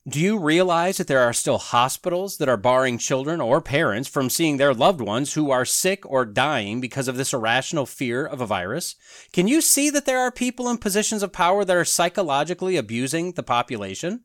Do 0.08 0.20
you 0.20 0.38
realize 0.38 0.96
that 0.96 1.06
there 1.06 1.20
are 1.20 1.34
still 1.34 1.58
hospitals 1.58 2.38
that 2.38 2.48
are 2.48 2.56
barring 2.56 2.96
children 2.96 3.42
or 3.42 3.60
parents 3.60 4.08
from 4.08 4.30
seeing 4.30 4.56
their 4.56 4.72
loved 4.72 5.02
ones 5.02 5.34
who 5.34 5.50
are 5.50 5.66
sick 5.66 6.06
or 6.06 6.24
dying 6.24 6.80
because 6.80 7.08
of 7.08 7.18
this 7.18 7.34
irrational 7.34 7.84
fear 7.84 8.24
of 8.24 8.40
a 8.40 8.46
virus? 8.46 8.96
Can 9.34 9.48
you 9.48 9.60
see 9.60 9.90
that 9.90 10.06
there 10.06 10.20
are 10.20 10.32
people 10.32 10.70
in 10.70 10.78
positions 10.78 11.22
of 11.22 11.32
power 11.32 11.62
that 11.62 11.76
are 11.76 11.84
psychologically 11.84 12.78
abusing 12.78 13.32
the 13.32 13.42
population? 13.42 14.24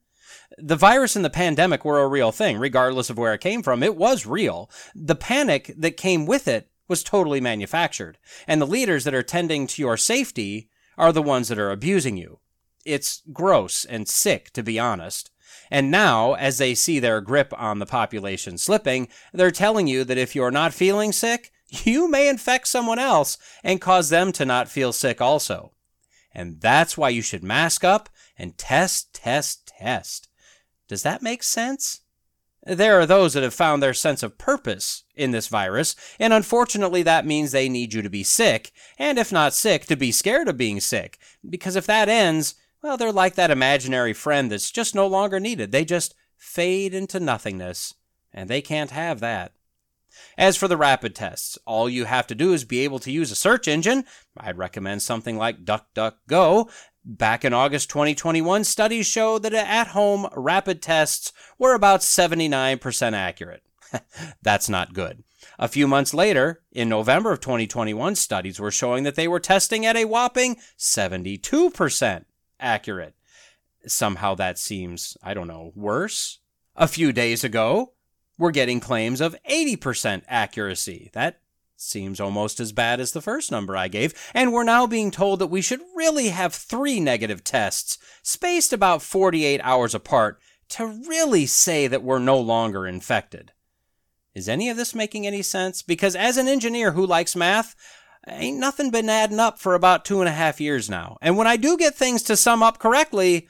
The 0.58 0.78
virus 0.78 1.18
and 1.18 1.26
the 1.26 1.30
pandemic 1.30 1.84
were 1.84 2.00
a 2.00 2.08
real 2.08 2.32
thing, 2.32 2.60
regardless 2.60 3.10
of 3.10 3.18
where 3.18 3.34
it 3.34 3.42
came 3.42 3.62
from. 3.62 3.84
It 3.84 3.98
was 3.98 4.26
real. 4.26 4.72
The 4.96 5.16
panic 5.16 5.74
that 5.78 5.98
came 5.98 6.26
with 6.26 6.48
it 6.48 6.70
was 6.88 7.04
totally 7.04 7.42
manufactured. 7.42 8.20
And 8.48 8.62
the 8.62 8.68
leaders 8.68 9.04
that 9.04 9.14
are 9.14 9.24
tending 9.24 9.68
to 9.68 9.82
your 9.82 9.98
safety 9.98 10.70
are 10.98 11.12
the 11.12 11.22
ones 11.22 11.50
that 11.50 11.60
are 11.60 11.72
abusing 11.72 12.16
you. 12.16 12.40
It's 12.86 13.22
gross 13.34 13.84
and 13.84 14.08
sick, 14.08 14.52
to 14.54 14.64
be 14.64 14.80
honest. 14.80 15.32
And 15.74 15.90
now, 15.90 16.36
as 16.36 16.60
they 16.60 16.76
see 16.76 17.00
their 17.00 17.20
grip 17.20 17.52
on 17.58 17.80
the 17.80 17.88
population 17.88 18.60
slipping, 18.60 19.08
they're 19.34 19.50
telling 19.50 19.88
you 19.88 20.04
that 20.04 20.20
if 20.20 20.36
you're 20.36 20.52
not 20.52 20.72
feeling 20.72 21.12
sick, 21.12 21.52
you 21.68 22.08
may 22.08 22.30
infect 22.30 22.68
someone 22.68 23.00
else 23.00 23.40
and 23.64 23.82
cause 23.82 24.10
them 24.10 24.32
to 24.34 24.46
not 24.46 24.70
feel 24.70 24.94
sick 24.94 25.20
also. 25.20 25.72
And 26.32 26.62
that's 26.62 26.96
why 26.96 27.10
you 27.10 27.24
should 27.24 27.44
mask 27.44 27.84
up 27.84 28.10
and 28.38 28.56
test, 28.56 29.16
test, 29.16 29.74
test. 29.80 30.30
Does 30.88 31.02
that 31.02 31.24
make 31.24 31.42
sense? 31.42 32.02
There 32.64 33.00
are 33.00 33.08
those 33.08 33.34
that 33.34 33.42
have 33.42 33.56
found 33.56 33.82
their 33.82 33.96
sense 33.96 34.22
of 34.22 34.38
purpose 34.38 35.06
in 35.16 35.32
this 35.32 35.48
virus, 35.48 35.96
and 36.20 36.34
unfortunately 36.34 37.02
that 37.02 37.26
means 37.26 37.52
they 37.52 37.68
need 37.68 37.96
you 37.96 38.04
to 38.04 38.12
be 38.12 38.24
sick, 38.24 38.72
and 39.00 39.18
if 39.18 39.32
not 39.32 39.56
sick, 39.56 39.88
to 39.88 39.96
be 39.96 40.12
scared 40.12 40.48
of 40.48 40.56
being 40.56 40.80
sick. 40.80 41.18
Because 41.50 41.76
if 41.76 41.88
that 41.88 42.10
ends, 42.10 42.54
well, 42.84 42.98
they're 42.98 43.14
like 43.14 43.36
that 43.36 43.50
imaginary 43.50 44.14
friend 44.14 44.52
that's 44.52 44.70
just 44.70 44.94
no 44.94 45.08
longer 45.08 45.40
needed. 45.40 45.72
They 45.72 45.86
just 45.86 46.14
fade 46.38 46.94
into 46.94 47.20
nothingness, 47.20 47.96
and 48.34 48.50
they 48.50 48.62
can't 48.62 48.92
have 48.92 49.22
that. 49.22 49.54
As 50.38 50.58
for 50.58 50.68
the 50.68 50.78
rapid 50.78 51.16
tests, 51.16 51.58
all 51.66 51.90
you 51.90 52.06
have 52.06 52.28
to 52.28 52.36
do 52.36 52.54
is 52.54 52.66
be 52.66 52.82
able 52.82 53.00
to 53.00 53.12
use 53.12 53.32
a 53.32 53.36
search 53.36 53.68
engine. 53.68 54.04
I'd 54.38 54.58
recommend 54.58 55.02
something 55.02 55.38
like 55.38 55.64
DuckDuckGo. 55.64 56.70
Back 57.06 57.44
in 57.44 57.54
August 57.54 57.90
2021, 57.90 58.64
studies 58.66 59.08
showed 59.08 59.44
that 59.44 59.54
at 59.54 59.88
home 59.88 60.28
rapid 60.36 60.82
tests 60.82 61.32
were 61.58 61.74
about 61.74 62.02
79% 62.02 63.14
accurate. 63.14 63.64
That's 64.42 64.70
not 64.70 64.94
good. 64.94 65.24
A 65.58 65.68
few 65.68 65.88
months 65.88 66.14
later, 66.14 66.62
in 66.72 66.90
November 66.90 67.32
of 67.32 67.40
2021, 67.40 68.16
studies 68.16 68.60
were 68.60 68.72
showing 68.72 69.04
that 69.04 69.16
they 69.16 69.28
were 69.28 69.40
testing 69.40 69.86
at 69.86 69.98
a 69.98 70.06
whopping 70.06 70.58
72% 70.78 72.26
accurate. 72.64 73.14
Somehow 73.86 74.34
that 74.36 74.58
seems, 74.58 75.18
I 75.22 75.34
don't 75.34 75.48
know, 75.48 75.72
worse. 75.76 76.40
A 76.76 76.88
few 76.88 77.12
days 77.12 77.44
ago, 77.44 77.94
we're 78.38 78.52
getting 78.52 78.80
claims 78.80 79.22
of 79.22 79.36
80% 79.48 80.24
accuracy. 80.28 81.12
That 81.14 81.42
seems 81.76 82.20
almost 82.20 82.60
as 82.60 82.72
bad 82.72 83.00
as 83.00 83.12
the 83.12 83.22
first 83.22 83.52
number 83.52 83.76
I 83.76 83.88
gave. 83.90 84.14
And 84.34 84.52
we're 84.52 84.64
now 84.64 84.88
being 84.88 85.12
told 85.12 85.40
that 85.40 85.48
we 85.48 85.62
should 85.62 85.82
really 85.96 86.30
have 86.30 86.56
three 86.56 87.00
negative 87.00 87.44
tests, 87.44 87.98
spaced 88.24 88.74
about 88.74 89.02
48 89.02 89.60
hours 89.62 89.94
apart, 89.94 90.40
to 90.70 90.88
really 91.08 91.46
say 91.46 91.88
that 91.88 92.04
we're 92.04 92.20
no 92.20 92.40
longer 92.40 92.88
infected. 92.88 93.52
Is 94.34 94.50
any 94.50 94.70
of 94.70 94.78
this 94.78 94.96
making 94.96 95.28
any 95.28 95.44
sense? 95.44 95.84
Because 95.84 96.16
as 96.16 96.38
an 96.38 96.48
engineer 96.48 96.94
who 96.94 97.06
likes 97.06 97.36
math, 97.36 97.76
ain't 98.28 98.58
nothing 98.58 98.92
been 98.92 99.10
adding 99.10 99.40
up 99.40 99.60
for 99.60 99.76
about 99.76 100.06
two 100.06 100.20
and 100.20 100.30
a 100.30 100.34
half 100.34 100.62
years 100.62 100.90
now. 100.90 101.18
And 101.22 101.38
when 101.38 101.48
I 101.48 101.58
do 101.58 101.78
get 101.78 101.96
things 101.96 102.24
to 102.24 102.38
sum 102.38 102.64
up 102.64 102.80
correctly, 102.80 103.48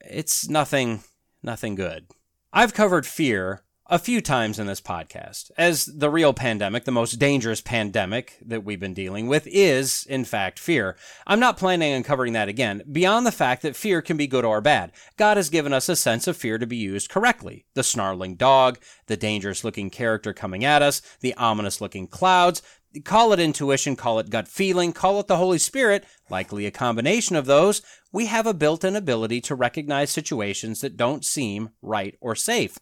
it's 0.00 0.48
nothing, 0.48 1.02
nothing 1.42 1.74
good. 1.74 2.06
I've 2.52 2.74
covered 2.74 3.06
fear 3.06 3.64
a 3.86 3.98
few 3.98 4.22
times 4.22 4.58
in 4.58 4.66
this 4.66 4.80
podcast 4.80 5.50
as 5.58 5.84
the 5.84 6.08
real 6.08 6.32
pandemic, 6.32 6.84
the 6.84 6.90
most 6.90 7.18
dangerous 7.18 7.60
pandemic 7.60 8.38
that 8.44 8.64
we've 8.64 8.80
been 8.80 8.94
dealing 8.94 9.26
with 9.26 9.46
is, 9.46 10.06
in 10.08 10.24
fact, 10.24 10.58
fear. 10.58 10.96
I'm 11.26 11.40
not 11.40 11.58
planning 11.58 11.94
on 11.94 12.02
covering 12.02 12.32
that 12.32 12.48
again, 12.48 12.82
beyond 12.90 13.26
the 13.26 13.32
fact 13.32 13.62
that 13.62 13.76
fear 13.76 14.00
can 14.00 14.16
be 14.16 14.26
good 14.26 14.44
or 14.44 14.62
bad. 14.62 14.92
God 15.18 15.36
has 15.36 15.50
given 15.50 15.74
us 15.74 15.88
a 15.88 15.96
sense 15.96 16.26
of 16.26 16.36
fear 16.36 16.56
to 16.56 16.66
be 16.66 16.76
used 16.76 17.10
correctly. 17.10 17.66
The 17.74 17.82
snarling 17.82 18.36
dog, 18.36 18.78
the 19.06 19.18
dangerous 19.18 19.64
looking 19.64 19.90
character 19.90 20.32
coming 20.32 20.64
at 20.64 20.80
us, 20.80 21.02
the 21.20 21.34
ominous 21.34 21.80
looking 21.80 22.06
clouds, 22.06 22.62
Call 23.02 23.32
it 23.32 23.40
intuition, 23.40 23.96
call 23.96 24.20
it 24.20 24.30
gut 24.30 24.46
feeling, 24.46 24.92
call 24.92 25.18
it 25.18 25.26
the 25.26 25.36
Holy 25.36 25.58
Spirit, 25.58 26.04
likely 26.30 26.64
a 26.64 26.70
combination 26.70 27.34
of 27.34 27.46
those. 27.46 27.82
We 28.12 28.26
have 28.26 28.46
a 28.46 28.54
built 28.54 28.84
in 28.84 28.94
ability 28.94 29.40
to 29.42 29.56
recognize 29.56 30.10
situations 30.10 30.80
that 30.80 30.96
don't 30.96 31.24
seem 31.24 31.70
right 31.82 32.16
or 32.20 32.36
safe. 32.36 32.78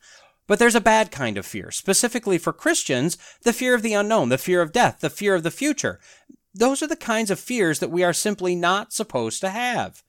But 0.46 0.58
there's 0.58 0.74
a 0.74 0.80
bad 0.80 1.10
kind 1.10 1.38
of 1.38 1.46
fear, 1.46 1.70
specifically 1.70 2.36
for 2.36 2.52
Christians, 2.52 3.16
the 3.42 3.52
fear 3.54 3.74
of 3.74 3.82
the 3.82 3.94
unknown, 3.94 4.28
the 4.28 4.36
fear 4.36 4.60
of 4.60 4.72
death, 4.72 5.00
the 5.00 5.08
fear 5.08 5.34
of 5.34 5.44
the 5.44 5.50
future. 5.50 5.98
Those 6.54 6.82
are 6.82 6.88
the 6.88 6.96
kinds 6.96 7.30
of 7.30 7.40
fears 7.40 7.78
that 7.78 7.90
we 7.90 8.04
are 8.04 8.12
simply 8.12 8.54
not 8.54 8.92
supposed 8.92 9.40
to 9.40 9.50
have. 9.50 10.02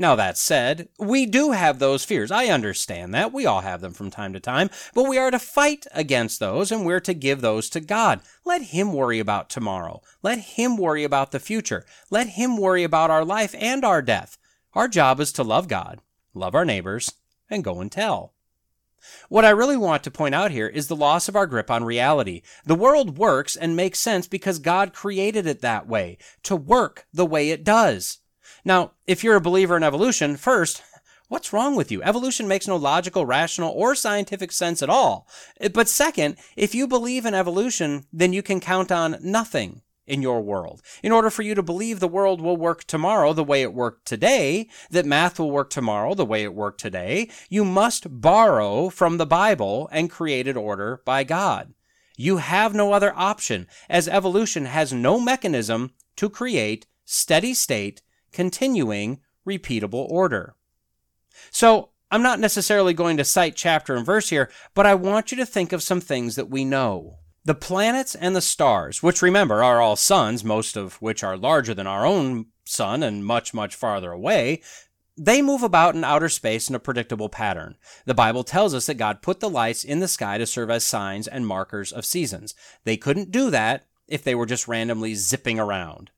Now, 0.00 0.14
that 0.14 0.38
said, 0.38 0.88
we 0.96 1.26
do 1.26 1.50
have 1.50 1.80
those 1.80 2.04
fears. 2.04 2.30
I 2.30 2.46
understand 2.46 3.12
that. 3.14 3.32
We 3.32 3.46
all 3.46 3.62
have 3.62 3.80
them 3.80 3.92
from 3.92 4.12
time 4.12 4.32
to 4.32 4.38
time. 4.38 4.70
But 4.94 5.08
we 5.08 5.18
are 5.18 5.32
to 5.32 5.40
fight 5.40 5.88
against 5.90 6.38
those 6.38 6.70
and 6.70 6.86
we're 6.86 7.00
to 7.00 7.12
give 7.12 7.40
those 7.40 7.68
to 7.70 7.80
God. 7.80 8.20
Let 8.44 8.62
Him 8.62 8.92
worry 8.92 9.18
about 9.18 9.50
tomorrow. 9.50 10.00
Let 10.22 10.38
Him 10.38 10.76
worry 10.76 11.02
about 11.02 11.32
the 11.32 11.40
future. 11.40 11.84
Let 12.10 12.28
Him 12.28 12.56
worry 12.56 12.84
about 12.84 13.10
our 13.10 13.24
life 13.24 13.56
and 13.58 13.84
our 13.84 14.00
death. 14.00 14.38
Our 14.72 14.86
job 14.86 15.18
is 15.18 15.32
to 15.32 15.42
love 15.42 15.66
God, 15.66 16.00
love 16.32 16.54
our 16.54 16.64
neighbors, 16.64 17.12
and 17.50 17.64
go 17.64 17.80
and 17.80 17.90
tell. 17.90 18.34
What 19.28 19.44
I 19.44 19.50
really 19.50 19.76
want 19.76 20.04
to 20.04 20.12
point 20.12 20.34
out 20.34 20.52
here 20.52 20.68
is 20.68 20.86
the 20.86 20.94
loss 20.94 21.28
of 21.28 21.34
our 21.34 21.46
grip 21.48 21.72
on 21.72 21.82
reality. 21.82 22.42
The 22.64 22.76
world 22.76 23.18
works 23.18 23.56
and 23.56 23.74
makes 23.74 23.98
sense 23.98 24.28
because 24.28 24.60
God 24.60 24.92
created 24.92 25.44
it 25.44 25.60
that 25.62 25.88
way, 25.88 26.18
to 26.44 26.54
work 26.54 27.08
the 27.12 27.26
way 27.26 27.50
it 27.50 27.64
does. 27.64 28.18
Now, 28.64 28.92
if 29.06 29.22
you're 29.22 29.36
a 29.36 29.40
believer 29.40 29.76
in 29.76 29.82
evolution, 29.82 30.36
first, 30.36 30.82
what's 31.28 31.52
wrong 31.52 31.76
with 31.76 31.92
you? 31.92 32.02
Evolution 32.02 32.48
makes 32.48 32.66
no 32.66 32.76
logical, 32.76 33.26
rational, 33.26 33.72
or 33.72 33.94
scientific 33.94 34.52
sense 34.52 34.82
at 34.82 34.90
all. 34.90 35.28
Eh, 35.60 35.68
but 35.68 35.88
second, 35.88 36.36
if 36.56 36.74
you 36.74 36.86
believe 36.86 37.24
in 37.24 37.34
evolution, 37.34 38.06
then 38.12 38.32
you 38.32 38.42
can 38.42 38.60
count 38.60 38.90
on 38.90 39.18
nothing 39.20 39.82
in 40.08 40.22
your 40.22 40.40
world. 40.40 40.80
In 41.02 41.12
order 41.12 41.30
for 41.30 41.42
you 41.42 41.54
to 41.54 41.62
believe 41.62 42.00
the 42.00 42.08
world 42.08 42.40
will 42.40 42.56
work 42.56 42.84
tomorrow 42.84 43.32
the 43.32 43.44
way 43.44 43.62
it 43.62 43.74
worked 43.74 44.06
today, 44.06 44.68
that 44.90 45.04
math 45.04 45.38
will 45.38 45.50
work 45.50 45.70
tomorrow 45.70 46.14
the 46.14 46.24
way 46.24 46.42
it 46.42 46.54
worked 46.54 46.80
today, 46.80 47.28
you 47.50 47.64
must 47.64 48.20
borrow 48.20 48.88
from 48.88 49.18
the 49.18 49.26
Bible 49.26 49.88
and 49.92 50.10
created 50.10 50.56
order 50.56 51.02
by 51.04 51.24
God. 51.24 51.74
You 52.16 52.38
have 52.38 52.74
no 52.74 52.92
other 52.92 53.12
option, 53.14 53.68
as 53.88 54.08
evolution 54.08 54.64
has 54.64 54.92
no 54.92 55.20
mechanism 55.20 55.92
to 56.16 56.28
create 56.28 56.86
steady 57.04 57.54
state 57.54 58.02
continuing, 58.32 59.20
repeatable 59.46 60.08
order. 60.10 60.54
So, 61.50 61.90
I'm 62.10 62.22
not 62.22 62.40
necessarily 62.40 62.94
going 62.94 63.18
to 63.18 63.24
cite 63.24 63.54
chapter 63.54 63.94
and 63.94 64.06
verse 64.06 64.30
here, 64.30 64.50
but 64.74 64.86
I 64.86 64.94
want 64.94 65.30
you 65.30 65.36
to 65.38 65.46
think 65.46 65.72
of 65.72 65.82
some 65.82 66.00
things 66.00 66.36
that 66.36 66.48
we 66.48 66.64
know. 66.64 67.18
The 67.44 67.54
planets 67.54 68.14
and 68.14 68.34
the 68.34 68.40
stars, 68.40 69.02
which 69.02 69.20
remember 69.20 69.62
are 69.62 69.80
all 69.80 69.96
suns, 69.96 70.42
most 70.42 70.76
of 70.76 70.94
which 71.02 71.22
are 71.22 71.36
larger 71.36 71.74
than 71.74 71.86
our 71.86 72.06
own 72.06 72.46
sun 72.64 73.02
and 73.02 73.24
much, 73.24 73.52
much 73.52 73.74
farther 73.74 74.10
away, 74.10 74.62
they 75.18 75.42
move 75.42 75.62
about 75.62 75.94
in 75.94 76.04
outer 76.04 76.28
space 76.28 76.68
in 76.68 76.74
a 76.74 76.80
predictable 76.80 77.28
pattern. 77.28 77.76
The 78.06 78.14
Bible 78.14 78.44
tells 78.44 78.72
us 78.72 78.86
that 78.86 78.94
God 78.94 79.20
put 79.20 79.40
the 79.40 79.50
lights 79.50 79.84
in 79.84 80.00
the 80.00 80.08
sky 80.08 80.38
to 80.38 80.46
serve 80.46 80.70
as 80.70 80.84
signs 80.84 81.26
and 81.26 81.46
markers 81.46 81.92
of 81.92 82.06
seasons. 82.06 82.54
They 82.84 82.96
couldn't 82.96 83.30
do 83.30 83.50
that 83.50 83.86
if 84.06 84.22
they 84.22 84.34
were 84.34 84.46
just 84.46 84.68
randomly 84.68 85.14
zipping 85.14 85.58
around 85.58 86.10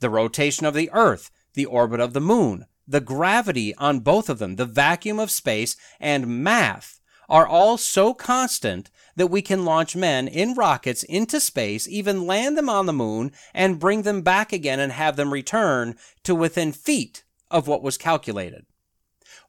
the 0.00 0.10
rotation 0.10 0.66
of 0.66 0.74
the 0.74 0.90
Earth, 0.92 1.30
the 1.54 1.66
orbit 1.66 2.00
of 2.00 2.12
the 2.12 2.20
Moon, 2.20 2.66
the 2.86 3.00
gravity 3.00 3.74
on 3.76 4.00
both 4.00 4.28
of 4.28 4.38
them, 4.38 4.56
the 4.56 4.64
vacuum 4.64 5.18
of 5.18 5.30
space, 5.30 5.76
and 5.98 6.42
math 6.42 7.00
are 7.28 7.46
all 7.46 7.76
so 7.76 8.14
constant 8.14 8.90
that 9.16 9.26
we 9.28 9.42
can 9.42 9.64
launch 9.64 9.96
men 9.96 10.28
in 10.28 10.54
rockets 10.54 11.02
into 11.02 11.40
space, 11.40 11.88
even 11.88 12.26
land 12.26 12.56
them 12.56 12.68
on 12.68 12.86
the 12.86 12.92
moon, 12.92 13.32
and 13.52 13.80
bring 13.80 14.02
them 14.02 14.22
back 14.22 14.52
again 14.52 14.78
and 14.78 14.92
have 14.92 15.16
them 15.16 15.32
return 15.32 15.96
to 16.22 16.34
within 16.34 16.72
feet 16.72 17.24
of 17.50 17.66
what 17.66 17.82
was 17.82 17.98
calculated. 17.98 18.64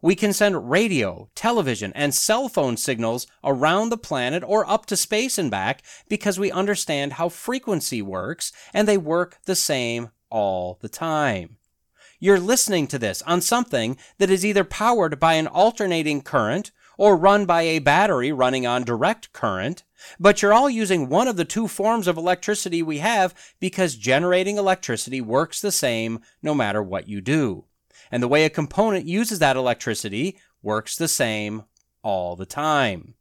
We 0.01 0.15
can 0.15 0.33
send 0.33 0.69
radio, 0.69 1.29
television, 1.33 1.91
and 1.95 2.13
cell 2.13 2.49
phone 2.49 2.77
signals 2.77 3.25
around 3.43 3.89
the 3.89 3.97
planet 3.97 4.43
or 4.45 4.69
up 4.69 4.85
to 4.87 4.97
space 4.97 5.37
and 5.37 5.49
back 5.49 5.83
because 6.07 6.39
we 6.39 6.51
understand 6.51 7.13
how 7.13 7.29
frequency 7.29 8.01
works 8.01 8.51
and 8.73 8.87
they 8.87 8.97
work 8.97 9.37
the 9.45 9.55
same 9.55 10.09
all 10.29 10.77
the 10.81 10.89
time. 10.89 11.57
You're 12.19 12.39
listening 12.39 12.87
to 12.87 12.99
this 12.99 13.21
on 13.23 13.41
something 13.41 13.97
that 14.17 14.29
is 14.29 14.45
either 14.45 14.63
powered 14.63 15.19
by 15.19 15.33
an 15.33 15.47
alternating 15.47 16.21
current 16.21 16.71
or 16.97 17.15
run 17.15 17.45
by 17.45 17.61
a 17.61 17.79
battery 17.79 18.31
running 18.31 18.65
on 18.65 18.83
direct 18.83 19.31
current, 19.33 19.83
but 20.19 20.41
you're 20.41 20.53
all 20.53 20.69
using 20.69 21.09
one 21.09 21.27
of 21.27 21.37
the 21.37 21.45
two 21.45 21.67
forms 21.67 22.07
of 22.07 22.17
electricity 22.17 22.81
we 22.81 22.97
have 22.97 23.35
because 23.59 23.95
generating 23.95 24.57
electricity 24.57 25.21
works 25.21 25.61
the 25.61 25.71
same 25.71 26.19
no 26.41 26.55
matter 26.55 26.81
what 26.81 27.07
you 27.07 27.21
do. 27.21 27.65
And 28.11 28.23
the 28.23 28.27
way 28.27 28.45
a 28.45 28.49
component 28.49 29.05
uses 29.05 29.39
that 29.39 29.55
electricity 29.55 30.39
works 30.63 30.95
the 30.95 31.07
same 31.07 31.63
all 32.01 32.35
the 32.35 32.45
time. 32.45 33.13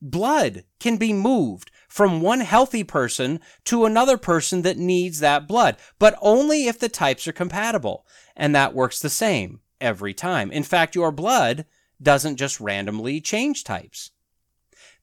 Blood 0.00 0.64
can 0.78 0.98
be 0.98 1.12
moved 1.12 1.70
from 1.94 2.20
one 2.20 2.40
healthy 2.40 2.82
person 2.82 3.38
to 3.64 3.84
another 3.84 4.18
person 4.18 4.62
that 4.62 4.76
needs 4.76 5.20
that 5.20 5.46
blood, 5.46 5.76
but 6.00 6.18
only 6.20 6.66
if 6.66 6.76
the 6.76 6.88
types 6.88 7.28
are 7.28 7.32
compatible. 7.32 8.04
And 8.34 8.52
that 8.52 8.74
works 8.74 8.98
the 8.98 9.08
same 9.08 9.60
every 9.80 10.12
time. 10.12 10.50
In 10.50 10.64
fact, 10.64 10.96
your 10.96 11.12
blood 11.12 11.66
doesn't 12.02 12.34
just 12.34 12.58
randomly 12.58 13.20
change 13.20 13.62
types. 13.62 14.10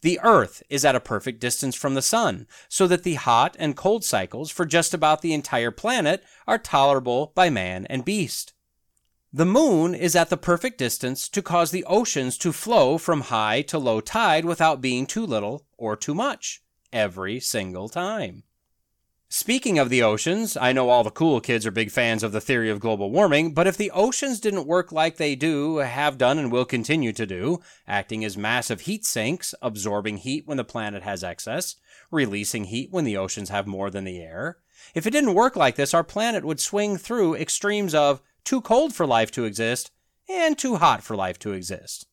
The 0.02 0.20
Earth 0.22 0.64
is 0.70 0.84
at 0.84 0.94
a 0.94 1.00
perfect 1.00 1.40
distance 1.40 1.78
from 1.78 1.94
the 1.94 2.02
Sun, 2.02 2.46
so 2.68 2.88
that 2.88 3.04
the 3.04 3.14
hot 3.14 3.56
and 3.58 3.78
cold 3.78 4.04
cycles 4.04 4.52
for 4.52 4.66
just 4.66 4.94
about 4.94 5.22
the 5.22 5.34
entire 5.34 5.72
planet 5.72 6.22
are 6.46 6.58
tolerable 6.58 7.32
by 7.34 7.50
man 7.50 7.86
and 7.86 8.04
beast. 8.04 8.52
The 9.32 9.46
moon 9.46 9.96
is 9.96 10.14
at 10.14 10.30
the 10.30 10.36
perfect 10.36 10.78
distance 10.78 11.30
to 11.30 11.42
cause 11.42 11.72
the 11.72 11.86
oceans 11.86 12.38
to 12.40 12.52
flow 12.52 12.98
from 12.98 13.22
high 13.22 13.62
to 13.62 13.80
low 13.80 14.02
tide 14.02 14.44
without 14.44 14.82
being 14.82 15.06
too 15.06 15.26
little 15.26 15.66
or 15.78 15.96
too 15.96 16.14
much 16.14 16.62
every 16.92 17.40
single 17.40 17.90
time. 17.90 18.44
Speaking 19.34 19.80
of 19.80 19.90
the 19.90 20.04
oceans, 20.04 20.58
I 20.58 20.74
know 20.74 20.90
all 20.90 21.06
the 21.06 21.10
cool 21.10 21.40
kids 21.40 21.66
are 21.66 21.72
big 21.72 21.90
fans 21.90 22.22
of 22.22 22.34
the 22.34 22.42
theory 22.42 22.70
of 22.70 22.82
global 22.82 23.12
warming, 23.12 23.54
but 23.54 23.66
if 23.66 23.78
the 23.78 23.92
oceans 23.92 24.42
didn't 24.42 24.68
work 24.68 24.92
like 24.92 25.16
they 25.16 25.36
do, 25.36 25.78
have 25.78 26.18
done, 26.18 26.38
and 26.38 26.52
will 26.52 26.66
continue 26.66 27.14
to 27.14 27.26
do, 27.26 27.62
acting 27.88 28.26
as 28.26 28.36
massive 28.36 28.82
heat 28.82 29.06
sinks, 29.06 29.56
absorbing 29.62 30.18
heat 30.18 30.46
when 30.46 30.58
the 30.58 30.66
planet 30.66 31.04
has 31.04 31.24
excess, 31.24 31.78
releasing 32.12 32.66
heat 32.66 32.92
when 32.92 33.06
the 33.06 33.16
oceans 33.16 33.48
have 33.48 33.66
more 33.66 33.90
than 33.90 34.04
the 34.04 34.20
air, 34.20 34.58
if 34.94 35.08
it 35.08 35.12
didn't 35.12 35.34
work 35.34 35.56
like 35.56 35.76
this, 35.76 35.94
our 35.94 36.04
planet 36.04 36.44
would 36.44 36.60
swing 36.60 36.98
through 36.98 37.36
extremes 37.36 37.96
of 37.96 38.22
too 38.44 38.62
cold 38.62 38.94
for 38.94 39.06
life 39.06 39.32
to 39.32 39.46
exist 39.46 39.92
and 40.28 40.58
too 40.58 40.76
hot 40.76 41.04
for 41.04 41.16
life 41.16 41.40
to 41.40 41.54
exist. 41.54 42.06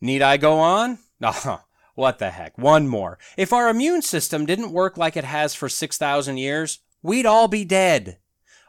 Need 0.00 0.22
I 0.22 0.36
go 0.36 0.58
on? 0.58 0.98
Uh-huh. 1.22 1.60
What 1.96 2.18
the 2.18 2.28
heck? 2.28 2.58
One 2.58 2.88
more. 2.88 3.18
If 3.38 3.54
our 3.54 3.70
immune 3.70 4.02
system 4.02 4.44
didn't 4.44 4.70
work 4.70 4.98
like 4.98 5.16
it 5.16 5.24
has 5.24 5.54
for 5.54 5.68
6,000 5.70 6.36
years, 6.36 6.80
we'd 7.02 7.24
all 7.24 7.48
be 7.48 7.64
dead. 7.64 8.18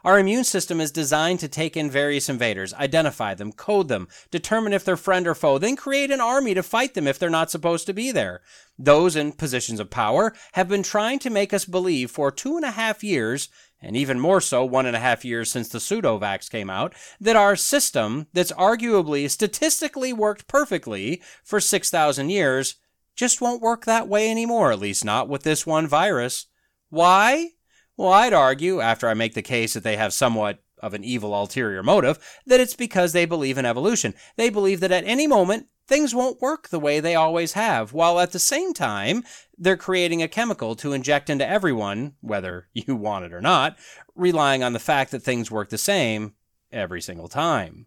Our 0.02 0.18
immune 0.18 0.44
system 0.44 0.80
is 0.80 0.90
designed 0.90 1.40
to 1.40 1.48
take 1.48 1.76
in 1.76 1.90
various 1.90 2.30
invaders, 2.30 2.72
identify 2.72 3.34
them, 3.34 3.52
code 3.52 3.88
them, 3.88 4.08
determine 4.30 4.72
if 4.72 4.82
they're 4.82 4.96
friend 4.96 5.26
or 5.26 5.34
foe, 5.34 5.58
then 5.58 5.76
create 5.76 6.10
an 6.10 6.22
army 6.22 6.54
to 6.54 6.62
fight 6.62 6.94
them 6.94 7.06
if 7.06 7.18
they're 7.18 7.28
not 7.28 7.50
supposed 7.50 7.84
to 7.86 7.92
be 7.92 8.10
there. 8.10 8.40
Those 8.78 9.14
in 9.14 9.32
positions 9.32 9.78
of 9.78 9.90
power 9.90 10.32
have 10.52 10.68
been 10.68 10.82
trying 10.82 11.18
to 11.18 11.30
make 11.30 11.52
us 11.52 11.66
believe 11.66 12.10
for 12.10 12.30
two 12.30 12.56
and 12.56 12.64
a 12.64 12.70
half 12.70 13.04
years, 13.04 13.50
and 13.82 13.94
even 13.94 14.18
more 14.18 14.40
so 14.40 14.64
one 14.64 14.86
and 14.86 14.96
a 14.96 15.00
half 15.00 15.22
years 15.22 15.50
since 15.50 15.68
the 15.68 15.78
pseudovax 15.78 16.50
came 16.50 16.70
out, 16.70 16.94
that 17.20 17.36
our 17.36 17.56
system, 17.56 18.28
that's 18.32 18.52
arguably 18.52 19.28
statistically 19.28 20.14
worked 20.14 20.48
perfectly 20.48 21.20
for 21.44 21.60
6,000 21.60 22.30
years, 22.30 22.76
just 23.18 23.40
won't 23.40 23.60
work 23.60 23.84
that 23.84 24.08
way 24.08 24.30
anymore, 24.30 24.70
at 24.70 24.78
least 24.78 25.04
not 25.04 25.28
with 25.28 25.42
this 25.42 25.66
one 25.66 25.88
virus. 25.88 26.46
Why? 26.88 27.50
Well, 27.96 28.12
I'd 28.12 28.32
argue, 28.32 28.80
after 28.80 29.08
I 29.08 29.14
make 29.14 29.34
the 29.34 29.42
case 29.42 29.74
that 29.74 29.82
they 29.82 29.96
have 29.96 30.12
somewhat 30.12 30.62
of 30.80 30.94
an 30.94 31.02
evil 31.02 31.34
ulterior 31.34 31.82
motive, 31.82 32.20
that 32.46 32.60
it's 32.60 32.76
because 32.76 33.12
they 33.12 33.26
believe 33.26 33.58
in 33.58 33.66
evolution. 33.66 34.14
They 34.36 34.50
believe 34.50 34.78
that 34.80 34.92
at 34.92 35.04
any 35.04 35.26
moment, 35.26 35.66
things 35.88 36.14
won't 36.14 36.40
work 36.40 36.68
the 36.68 36.78
way 36.78 37.00
they 37.00 37.16
always 37.16 37.54
have, 37.54 37.92
while 37.92 38.20
at 38.20 38.30
the 38.30 38.38
same 38.38 38.72
time, 38.72 39.24
they're 39.58 39.76
creating 39.76 40.22
a 40.22 40.28
chemical 40.28 40.76
to 40.76 40.92
inject 40.92 41.28
into 41.28 41.46
everyone, 41.46 42.14
whether 42.20 42.68
you 42.72 42.94
want 42.94 43.24
it 43.24 43.32
or 43.32 43.40
not, 43.40 43.76
relying 44.14 44.62
on 44.62 44.74
the 44.74 44.78
fact 44.78 45.10
that 45.10 45.24
things 45.24 45.50
work 45.50 45.70
the 45.70 45.76
same 45.76 46.34
every 46.70 47.02
single 47.02 47.28
time. 47.28 47.86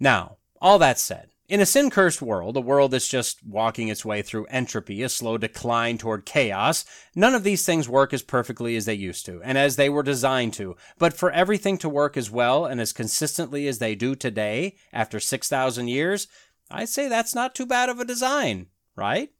Now, 0.00 0.38
all 0.62 0.78
that 0.78 0.98
said, 0.98 1.28
in 1.48 1.60
a 1.60 1.66
sin 1.66 1.90
cursed 1.90 2.20
world, 2.20 2.56
a 2.56 2.60
world 2.60 2.90
that's 2.90 3.08
just 3.08 3.44
walking 3.44 3.88
its 3.88 4.04
way 4.04 4.22
through 4.22 4.46
entropy, 4.46 5.02
a 5.02 5.08
slow 5.08 5.38
decline 5.38 5.96
toward 5.98 6.26
chaos, 6.26 6.84
none 7.14 7.34
of 7.34 7.44
these 7.44 7.64
things 7.64 7.88
work 7.88 8.12
as 8.12 8.22
perfectly 8.22 8.76
as 8.76 8.84
they 8.84 8.94
used 8.94 9.26
to, 9.26 9.40
and 9.42 9.56
as 9.56 9.76
they 9.76 9.88
were 9.88 10.02
designed 10.02 10.52
to. 10.54 10.76
But 10.98 11.12
for 11.12 11.30
everything 11.30 11.78
to 11.78 11.88
work 11.88 12.16
as 12.16 12.30
well 12.30 12.66
and 12.66 12.80
as 12.80 12.92
consistently 12.92 13.68
as 13.68 13.78
they 13.78 13.94
do 13.94 14.14
today, 14.14 14.76
after 14.92 15.20
6,000 15.20 15.88
years, 15.88 16.26
I'd 16.70 16.88
say 16.88 17.08
that's 17.08 17.34
not 17.34 17.54
too 17.54 17.66
bad 17.66 17.88
of 17.88 18.00
a 18.00 18.04
design, 18.04 18.66
right? 18.96 19.30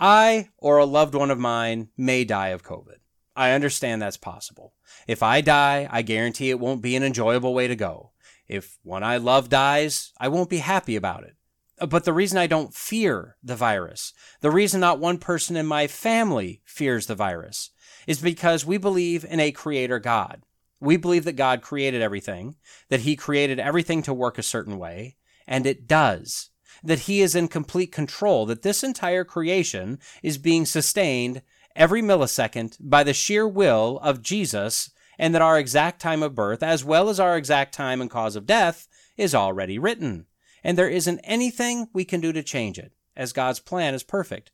I 0.00 0.48
or 0.58 0.78
a 0.78 0.84
loved 0.84 1.14
one 1.14 1.30
of 1.30 1.38
mine 1.38 1.88
may 1.96 2.24
die 2.24 2.48
of 2.48 2.62
COVID. 2.62 2.96
I 3.34 3.52
understand 3.52 4.00
that's 4.00 4.16
possible. 4.16 4.72
If 5.06 5.22
I 5.22 5.42
die, 5.42 5.86
I 5.90 6.00
guarantee 6.00 6.48
it 6.48 6.60
won't 6.60 6.80
be 6.80 6.96
an 6.96 7.02
enjoyable 7.02 7.54
way 7.54 7.68
to 7.68 7.76
go. 7.76 8.12
If 8.48 8.78
one 8.82 9.02
I 9.02 9.16
love 9.16 9.48
dies, 9.48 10.12
I 10.18 10.28
won't 10.28 10.50
be 10.50 10.58
happy 10.58 10.96
about 10.96 11.24
it. 11.24 11.36
Uh, 11.78 11.86
but 11.86 12.04
the 12.04 12.12
reason 12.12 12.38
I 12.38 12.46
don't 12.46 12.74
fear 12.74 13.36
the 13.42 13.56
virus, 13.56 14.12
the 14.40 14.50
reason 14.50 14.80
not 14.80 14.98
one 14.98 15.18
person 15.18 15.56
in 15.56 15.66
my 15.66 15.86
family 15.86 16.62
fears 16.64 17.06
the 17.06 17.14
virus, 17.14 17.70
is 18.06 18.20
because 18.20 18.64
we 18.64 18.78
believe 18.78 19.24
in 19.24 19.40
a 19.40 19.52
creator 19.52 19.98
God. 19.98 20.42
We 20.80 20.96
believe 20.96 21.24
that 21.24 21.32
God 21.32 21.62
created 21.62 22.02
everything, 22.02 22.56
that 22.88 23.00
He 23.00 23.16
created 23.16 23.58
everything 23.58 24.02
to 24.02 24.14
work 24.14 24.38
a 24.38 24.42
certain 24.42 24.78
way, 24.78 25.16
and 25.46 25.66
it 25.66 25.88
does. 25.88 26.50
That 26.82 27.00
He 27.00 27.20
is 27.20 27.34
in 27.34 27.48
complete 27.48 27.92
control, 27.92 28.46
that 28.46 28.62
this 28.62 28.84
entire 28.84 29.24
creation 29.24 29.98
is 30.22 30.38
being 30.38 30.66
sustained 30.66 31.42
every 31.74 32.02
millisecond 32.02 32.76
by 32.80 33.02
the 33.04 33.14
sheer 33.14 33.46
will 33.46 33.98
of 34.02 34.22
Jesus, 34.22 34.90
and 35.18 35.34
that 35.34 35.42
our 35.42 35.58
exact 35.58 36.00
time 36.00 36.22
of 36.22 36.34
birth, 36.34 36.62
as 36.62 36.84
well 36.84 37.08
as 37.08 37.20
our 37.20 37.36
exact 37.36 37.74
time 37.74 38.00
and 38.00 38.10
cause 38.10 38.36
of 38.36 38.46
death, 38.46 38.88
is 39.16 39.34
already 39.34 39.78
written. 39.78 40.26
And 40.62 40.76
there 40.76 40.88
isn't 40.88 41.20
anything 41.24 41.88
we 41.92 42.04
can 42.04 42.20
do 42.20 42.32
to 42.32 42.42
change 42.42 42.78
it, 42.78 42.92
as 43.16 43.32
God's 43.32 43.60
plan 43.60 43.94
is 43.94 44.02
perfect. 44.02 44.50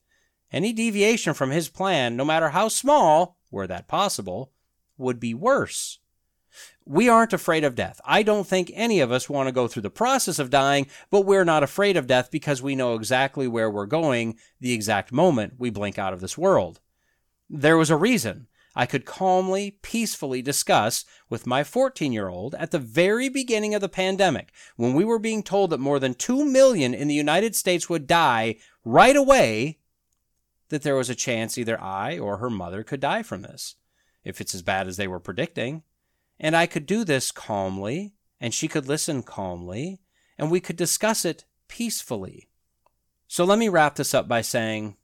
Any 0.52 0.72
deviation 0.72 1.34
from 1.34 1.50
His 1.50 1.68
plan, 1.68 2.16
no 2.16 2.24
matter 2.24 2.50
how 2.50 2.68
small, 2.68 3.38
were 3.50 3.66
that 3.66 3.88
possible, 3.88 4.52
would 4.98 5.18
be 5.18 5.34
worse. 5.34 5.98
We 6.84 7.08
aren't 7.08 7.32
afraid 7.32 7.64
of 7.64 7.74
death. 7.74 8.00
I 8.04 8.22
don't 8.22 8.46
think 8.46 8.70
any 8.74 9.00
of 9.00 9.12
us 9.12 9.30
want 9.30 9.46
to 9.48 9.52
go 9.52 9.68
through 9.68 9.82
the 9.82 9.90
process 9.90 10.38
of 10.38 10.50
dying, 10.50 10.88
but 11.10 11.22
we're 11.22 11.44
not 11.44 11.62
afraid 11.62 11.96
of 11.96 12.06
death 12.06 12.30
because 12.30 12.60
we 12.60 12.74
know 12.74 12.94
exactly 12.94 13.48
where 13.48 13.70
we're 13.70 13.86
going 13.86 14.36
the 14.60 14.72
exact 14.72 15.12
moment 15.12 15.54
we 15.58 15.70
blink 15.70 15.98
out 15.98 16.12
of 16.12 16.20
this 16.20 16.36
world. 16.36 16.80
There 17.48 17.78
was 17.78 17.88
a 17.88 17.96
reason 17.96 18.48
I 18.74 18.86
could 18.86 19.04
calmly, 19.04 19.72
peacefully 19.82 20.40
discuss 20.40 21.04
with 21.28 21.46
my 21.46 21.62
14 21.62 22.12
year 22.12 22.28
old 22.28 22.54
at 22.54 22.70
the 22.70 22.78
very 22.78 23.28
beginning 23.28 23.74
of 23.74 23.80
the 23.80 23.88
pandemic 23.88 24.50
when 24.76 24.94
we 24.94 25.04
were 25.04 25.18
being 25.18 25.42
told 25.42 25.70
that 25.70 25.78
more 25.78 25.98
than 25.98 26.14
2 26.14 26.44
million 26.44 26.94
in 26.94 27.08
the 27.08 27.14
United 27.14 27.54
States 27.54 27.88
would 27.88 28.06
die 28.06 28.56
right 28.84 29.16
away, 29.16 29.78
that 30.70 30.82
there 30.82 30.96
was 30.96 31.10
a 31.10 31.14
chance 31.14 31.58
either 31.58 31.78
I 31.80 32.18
or 32.18 32.38
her 32.38 32.48
mother 32.48 32.82
could 32.82 33.00
die 33.00 33.22
from 33.22 33.42
this, 33.42 33.76
if 34.24 34.40
it's 34.40 34.54
as 34.54 34.62
bad 34.62 34.88
as 34.88 34.96
they 34.96 35.06
were 35.06 35.20
predicting. 35.20 35.82
And 36.40 36.56
I 36.56 36.66
could 36.66 36.86
do 36.86 37.04
this 37.04 37.30
calmly, 37.30 38.14
and 38.40 38.54
she 38.54 38.68
could 38.68 38.88
listen 38.88 39.22
calmly, 39.22 40.00
and 40.38 40.50
we 40.50 40.60
could 40.60 40.76
discuss 40.76 41.26
it 41.26 41.44
peacefully. 41.68 42.48
So 43.28 43.44
let 43.44 43.58
me 43.58 43.68
wrap 43.68 43.96
this 43.96 44.14
up 44.14 44.26
by 44.28 44.40
saying 44.40 44.96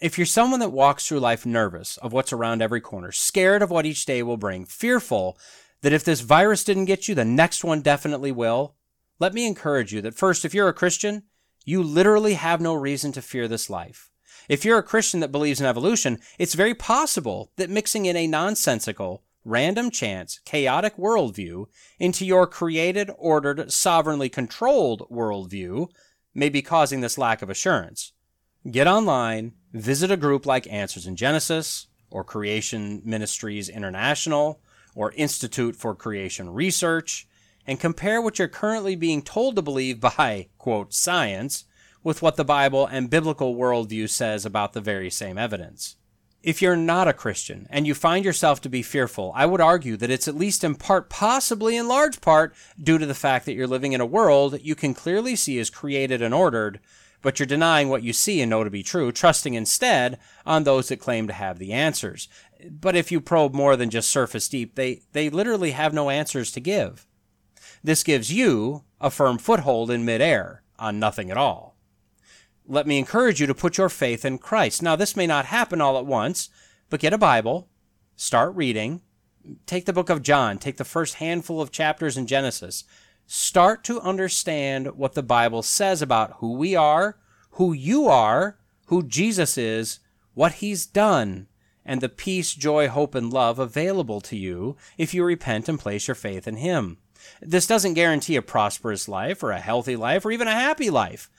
if 0.00 0.18
you're 0.18 0.26
someone 0.26 0.60
that 0.60 0.72
walks 0.72 1.06
through 1.06 1.20
life 1.20 1.46
nervous 1.46 1.96
of 1.98 2.12
what's 2.12 2.32
around 2.32 2.60
every 2.60 2.80
corner, 2.80 3.12
scared 3.12 3.62
of 3.62 3.70
what 3.70 3.86
each 3.86 4.04
day 4.04 4.22
will 4.22 4.36
bring, 4.36 4.66
fearful 4.66 5.38
that 5.80 5.92
if 5.92 6.04
this 6.04 6.20
virus 6.20 6.64
didn't 6.64 6.84
get 6.84 7.08
you, 7.08 7.14
the 7.14 7.24
next 7.24 7.64
one 7.64 7.80
definitely 7.80 8.32
will, 8.32 8.74
let 9.18 9.32
me 9.32 9.46
encourage 9.46 9.92
you 9.94 10.02
that 10.02 10.14
first, 10.14 10.44
if 10.44 10.52
you're 10.52 10.68
a 10.68 10.74
Christian, 10.74 11.22
you 11.64 11.82
literally 11.82 12.34
have 12.34 12.60
no 12.60 12.74
reason 12.74 13.12
to 13.12 13.22
fear 13.22 13.48
this 13.48 13.70
life. 13.70 14.10
If 14.48 14.64
you're 14.64 14.78
a 14.78 14.82
Christian 14.82 15.20
that 15.20 15.32
believes 15.32 15.60
in 15.60 15.66
evolution, 15.66 16.18
it's 16.38 16.54
very 16.54 16.74
possible 16.74 17.50
that 17.56 17.70
mixing 17.70 18.06
in 18.06 18.16
a 18.16 18.26
nonsensical, 18.26 19.24
random 19.44 19.90
chance, 19.90 20.40
chaotic 20.44 20.96
worldview 20.96 21.66
into 21.98 22.26
your 22.26 22.46
created, 22.46 23.10
ordered, 23.16 23.72
sovereignly 23.72 24.28
controlled 24.28 25.08
worldview 25.10 25.88
may 26.34 26.48
be 26.48 26.62
causing 26.62 27.00
this 27.00 27.16
lack 27.16 27.42
of 27.42 27.50
assurance. 27.50 28.12
Get 28.70 28.88
online, 28.88 29.52
visit 29.72 30.10
a 30.10 30.16
group 30.16 30.44
like 30.44 30.66
Answers 30.72 31.06
in 31.06 31.14
Genesis, 31.14 31.86
or 32.10 32.24
Creation 32.24 33.00
Ministries 33.04 33.68
International, 33.68 34.60
or 34.96 35.12
Institute 35.12 35.76
for 35.76 35.94
Creation 35.94 36.50
Research, 36.50 37.28
and 37.64 37.78
compare 37.78 38.20
what 38.20 38.40
you're 38.40 38.48
currently 38.48 38.96
being 38.96 39.22
told 39.22 39.54
to 39.54 39.62
believe 39.62 40.00
by, 40.00 40.48
quote, 40.58 40.92
science 40.92 41.64
with 42.02 42.22
what 42.22 42.34
the 42.34 42.44
Bible 42.44 42.86
and 42.86 43.08
biblical 43.08 43.54
worldview 43.54 44.08
says 44.08 44.44
about 44.44 44.72
the 44.72 44.80
very 44.80 45.10
same 45.10 45.38
evidence. 45.38 45.94
If 46.42 46.60
you're 46.60 46.76
not 46.76 47.08
a 47.08 47.12
Christian 47.12 47.68
and 47.70 47.86
you 47.86 47.94
find 47.94 48.24
yourself 48.24 48.60
to 48.62 48.68
be 48.68 48.82
fearful, 48.82 49.32
I 49.36 49.46
would 49.46 49.60
argue 49.60 49.96
that 49.98 50.10
it's 50.10 50.26
at 50.26 50.36
least 50.36 50.64
in 50.64 50.74
part, 50.74 51.08
possibly 51.08 51.76
in 51.76 51.86
large 51.86 52.20
part, 52.20 52.54
due 52.80 52.98
to 52.98 53.06
the 53.06 53.14
fact 53.14 53.46
that 53.46 53.54
you're 53.54 53.66
living 53.68 53.92
in 53.92 54.00
a 54.00 54.06
world 54.06 54.58
you 54.60 54.74
can 54.74 54.92
clearly 54.92 55.36
see 55.36 55.58
is 55.58 55.70
created 55.70 56.20
and 56.20 56.34
ordered, 56.34 56.80
but 57.22 57.38
you're 57.38 57.46
denying 57.46 57.88
what 57.88 58.02
you 58.02 58.12
see 58.12 58.40
and 58.40 58.50
know 58.50 58.64
to 58.64 58.70
be 58.70 58.82
true, 58.82 59.12
trusting 59.12 59.54
instead 59.54 60.18
on 60.44 60.64
those 60.64 60.88
that 60.88 61.00
claim 61.00 61.26
to 61.26 61.32
have 61.32 61.58
the 61.58 61.72
answers. 61.72 62.28
But 62.70 62.96
if 62.96 63.12
you 63.12 63.20
probe 63.20 63.54
more 63.54 63.76
than 63.76 63.90
just 63.90 64.10
surface 64.10 64.48
deep, 64.48 64.74
they, 64.74 65.02
they 65.12 65.28
literally 65.28 65.72
have 65.72 65.92
no 65.92 66.10
answers 66.10 66.50
to 66.52 66.60
give. 66.60 67.06
This 67.82 68.02
gives 68.02 68.32
you 68.32 68.84
a 69.00 69.10
firm 69.10 69.38
foothold 69.38 69.90
in 69.90 70.04
midair 70.04 70.62
on 70.78 70.98
nothing 70.98 71.30
at 71.30 71.36
all. 71.36 71.76
Let 72.66 72.86
me 72.86 72.98
encourage 72.98 73.40
you 73.40 73.46
to 73.46 73.54
put 73.54 73.78
your 73.78 73.88
faith 73.88 74.24
in 74.24 74.38
Christ. 74.38 74.82
Now, 74.82 74.96
this 74.96 75.16
may 75.16 75.26
not 75.26 75.46
happen 75.46 75.80
all 75.80 75.98
at 75.98 76.06
once, 76.06 76.48
but 76.90 77.00
get 77.00 77.12
a 77.12 77.18
Bible, 77.18 77.68
start 78.16 78.54
reading, 78.56 79.02
take 79.66 79.84
the 79.86 79.92
book 79.92 80.10
of 80.10 80.22
John, 80.22 80.58
take 80.58 80.76
the 80.76 80.84
first 80.84 81.14
handful 81.14 81.60
of 81.60 81.70
chapters 81.70 82.16
in 82.16 82.26
Genesis, 82.26 82.84
start 83.26 83.84
to 83.84 84.00
understand 84.00 84.96
what 84.96 85.14
the 85.14 85.22
Bible 85.22 85.62
says 85.62 86.00
about 86.00 86.34
who 86.38 86.52
we 86.52 86.74
are, 86.76 87.18
who 87.52 87.72
you 87.72 88.06
are, 88.06 88.58
who 88.86 89.02
Jesus 89.02 89.58
is, 89.58 89.98
what 90.34 90.54
he's 90.54 90.86
done, 90.86 91.48
and 91.84 92.00
the 92.00 92.08
peace, 92.08 92.54
joy, 92.54 92.88
hope, 92.88 93.14
and 93.14 93.32
love 93.32 93.58
available 93.58 94.20
to 94.20 94.36
you 94.36 94.76
if 94.98 95.14
you 95.14 95.24
repent 95.24 95.68
and 95.68 95.78
place 95.78 96.08
your 96.08 96.14
faith 96.14 96.46
in 96.46 96.56
him. 96.56 96.98
This 97.40 97.66
doesn't 97.66 97.94
guarantee 97.94 98.36
a 98.36 98.42
prosperous 98.42 99.08
life 99.08 99.42
or 99.42 99.50
a 99.50 99.60
healthy 99.60 99.96
life 99.96 100.24
or 100.24 100.32
even 100.32 100.48
a 100.48 100.52
happy 100.52 100.90
life, 100.90 101.30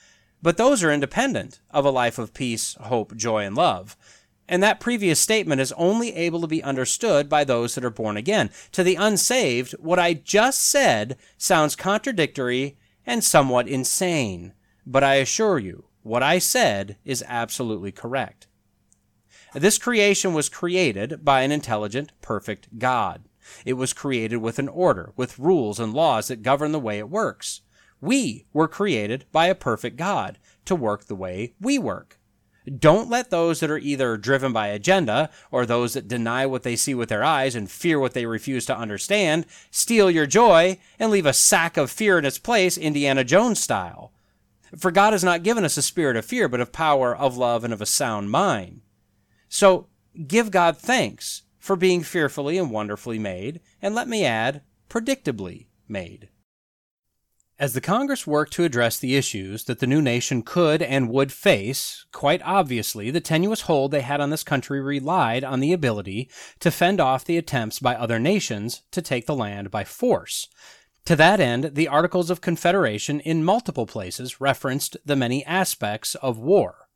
but 0.41 0.57
those 0.57 0.83
are 0.83 0.91
independent 0.91 1.59
of 1.71 1.85
a 1.85 1.89
life 1.89 2.17
of 2.17 2.33
peace, 2.33 2.75
hope, 2.81 3.15
joy, 3.15 3.45
and 3.45 3.55
love. 3.55 3.95
And 4.49 4.63
that 4.63 4.79
previous 4.79 5.19
statement 5.19 5.59
is 5.59 5.73
only 5.73 6.15
able 6.15 6.41
to 6.41 6.47
be 6.47 6.63
understood 6.63 7.27
by 7.27 7.43
those 7.43 7.75
that 7.75 7.83
are 7.83 7.89
born 7.89 8.15
again. 8.15 8.49
To 8.71 8.83
the 8.83 8.95
unsaved, 8.95 9.73
what 9.73 9.99
I 9.99 10.13
just 10.13 10.61
said 10.61 11.17
sounds 11.37 11.75
contradictory 11.75 12.77
and 13.05 13.23
somewhat 13.23 13.67
insane. 13.67 14.53
But 14.85 15.03
I 15.03 15.15
assure 15.15 15.59
you, 15.59 15.85
what 16.01 16.23
I 16.23 16.39
said 16.39 16.97
is 17.03 17.23
absolutely 17.27 17.91
correct. 17.91 18.47
This 19.53 19.77
creation 19.77 20.33
was 20.33 20.49
created 20.49 21.25
by 21.25 21.41
an 21.41 21.51
intelligent, 21.51 22.13
perfect 22.21 22.79
God. 22.79 23.25
It 23.65 23.73
was 23.73 23.93
created 23.93 24.37
with 24.37 24.59
an 24.59 24.67
order, 24.67 25.13
with 25.15 25.39
rules 25.39 25.79
and 25.79 25.93
laws 25.93 26.27
that 26.27 26.43
govern 26.43 26.71
the 26.71 26.79
way 26.79 26.99
it 26.99 27.09
works. 27.09 27.61
We 27.99 28.45
were 28.53 28.67
created 28.67 29.25
by 29.31 29.47
a 29.47 29.55
perfect 29.55 29.97
God 29.97 30.37
to 30.65 30.75
work 30.75 31.05
the 31.05 31.15
way 31.15 31.53
we 31.59 31.79
work. 31.79 32.16
Don't 32.67 33.09
let 33.09 33.29
those 33.29 33.61
that 33.61 33.71
are 33.71 33.77
either 33.77 34.17
driven 34.17 34.51
by 34.51 34.67
agenda 34.67 35.29
or 35.51 35.65
those 35.65 35.93
that 35.93 36.07
deny 36.07 36.45
what 36.45 36.63
they 36.63 36.75
see 36.75 36.93
with 36.93 37.07
their 37.07 37.23
eyes 37.23 37.55
and 37.55 37.71
fear 37.71 37.99
what 37.99 38.13
they 38.13 38.25
refuse 38.25 38.65
to 38.65 38.77
understand 38.77 39.45
steal 39.71 40.11
your 40.11 40.25
joy 40.25 40.77
and 40.99 41.09
leave 41.09 41.25
a 41.25 41.33
sack 41.33 41.77
of 41.77 41.89
fear 41.89 42.17
in 42.17 42.25
its 42.25 42.37
place, 42.37 42.77
Indiana 42.77 43.23
Jones 43.23 43.59
style. 43.59 44.11
For 44.77 44.91
God 44.91 45.13
has 45.13 45.23
not 45.23 45.43
given 45.43 45.63
us 45.63 45.77
a 45.77 45.81
spirit 45.81 46.17
of 46.17 46.25
fear, 46.25 46.49
but 46.49 46.59
of 46.59 46.73
power, 46.73 47.15
of 47.15 47.37
love, 47.37 47.63
and 47.63 47.73
of 47.73 47.81
a 47.81 47.85
sound 47.85 48.31
mind. 48.31 48.81
So 49.47 49.87
give 50.27 50.51
God 50.51 50.77
thanks 50.77 51.43
for 51.57 51.77
being 51.77 52.03
fearfully 52.03 52.57
and 52.57 52.69
wonderfully 52.69 53.19
made, 53.19 53.61
and 53.81 53.95
let 53.95 54.09
me 54.09 54.25
add, 54.25 54.61
predictably 54.89 55.67
made. 55.87 56.27
As 57.59 57.73
the 57.73 57.81
Congress 57.81 58.27
worked 58.27 58.53
to 58.53 58.65
address 58.65 58.99
the 58.99 59.15
issues 59.15 59.63
that 59.63 59.79
the 59.79 59.87
new 59.87 59.99
nation 59.99 60.43
could 60.43 60.79
and 60.79 61.09
would 61.09 61.31
face, 61.31 62.05
quite 62.11 62.39
obviously 62.43 63.09
the 63.09 63.19
tenuous 63.19 63.61
hold 63.61 63.89
they 63.89 64.01
had 64.01 64.21
on 64.21 64.29
this 64.29 64.43
country 64.43 64.79
relied 64.79 65.43
on 65.43 65.59
the 65.59 65.73
ability 65.73 66.29
to 66.59 66.69
fend 66.69 67.01
off 67.01 67.25
the 67.25 67.35
attempts 67.35 67.79
by 67.79 67.95
other 67.95 68.19
nations 68.19 68.83
to 68.91 69.01
take 69.01 69.25
the 69.25 69.35
land 69.35 69.71
by 69.71 69.83
force. 69.83 70.49
To 71.05 71.15
that 71.15 71.39
end, 71.39 71.71
the 71.73 71.87
Articles 71.87 72.29
of 72.29 72.41
Confederation 72.41 73.21
in 73.21 73.43
multiple 73.43 73.87
places 73.87 74.39
referenced 74.39 74.95
the 75.03 75.15
many 75.15 75.43
aspects 75.45 76.13
of 76.13 76.37
war. 76.37 76.87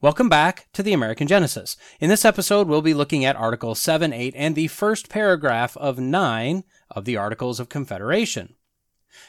Welcome 0.00 0.28
back 0.28 0.68
to 0.74 0.84
the 0.84 0.92
American 0.92 1.26
Genesis. 1.26 1.76
In 1.98 2.10
this 2.10 2.24
episode, 2.24 2.68
we'll 2.68 2.80
be 2.80 2.94
looking 2.94 3.24
at 3.24 3.34
Article 3.34 3.74
7, 3.74 4.12
8, 4.12 4.34
and 4.36 4.54
the 4.54 4.68
first 4.68 5.08
paragraph 5.08 5.76
of 5.78 5.98
9 5.98 6.62
of 6.92 7.06
the 7.06 7.16
Articles 7.16 7.58
of 7.58 7.68
Confederation. 7.68 8.55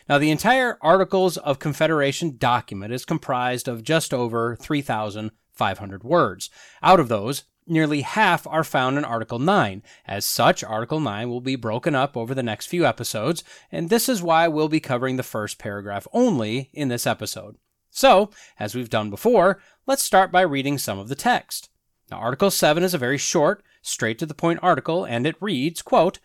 Now, 0.07 0.17
the 0.17 0.31
entire 0.31 0.77
Articles 0.81 1.37
of 1.37 1.59
Confederation 1.59 2.37
document 2.37 2.93
is 2.93 3.05
comprised 3.05 3.67
of 3.67 3.83
just 3.83 4.13
over 4.13 4.55
3,500 4.55 6.03
words. 6.03 6.49
Out 6.81 6.99
of 6.99 7.07
those, 7.07 7.43
nearly 7.67 8.01
half 8.01 8.47
are 8.47 8.63
found 8.63 8.97
in 8.97 9.05
Article 9.05 9.39
9. 9.39 9.83
As 10.07 10.25
such, 10.25 10.63
Article 10.63 10.99
9 10.99 11.29
will 11.29 11.41
be 11.41 11.55
broken 11.55 11.95
up 11.95 12.15
over 12.15 12.33
the 12.33 12.43
next 12.43 12.67
few 12.67 12.85
episodes, 12.85 13.43
and 13.71 13.89
this 13.89 14.07
is 14.07 14.21
why 14.21 14.47
we'll 14.47 14.69
be 14.69 14.79
covering 14.79 15.17
the 15.17 15.23
first 15.23 15.57
paragraph 15.57 16.07
only 16.13 16.69
in 16.73 16.87
this 16.87 17.05
episode. 17.05 17.57
So, 17.89 18.29
as 18.59 18.75
we've 18.75 18.89
done 18.89 19.09
before, 19.09 19.59
let's 19.85 20.03
start 20.03 20.31
by 20.31 20.41
reading 20.41 20.77
some 20.77 20.99
of 20.99 21.09
the 21.09 21.15
text. 21.15 21.69
Now, 22.09 22.17
Article 22.17 22.51
7 22.51 22.83
is 22.83 22.93
a 22.93 22.99
very 22.99 23.17
short, 23.17 23.63
straight 23.81 24.19
to 24.19 24.25
the 24.25 24.33
point 24.33 24.59
article, 24.61 25.03
and 25.03 25.25
it 25.27 25.35
reads, 25.41 25.81
quote, 25.81 26.19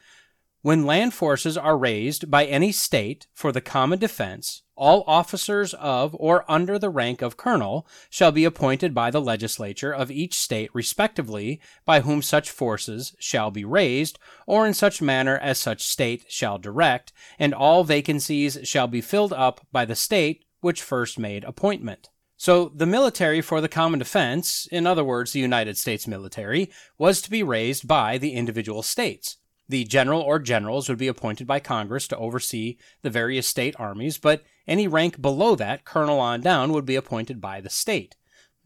when 0.63 0.87
land 0.87 1.13
forces 1.13 1.59
are 1.59 1.77
raised 1.77 2.31
by 2.31 2.47
any 2.47 2.71
state 2.71 3.27
for 3.35 3.51
the 3.51 3.61
common 3.61 3.99
defense, 3.99 4.63
all 4.77 5.05
officers 5.07 5.75
of 5.75 6.17
or 6.19 6.51
under 6.51 6.79
the 6.79 6.89
rank 6.89 7.21
of 7.21 7.37
colonel 7.37 7.87
shall 8.09 8.33
be 8.33 8.45
appointed 8.45 8.95
by 8.95 9.11
the 9.11 9.21
legislature 9.21 9.93
of 9.93 10.11
each 10.11 10.35
state 10.35 10.71
respectively 10.73 11.61
by 11.85 12.01
whom 12.01 12.23
such 12.23 12.51
forces 12.51 13.15
shall 13.19 13.51
be 13.51 13.65
raised, 13.65 14.19
or 14.47 14.67
in 14.67 14.73
such 14.73 15.03
manner 15.03 15.37
as 15.39 15.59
such 15.59 15.83
state 15.83 16.25
shall 16.29 16.59
direct, 16.59 17.13
and 17.39 17.53
all 17.53 17.83
vacancies 17.83 18.59
shall 18.63 18.87
be 18.87 19.01
filled 19.01 19.33
up 19.33 19.67
by 19.73 19.85
the 19.85 19.97
state 19.97 20.45
which 20.61 20.83
first 20.83 21.19
made 21.19 21.45
appointment. 21.45 22.09
So 22.37 22.73
the 22.75 22.87
military 22.87 23.41
for 23.41 23.61
the 23.61 23.69
common 23.69 23.99
defense, 23.99 24.67
in 24.73 24.87
other 24.87 25.05
words, 25.05 25.33
the 25.33 25.39
United 25.39 25.77
States 25.77 26.09
military, 26.09 26.71
was 26.99 27.21
to 27.23 27.31
be 27.31 27.43
raised 27.43 27.87
by 27.87 28.19
the 28.19 28.33
individual 28.33 28.83
states. 28.83 29.37
The 29.69 29.85
general 29.85 30.21
or 30.21 30.39
generals 30.39 30.89
would 30.89 30.99
be 30.99 31.09
appointed 31.09 31.47
by 31.47 31.61
Congress 31.61 32.09
to 32.09 32.17
oversee 32.17 32.77
the 33.03 33.11
various 33.11 33.47
state 33.47 33.75
armies, 33.79 34.19
but 34.19 34.43
any 34.67 34.87
rank 34.87 35.21
below 35.21 35.55
that, 35.57 35.85
colonel 35.85 36.19
on 36.21 36.41
down, 36.41 36.73
would 36.73 36.85
be 36.85 36.97
appointed 36.97 37.41
by 37.41 37.61
the 37.61 37.71
state. 37.71 38.17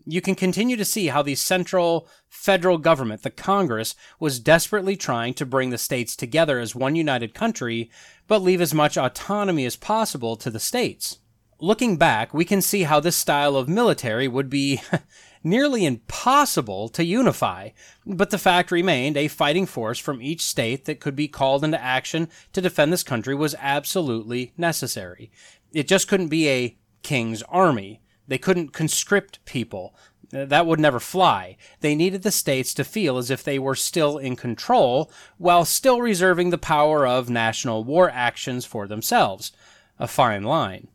You 0.08 0.20
can 0.20 0.36
continue 0.36 0.76
to 0.76 0.84
see 0.84 1.08
how 1.08 1.22
the 1.22 1.34
central 1.34 2.08
federal 2.28 2.78
government, 2.78 3.22
the 3.22 3.30
Congress, 3.30 3.94
was 4.20 4.38
desperately 4.38 4.96
trying 4.96 5.34
to 5.34 5.46
bring 5.46 5.70
the 5.70 5.78
states 5.78 6.14
together 6.14 6.60
as 6.60 6.76
one 6.76 6.94
united 6.94 7.34
country, 7.34 7.90
but 8.28 8.42
leave 8.42 8.60
as 8.60 8.72
much 8.72 8.96
autonomy 8.96 9.64
as 9.64 9.74
possible 9.74 10.36
to 10.36 10.50
the 10.50 10.60
states. 10.60 11.18
Looking 11.58 11.96
back, 11.96 12.32
we 12.32 12.44
can 12.44 12.62
see 12.62 12.82
how 12.82 13.00
this 13.00 13.16
style 13.16 13.56
of 13.56 13.68
military 13.68 14.28
would 14.28 14.50
be 14.50 14.80
nearly 15.46 15.86
impossible 15.86 16.88
to 16.88 17.04
unify, 17.04 17.70
but 18.04 18.30
the 18.30 18.38
fact 18.38 18.72
remained 18.72 19.16
a 19.16 19.28
fighting 19.28 19.64
force 19.64 19.98
from 19.98 20.20
each 20.20 20.42
state 20.42 20.84
that 20.84 21.00
could 21.00 21.14
be 21.14 21.28
called 21.28 21.62
into 21.62 21.80
action 21.80 22.28
to 22.52 22.60
defend 22.60 22.92
this 22.92 23.04
country 23.04 23.34
was 23.34 23.54
absolutely 23.60 24.52
necessary. 24.58 25.30
It 25.72 25.86
just 25.86 26.08
couldn't 26.08 26.28
be 26.28 26.48
a 26.48 26.76
king's 27.02 27.42
army. 27.44 28.00
They 28.26 28.38
couldn't 28.38 28.72
conscript 28.72 29.44
people. 29.44 29.94
Uh, 30.34 30.44
that 30.46 30.66
would 30.66 30.80
never 30.80 30.98
fly. 30.98 31.56
They 31.80 31.94
needed 31.94 32.22
the 32.22 32.32
states 32.32 32.74
to 32.74 32.82
feel 32.82 33.16
as 33.16 33.30
if 33.30 33.44
they 33.44 33.60
were 33.60 33.76
still 33.76 34.18
in 34.18 34.34
control, 34.34 35.12
while 35.38 35.64
still 35.64 36.00
reserving 36.00 36.50
the 36.50 36.58
power 36.58 37.06
of 37.06 37.30
national 37.30 37.84
war 37.84 38.10
actions 38.10 38.64
for 38.64 38.88
themselves. 38.88 39.52
A 40.00 40.08
fine 40.08 40.42
line. 40.42 40.88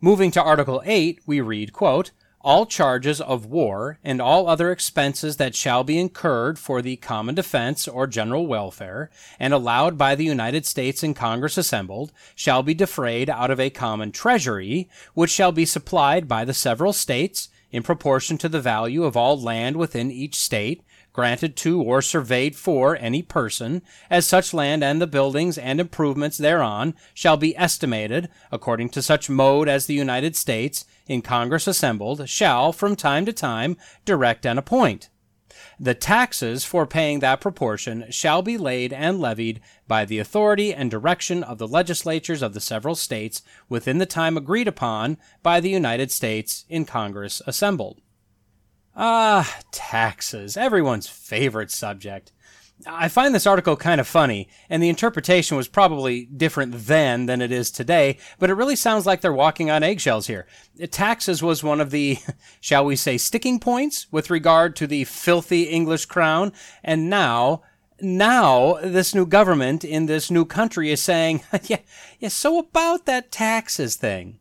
Moving 0.00 0.30
to 0.30 0.42
Article 0.42 0.82
8, 0.86 1.20
we 1.26 1.42
read, 1.42 1.74
quote, 1.74 2.12
all 2.44 2.66
charges 2.66 3.20
of 3.22 3.46
war 3.46 3.98
and 4.04 4.20
all 4.20 4.46
other 4.46 4.70
expenses 4.70 5.38
that 5.38 5.54
shall 5.54 5.82
be 5.82 5.98
incurred 5.98 6.58
for 6.58 6.82
the 6.82 6.96
common 6.96 7.34
defense 7.34 7.88
or 7.88 8.06
general 8.06 8.46
welfare, 8.46 9.10
and 9.40 9.54
allowed 9.54 9.96
by 9.96 10.14
the 10.14 10.24
United 10.24 10.66
States 10.66 11.02
in 11.02 11.14
Congress 11.14 11.56
assembled, 11.56 12.12
shall 12.34 12.62
be 12.62 12.74
defrayed 12.74 13.30
out 13.30 13.50
of 13.50 13.58
a 13.58 13.70
common 13.70 14.12
treasury, 14.12 14.88
which 15.14 15.30
shall 15.30 15.52
be 15.52 15.64
supplied 15.64 16.28
by 16.28 16.44
the 16.44 16.54
several 16.54 16.92
states 16.92 17.48
in 17.72 17.82
proportion 17.82 18.38
to 18.38 18.48
the 18.48 18.60
value 18.60 19.04
of 19.04 19.16
all 19.16 19.40
land 19.40 19.76
within 19.76 20.10
each 20.10 20.36
state, 20.36 20.82
granted 21.14 21.56
to 21.56 21.80
or 21.80 22.02
surveyed 22.02 22.54
for 22.54 22.96
any 22.96 23.22
person, 23.22 23.80
as 24.10 24.26
such 24.26 24.52
land 24.52 24.84
and 24.84 25.00
the 25.00 25.06
buildings 25.06 25.56
and 25.56 25.80
improvements 25.80 26.36
thereon 26.38 26.94
shall 27.14 27.36
be 27.36 27.56
estimated 27.56 28.28
according 28.52 28.88
to 28.90 29.00
such 29.00 29.30
mode 29.30 29.68
as 29.68 29.86
the 29.86 29.94
United 29.94 30.36
States, 30.36 30.84
in 31.06 31.22
Congress 31.22 31.66
assembled, 31.66 32.28
shall 32.28 32.72
from 32.72 32.96
time 32.96 33.26
to 33.26 33.32
time 33.32 33.76
direct 34.04 34.46
and 34.46 34.58
appoint. 34.58 35.08
The 35.78 35.94
taxes 35.94 36.64
for 36.64 36.86
paying 36.86 37.20
that 37.20 37.40
proportion 37.40 38.06
shall 38.10 38.42
be 38.42 38.56
laid 38.56 38.92
and 38.92 39.20
levied 39.20 39.60
by 39.86 40.04
the 40.04 40.18
authority 40.18 40.74
and 40.74 40.90
direction 40.90 41.42
of 41.42 41.58
the 41.58 41.68
legislatures 41.68 42.42
of 42.42 42.54
the 42.54 42.60
several 42.60 42.94
states 42.94 43.42
within 43.68 43.98
the 43.98 44.06
time 44.06 44.36
agreed 44.36 44.68
upon 44.68 45.16
by 45.42 45.60
the 45.60 45.70
United 45.70 46.10
States 46.10 46.64
in 46.68 46.84
Congress 46.84 47.40
assembled. 47.46 48.00
Ah, 48.96 49.60
taxes, 49.72 50.56
everyone's 50.56 51.08
favorite 51.08 51.70
subject. 51.70 52.32
I 52.86 53.08
find 53.08 53.34
this 53.34 53.46
article 53.46 53.76
kind 53.76 54.00
of 54.00 54.06
funny, 54.06 54.48
and 54.68 54.82
the 54.82 54.88
interpretation 54.88 55.56
was 55.56 55.68
probably 55.68 56.26
different 56.26 56.74
then 56.74 57.26
than 57.26 57.40
it 57.40 57.52
is 57.52 57.70
today, 57.70 58.18
but 58.38 58.50
it 58.50 58.54
really 58.54 58.76
sounds 58.76 59.06
like 59.06 59.20
they're 59.20 59.32
walking 59.32 59.70
on 59.70 59.82
eggshells 59.82 60.26
here. 60.26 60.46
Taxes 60.90 61.42
was 61.42 61.62
one 61.62 61.80
of 61.80 61.90
the, 61.90 62.18
shall 62.60 62.84
we 62.84 62.96
say, 62.96 63.16
sticking 63.16 63.60
points 63.60 64.10
with 64.12 64.28
regard 64.28 64.76
to 64.76 64.86
the 64.86 65.04
filthy 65.04 65.64
English 65.64 66.06
crown, 66.06 66.52
and 66.82 67.08
now, 67.08 67.62
now 68.00 68.74
this 68.82 69.14
new 69.14 69.24
government 69.24 69.84
in 69.84 70.06
this 70.06 70.30
new 70.30 70.44
country 70.44 70.90
is 70.90 71.00
saying, 71.00 71.42
yeah, 71.62 71.80
yeah, 72.18 72.28
so 72.28 72.58
about 72.58 73.06
that 73.06 73.30
taxes 73.30 73.94
thing. 73.96 74.40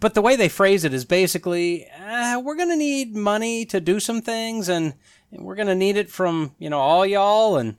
But 0.00 0.14
the 0.14 0.22
way 0.22 0.36
they 0.36 0.48
phrase 0.48 0.84
it 0.84 0.94
is 0.94 1.04
basically, 1.04 1.88
uh, 1.90 2.40
we're 2.42 2.56
going 2.56 2.68
to 2.70 2.76
need 2.76 3.16
money 3.16 3.64
to 3.66 3.80
do 3.80 4.00
some 4.00 4.22
things, 4.22 4.68
and 4.68 4.94
we're 5.32 5.54
going 5.54 5.68
to 5.68 5.74
need 5.74 5.96
it 5.96 6.10
from, 6.10 6.54
you 6.58 6.68
know, 6.70 6.78
all 6.78 7.06
y'all, 7.06 7.56
and 7.56 7.76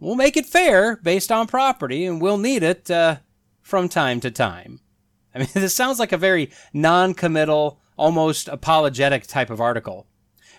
we'll 0.00 0.14
make 0.14 0.36
it 0.36 0.46
fair 0.46 0.96
based 0.96 1.30
on 1.30 1.46
property, 1.46 2.04
and 2.06 2.20
we'll 2.20 2.38
need 2.38 2.62
it 2.62 2.90
uh, 2.90 3.16
from 3.62 3.88
time 3.88 4.20
to 4.20 4.30
time. 4.30 4.80
I 5.34 5.40
mean, 5.40 5.48
this 5.52 5.74
sounds 5.74 5.98
like 5.98 6.12
a 6.12 6.18
very 6.18 6.50
non 6.72 7.12
committal, 7.12 7.80
almost 7.96 8.48
apologetic 8.48 9.26
type 9.26 9.50
of 9.50 9.60
article. 9.60 10.06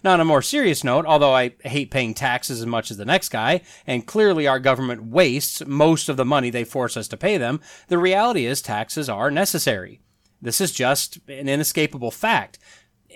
Now, 0.03 0.13
on 0.13 0.19
a 0.19 0.25
more 0.25 0.43
serious 0.43 0.83
note, 0.83 1.05
although 1.05 1.33
I 1.33 1.55
hate 1.63 1.89
paying 1.89 2.13
taxes 2.13 2.59
as 2.59 2.67
much 2.67 2.91
as 2.91 2.97
the 2.97 3.05
next 3.05 3.29
guy, 3.29 3.61
and 3.87 4.05
clearly 4.05 4.47
our 4.47 4.59
government 4.59 5.05
wastes 5.05 5.65
most 5.65 6.07
of 6.07 6.17
the 6.17 6.25
money 6.25 6.49
they 6.49 6.63
force 6.63 6.95
us 6.95 7.07
to 7.09 7.17
pay 7.17 7.37
them, 7.37 7.59
the 7.87 7.97
reality 7.97 8.45
is 8.45 8.61
taxes 8.61 9.09
are 9.09 9.31
necessary. 9.31 9.99
This 10.41 10.61
is 10.61 10.71
just 10.71 11.17
an 11.27 11.49
inescapable 11.49 12.11
fact. 12.11 12.59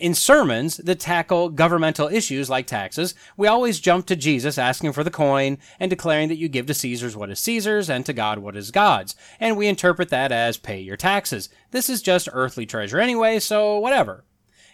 In 0.02 0.16
sermons 0.16 0.78
that 0.78 1.00
tackle 1.00 1.50
governmental 1.50 2.08
issues 2.08 2.50
like 2.50 2.66
taxes, 2.66 3.14
we 3.38 3.48
always 3.48 3.80
jump 3.80 4.08
to 4.08 4.16
Jesus 4.16 4.58
asking 4.58 4.94
for 4.94 5.04
the 5.04 5.12
coin 5.12 5.60
and 5.80 5.92
declaring 5.92 6.28
that 6.30 6.40
you 6.40 6.50
give 6.50 6.66
to 6.66 6.74
Caesar's 6.74 7.16
what 7.16 7.30
is 7.30 7.40
Caesar's 7.42 7.88
and 7.88 8.04
to 8.08 8.12
God 8.12 8.40
what 8.40 8.56
is 8.56 8.72
God's. 8.72 9.16
And 9.40 9.56
we 9.56 9.68
interpret 9.68 10.10
that 10.10 10.32
as 10.32 10.58
pay 10.58 10.80
your 10.80 10.98
taxes. 10.98 11.50
This 11.70 11.88
is 11.88 12.02
just 12.02 12.28
earthly 12.34 12.66
treasure 12.66 13.00
anyway, 13.00 13.38
so 13.38 13.78
whatever. 13.78 14.26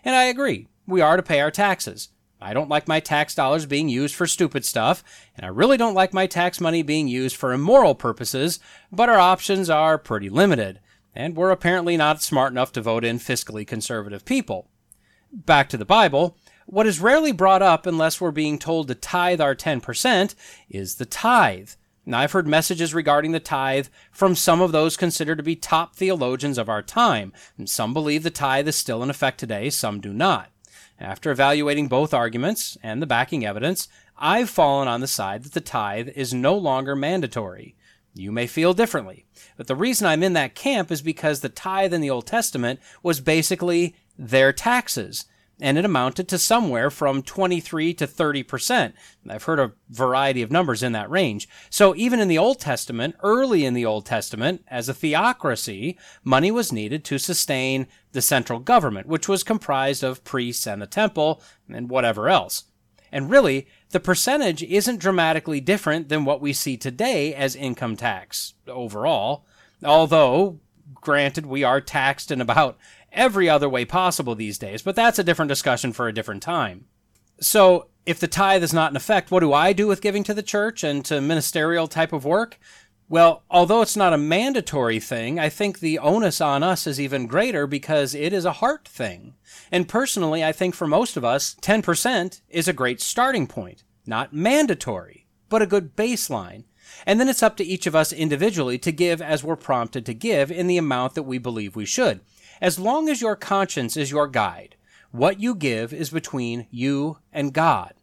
And 0.06 0.16
I 0.16 0.24
agree. 0.24 0.70
We 0.88 1.02
are 1.02 1.18
to 1.18 1.24
pay 1.24 1.42
our 1.42 1.52
taxes. 1.52 2.08
I 2.40 2.54
don't 2.54 2.70
like 2.70 2.88
my 2.88 3.02
tax 3.02 3.36
dollars 3.36 3.66
being 3.66 3.90
used 3.90 4.16
for 4.16 4.28
stupid 4.28 4.64
stuff, 4.64 5.04
and 5.36 5.46
I 5.46 5.50
really 5.50 5.76
don't 5.76 5.94
like 5.94 6.14
my 6.14 6.28
tax 6.28 6.62
money 6.62 6.84
being 6.84 7.10
used 7.10 7.36
for 7.36 7.52
immoral 7.52 7.96
purposes, 7.96 8.62
but 8.94 9.10
our 9.10 9.20
options 9.20 9.70
are 9.70 9.98
pretty 9.98 10.30
limited 10.30 10.80
and 11.14 11.36
we're 11.36 11.50
apparently 11.50 11.98
not 11.98 12.22
smart 12.22 12.54
enough 12.54 12.72
to 12.72 12.80
vote 12.80 13.04
in 13.04 13.18
fiscally 13.18 13.66
conservative 13.66 14.24
people. 14.24 14.70
Back 15.32 15.68
to 15.70 15.78
the 15.78 15.86
Bible, 15.86 16.38
what 16.66 16.88
is 16.88 17.02
rarely 17.02 17.32
brought 17.32 17.62
up 17.62 17.86
unless 17.86 18.22
we're 18.22 18.32
being 18.32 18.58
told 18.58 18.88
to 18.88 18.96
tithe 18.96 19.42
our 19.42 19.56
10% 19.56 20.36
is 20.70 20.96
the 20.96 21.06
tithe. 21.06 21.72
Now, 22.06 22.20
I've 22.20 22.32
heard 22.32 22.48
messages 22.48 22.94
regarding 22.94 23.34
the 23.34 23.42
tithe 23.42 23.88
from 24.12 24.36
some 24.36 24.62
of 24.62 24.72
those 24.72 24.96
considered 24.96 25.38
to 25.38 25.44
be 25.44 25.58
top 25.58 25.96
theologians 25.96 26.58
of 26.58 26.70
our 26.70 26.82
time. 26.82 27.34
And 27.58 27.70
some 27.70 27.94
believe 27.94 28.24
the 28.24 28.30
tithe 28.30 28.68
is 28.70 28.78
still 28.78 29.04
in 29.04 29.10
effect 29.10 29.40
today, 29.40 29.70
some 29.70 30.00
do 30.00 30.14
not. 30.14 30.50
After 31.00 31.30
evaluating 31.30 31.90
both 31.90 32.14
arguments 32.14 32.78
and 32.82 33.02
the 33.02 33.08
backing 33.08 33.46
evidence, 33.46 33.90
I've 34.18 34.50
fallen 34.50 34.88
on 34.88 35.02
the 35.02 35.08
side 35.08 35.44
that 35.44 35.54
the 35.54 35.62
tithe 35.62 36.08
is 36.16 36.34
no 36.34 36.56
longer 36.56 36.96
mandatory. 36.96 37.76
You 38.14 38.32
may 38.32 38.48
feel 38.48 38.74
differently. 38.74 39.26
But 39.58 39.68
the 39.68 39.76
reason 39.76 40.08
I'm 40.08 40.24
in 40.24 40.34
that 40.34 40.56
camp 40.56 40.92
is 40.92 41.02
because 41.02 41.42
the 41.42 41.50
tithe 41.50 41.94
in 41.94 42.02
the 42.02 42.10
Old 42.10 42.26
Testament 42.26 42.80
was 43.04 43.20
basically 43.20 43.96
their 44.18 44.52
taxes. 44.54 45.26
And 45.60 45.78
it 45.78 45.86
amounted 45.86 46.28
to 46.28 46.38
somewhere 46.38 46.92
from 46.92 47.24
23 47.24 47.94
to 47.96 48.06
30%. 48.06 48.94
I've 49.28 49.44
heard 49.46 49.60
a 49.60 49.74
variety 49.90 50.44
of 50.44 50.52
numbers 50.52 50.84
in 50.84 50.92
that 50.92 51.10
range. 51.10 51.50
So 51.72 51.96
even 51.96 52.20
in 52.20 52.28
the 52.28 52.38
Old 52.38 52.60
Testament, 52.60 53.16
early 53.24 53.66
in 53.66 53.74
the 53.74 53.86
Old 53.86 54.06
Testament, 54.06 54.64
as 54.68 54.88
a 54.88 54.94
theocracy, 54.94 55.98
money 56.24 56.52
was 56.52 56.72
needed 56.72 57.04
to 57.06 57.18
sustain 57.18 57.88
the 58.12 58.22
central 58.22 58.60
government, 58.60 59.08
which 59.08 59.28
was 59.28 59.44
comprised 59.44 60.04
of 60.04 60.24
priests 60.24 60.68
and 60.68 60.80
the 60.80 60.86
temple 60.86 61.42
and 61.68 61.90
whatever 61.90 62.30
else. 62.30 62.66
And 63.12 63.30
really, 63.30 63.68
the 63.92 64.00
percentage 64.00 64.62
isn't 64.64 65.00
dramatically 65.00 65.60
different 65.60 66.10
than 66.10 66.26
what 66.26 66.42
we 66.42 66.54
see 66.54 66.78
today 66.78 67.34
as 67.34 67.56
income 67.56 67.96
tax 67.96 68.54
overall, 68.68 69.46
although, 69.84 70.60
granted, 70.96 71.46
we 71.46 71.64
are 71.64 71.82
taxed 71.82 72.32
in 72.32 72.42
about 72.42 72.78
every 73.12 73.50
other 73.50 73.70
way 73.70 73.86
possible 73.86 74.36
these 74.36 74.58
days, 74.58 74.82
but 74.82 74.96
that's 74.96 75.20
a 75.20 75.24
different 75.24 75.50
discussion 75.50 75.94
for 75.94 76.08
a 76.08 76.14
different 76.14 76.44
time. 76.44 76.86
So, 77.40 77.88
if 78.06 78.20
the 78.20 78.28
tithe 78.28 78.64
is 78.64 78.74
not 78.74 78.92
in 78.92 78.98
effect, 78.98 79.32
what 79.32 79.42
do 79.42 79.52
I 79.54 79.74
do 79.74 79.86
with 79.86 80.02
giving 80.02 80.24
to 80.24 80.34
the 80.34 80.42
church 80.42 80.84
and 80.84 81.04
to 81.06 81.20
ministerial 81.20 81.88
type 81.88 82.14
of 82.14 82.24
work? 82.24 82.58
Well, 83.10 83.44
although 83.50 83.82
it's 83.82 83.96
not 83.96 84.14
a 84.14 84.18
mandatory 84.18 85.00
thing, 85.00 85.40
I 85.40 85.48
think 85.48 85.80
the 85.80 86.00
onus 86.00 86.42
on 86.42 86.62
us 86.62 86.86
is 86.88 87.00
even 87.00 87.28
greater 87.28 87.66
because 87.66 88.14
it 88.14 88.34
is 88.34 88.44
a 88.44 88.54
heart 88.54 88.88
thing. 88.88 89.36
And 89.72 89.88
personally, 89.88 90.44
I 90.44 90.52
think 90.52 90.76
for 90.76 90.88
most 90.88 91.16
of 91.16 91.24
us, 91.24 91.56
10% 91.62 92.42
is 92.50 92.68
a 92.68 92.74
great 92.74 93.00
starting 93.00 93.48
point. 93.48 93.84
Not 94.06 94.34
mandatory, 94.34 95.28
but 95.48 95.62
a 95.62 95.68
good 95.68 95.96
baseline. 95.96 96.64
And 97.06 97.20
then 97.20 97.30
it's 97.30 97.44
up 97.44 97.56
to 97.58 97.64
each 97.64 97.88
of 97.88 97.96
us 97.96 98.12
individually 98.12 98.78
to 98.80 98.92
give 98.92 99.22
as 99.22 99.44
we're 99.44 99.56
prompted 99.56 100.06
to 100.06 100.14
give 100.14 100.52
in 100.52 100.68
the 100.68 100.78
amount 100.78 101.16
that 101.16 101.24
we 101.24 101.38
believe 101.38 101.76
we 101.76 101.86
should. 101.86 102.22
As 102.62 102.80
long 102.80 103.10
as 103.10 103.22
your 103.22 103.36
conscience 103.36 103.98
is 103.98 104.12
your 104.12 104.28
guide, 104.28 104.76
what 105.12 105.40
you 105.40 105.56
give 105.56 105.94
is 105.94 106.10
between 106.10 106.68
you 106.70 107.18
and 107.32 107.54
God. 107.54 107.94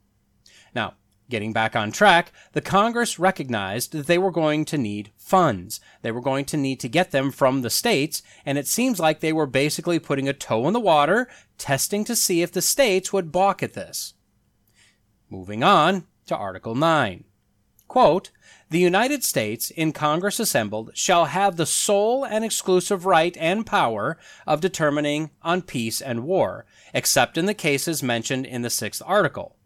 Now, 0.74 0.94
getting 1.30 1.52
back 1.52 1.76
on 1.76 1.92
track, 1.92 2.32
the 2.52 2.61
Congress 2.61 3.18
recognized 3.18 3.92
that 3.92 4.07
they 4.07 4.18
were 4.18 4.30
going 4.30 4.64
to 4.66 4.78
need 4.78 5.11
funds. 5.16 5.80
They 6.02 6.12
were 6.12 6.20
going 6.20 6.44
to 6.46 6.57
need 6.57 6.80
to 6.80 6.88
get 6.88 7.11
them 7.11 7.30
from 7.30 7.62
the 7.62 7.70
states, 7.70 8.22
and 8.44 8.59
it 8.59 8.66
seems 8.66 9.00
like 9.00 9.20
they 9.20 9.32
were 9.32 9.46
basically 9.46 9.98
putting 9.98 10.28
a 10.28 10.32
toe 10.32 10.66
in 10.66 10.72
the 10.72 10.80
water, 10.80 11.28
testing 11.59 12.05
to 12.05 12.16
see 12.16 12.42
if 12.42 12.52
the 12.52 12.62
states 12.62 13.12
would 13.12 13.32
balk 13.32 13.62
at 13.62 13.74
this. 13.74 14.14
Moving 15.30 15.62
on 15.64 16.07
to 16.26 16.36
Article 16.36 16.74
9. 16.74 17.24
Quote, 17.88 18.30
the 18.71 18.79
United 18.79 19.23
States, 19.23 19.71
in 19.71 19.93
Congress 19.93 20.41
assembled, 20.41 20.91
shall 20.95 21.27
have 21.27 21.57
the 21.57 21.67
sole 21.67 22.25
and 22.25 22.45
exclusive 22.45 23.07
right 23.07 23.37
and 23.39 23.67
power 23.67 24.19
of 24.47 24.61
determining 24.61 25.31
on 25.43 25.62
peace 25.62 26.01
and 26.01 26.25
war, 26.25 26.65
except 26.93 27.37
in 27.37 27.47
the 27.47 27.55
cases 27.55 28.03
mentioned 28.03 28.47
in 28.47 28.62
the 28.62 28.71
sixth 28.71 29.03
article, 29.05 29.57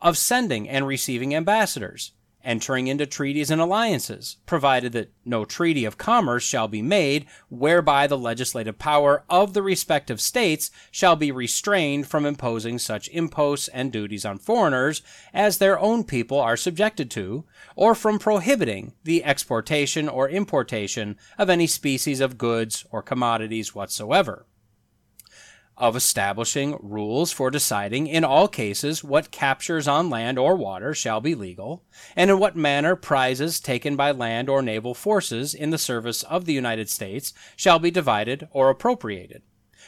of 0.00 0.18
sending 0.18 0.68
and 0.68 0.86
receiving 0.86 1.34
ambassadors, 1.34 2.12
entering 2.46 2.86
into 2.86 3.04
treaties 3.04 3.50
and 3.50 3.60
alliances, 3.60 4.36
provided 4.46 4.92
that 4.92 5.12
no 5.24 5.44
treaty 5.44 5.84
of 5.84 5.98
commerce 5.98 6.44
shall 6.44 6.68
be 6.68 6.80
made 6.80 7.26
whereby 7.50 8.06
the 8.06 8.16
legislative 8.16 8.78
power 8.78 9.24
of 9.28 9.52
the 9.52 9.62
respective 9.62 10.20
states 10.20 10.70
shall 10.90 11.16
be 11.16 11.32
restrained 11.32 12.06
from 12.06 12.24
imposing 12.24 12.78
such 12.78 13.08
imposts 13.08 13.68
and 13.68 13.92
duties 13.92 14.24
on 14.24 14.38
foreigners 14.38 15.02
as 15.34 15.58
their 15.58 15.78
own 15.78 16.04
people 16.04 16.40
are 16.40 16.56
subjected 16.56 17.10
to, 17.10 17.44
or 17.74 17.94
from 17.94 18.18
prohibiting 18.18 18.94
the 19.04 19.24
exportation 19.24 20.08
or 20.08 20.28
importation 20.28 21.18
of 21.36 21.50
any 21.50 21.66
species 21.66 22.20
of 22.20 22.38
goods 22.38 22.86
or 22.90 23.02
commodities 23.02 23.74
whatsoever 23.74 24.46
of 25.78 25.94
establishing 25.94 26.78
rules 26.80 27.32
for 27.32 27.50
deciding 27.50 28.06
in 28.06 28.24
all 28.24 28.48
cases 28.48 29.04
what 29.04 29.30
captures 29.30 29.86
on 29.86 30.08
land 30.08 30.38
or 30.38 30.56
water 30.56 30.94
shall 30.94 31.20
be 31.20 31.34
legal, 31.34 31.84
and 32.14 32.30
in 32.30 32.38
what 32.38 32.56
manner 32.56 32.96
prizes 32.96 33.60
taken 33.60 33.94
by 33.94 34.10
land 34.10 34.48
or 34.48 34.62
naval 34.62 34.94
forces 34.94 35.52
in 35.52 35.70
the 35.70 35.78
service 35.78 36.22
of 36.24 36.46
the 36.46 36.54
United 36.54 36.88
States 36.88 37.34
shall 37.56 37.78
be 37.78 37.90
divided 37.90 38.48
or 38.52 38.70
appropriated, 38.70 39.42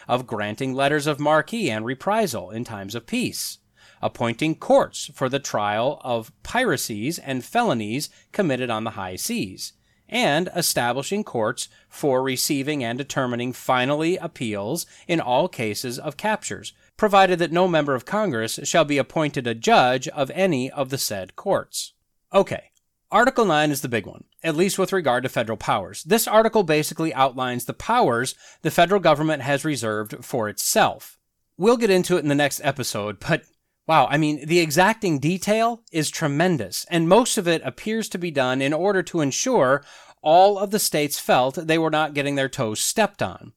of 0.07 0.26
granting 0.26 0.74
letters 0.74 1.07
of 1.07 1.18
marque 1.18 1.55
and 1.55 1.84
reprisal 1.86 2.51
in 2.51 2.64
times 2.64 2.95
of 2.95 3.07
peace, 3.07 3.59
appointing 4.03 4.55
courts 4.55 5.11
for 5.14 5.28
the 5.28 5.39
trial 5.39 6.01
of 6.05 6.32
piracies 6.43 7.18
and 7.18 7.45
felonies 7.45 8.11
committed 8.32 8.68
on 8.68 8.84
the 8.84 8.91
high 8.91 9.16
seas, 9.16 9.72
and 10.09 10.49
establishing 10.55 11.25
courts 11.25 11.69
for 11.89 12.23
receiving 12.23 12.83
and 12.83 12.99
determining 12.99 13.53
finally 13.53 14.17
appeals 14.17 14.87
in 15.07 15.21
all 15.21 15.49
cases 15.49 15.99
of 15.99 16.17
captures, 16.17 16.73
provided 16.97 17.39
that 17.39 17.53
no 17.53 17.69
member 17.69 17.95
of 17.95 18.05
Congress 18.05 18.59
shall 18.65 18.85
be 18.85 18.99
appointed 18.99 19.47
a 19.47 19.55
judge 19.55 20.09
of 20.09 20.31
any 20.31 20.71
of 20.71 20.91
the 20.91 20.99
said 20.99 21.37
courts. 21.37 21.93
Okay, 22.33 22.71
Article 23.11 23.47
9 23.47 23.71
is 23.71 23.81
the 23.81 23.89
big 23.89 24.07
one, 24.07 24.25
at 24.43 24.55
least 24.55 24.79
with 24.79 24.93
regard 24.93 25.23
to 25.23 25.31
federal 25.31 25.57
powers. 25.57 26.03
This 26.03 26.29
article 26.29 26.63
basically 26.63 27.15
outlines 27.15 27.65
the 27.65 27.73
powers 27.73 28.35
the 28.61 28.71
federal 28.71 29.01
government 29.01 29.43
has 29.43 29.65
reserved 29.65 30.23
for 30.23 30.49
itself. 30.49 31.19
We'll 31.57 31.79
get 31.79 31.89
into 31.89 32.17
it 32.17 32.21
in 32.21 32.29
the 32.29 32.35
next 32.35 32.61
episode, 32.63 33.19
but 33.19 33.45
Wow, 33.89 34.07
I 34.11 34.18
mean, 34.18 34.45
the 34.45 34.61
exacting 34.61 35.18
detail 35.18 35.82
is 35.91 36.11
tremendous, 36.11 36.84
and 36.91 37.09
most 37.09 37.39
of 37.39 37.49
it 37.49 37.62
appears 37.64 38.11
to 38.11 38.18
be 38.18 38.30
done 38.30 38.61
in 38.61 38.74
order 38.74 39.03
to 39.05 39.22
ensure 39.22 39.82
all 40.20 40.59
of 40.59 40.72
the 40.72 40.78
states 40.78 41.18
felt 41.18 41.55
they 41.55 41.78
were 41.78 41.89
not 41.89 42.12
getting 42.12 42.34
their 42.34 42.51
toes 42.51 42.80
stepped 42.80 43.22
on. 43.22 43.55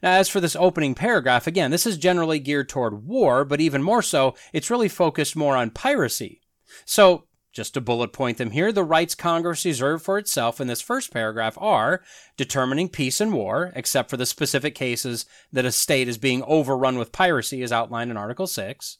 Now, 0.00 0.12
as 0.12 0.28
for 0.28 0.38
this 0.38 0.54
opening 0.54 0.94
paragraph, 0.94 1.48
again, 1.48 1.72
this 1.72 1.84
is 1.84 1.98
generally 1.98 2.38
geared 2.38 2.68
toward 2.68 3.04
war, 3.04 3.44
but 3.44 3.60
even 3.60 3.82
more 3.82 4.02
so, 4.02 4.36
it's 4.52 4.70
really 4.70 4.88
focused 4.88 5.34
more 5.34 5.56
on 5.56 5.70
piracy. 5.70 6.42
So, 6.84 7.24
just 7.52 7.74
to 7.74 7.80
bullet 7.80 8.12
point 8.12 8.38
them 8.38 8.52
here, 8.52 8.70
the 8.70 8.84
rights 8.84 9.16
Congress 9.16 9.64
reserved 9.64 10.04
for 10.04 10.16
itself 10.16 10.60
in 10.60 10.68
this 10.68 10.80
first 10.80 11.12
paragraph 11.12 11.58
are 11.60 12.02
determining 12.36 12.88
peace 12.88 13.20
and 13.20 13.32
war, 13.32 13.72
except 13.74 14.10
for 14.10 14.16
the 14.16 14.26
specific 14.26 14.76
cases 14.76 15.26
that 15.52 15.64
a 15.64 15.72
state 15.72 16.06
is 16.06 16.18
being 16.18 16.44
overrun 16.44 16.98
with 16.98 17.10
piracy, 17.10 17.64
as 17.64 17.72
outlined 17.72 18.12
in 18.12 18.16
Article 18.16 18.46
6 18.46 18.98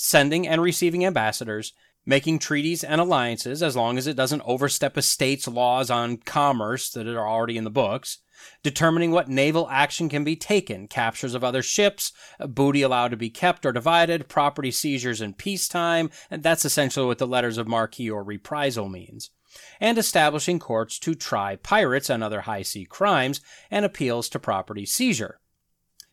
sending 0.00 0.48
and 0.48 0.62
receiving 0.62 1.04
ambassadors, 1.04 1.74
making 2.06 2.38
treaties 2.38 2.82
and 2.82 3.00
alliances 3.00 3.62
as 3.62 3.76
long 3.76 3.98
as 3.98 4.06
it 4.06 4.16
doesn't 4.16 4.42
overstep 4.46 4.96
a 4.96 5.02
state's 5.02 5.46
laws 5.46 5.90
on 5.90 6.16
commerce 6.16 6.88
that 6.90 7.06
are 7.06 7.28
already 7.28 7.58
in 7.58 7.64
the 7.64 7.70
books, 7.70 8.18
determining 8.62 9.10
what 9.10 9.28
naval 9.28 9.68
action 9.68 10.08
can 10.08 10.24
be 10.24 10.34
taken, 10.34 10.88
captures 10.88 11.34
of 11.34 11.44
other 11.44 11.62
ships, 11.62 12.12
booty 12.40 12.80
allowed 12.80 13.08
to 13.08 13.16
be 13.16 13.28
kept 13.28 13.66
or 13.66 13.72
divided, 13.72 14.26
property 14.26 14.70
seizures 14.70 15.20
in 15.20 15.34
peacetime, 15.34 16.10
and 16.30 16.42
that's 16.42 16.64
essentially 16.64 17.06
what 17.06 17.18
the 17.18 17.26
letters 17.26 17.58
of 17.58 17.68
marque 17.68 18.00
or 18.10 18.24
reprisal 18.24 18.88
means, 18.88 19.30
and 19.80 19.98
establishing 19.98 20.58
courts 20.58 20.98
to 20.98 21.14
try 21.14 21.56
pirates 21.56 22.08
and 22.08 22.24
other 22.24 22.42
high 22.42 22.62
sea 22.62 22.86
crimes 22.86 23.42
and 23.70 23.84
appeals 23.84 24.30
to 24.30 24.38
property 24.38 24.86
seizure. 24.86 25.39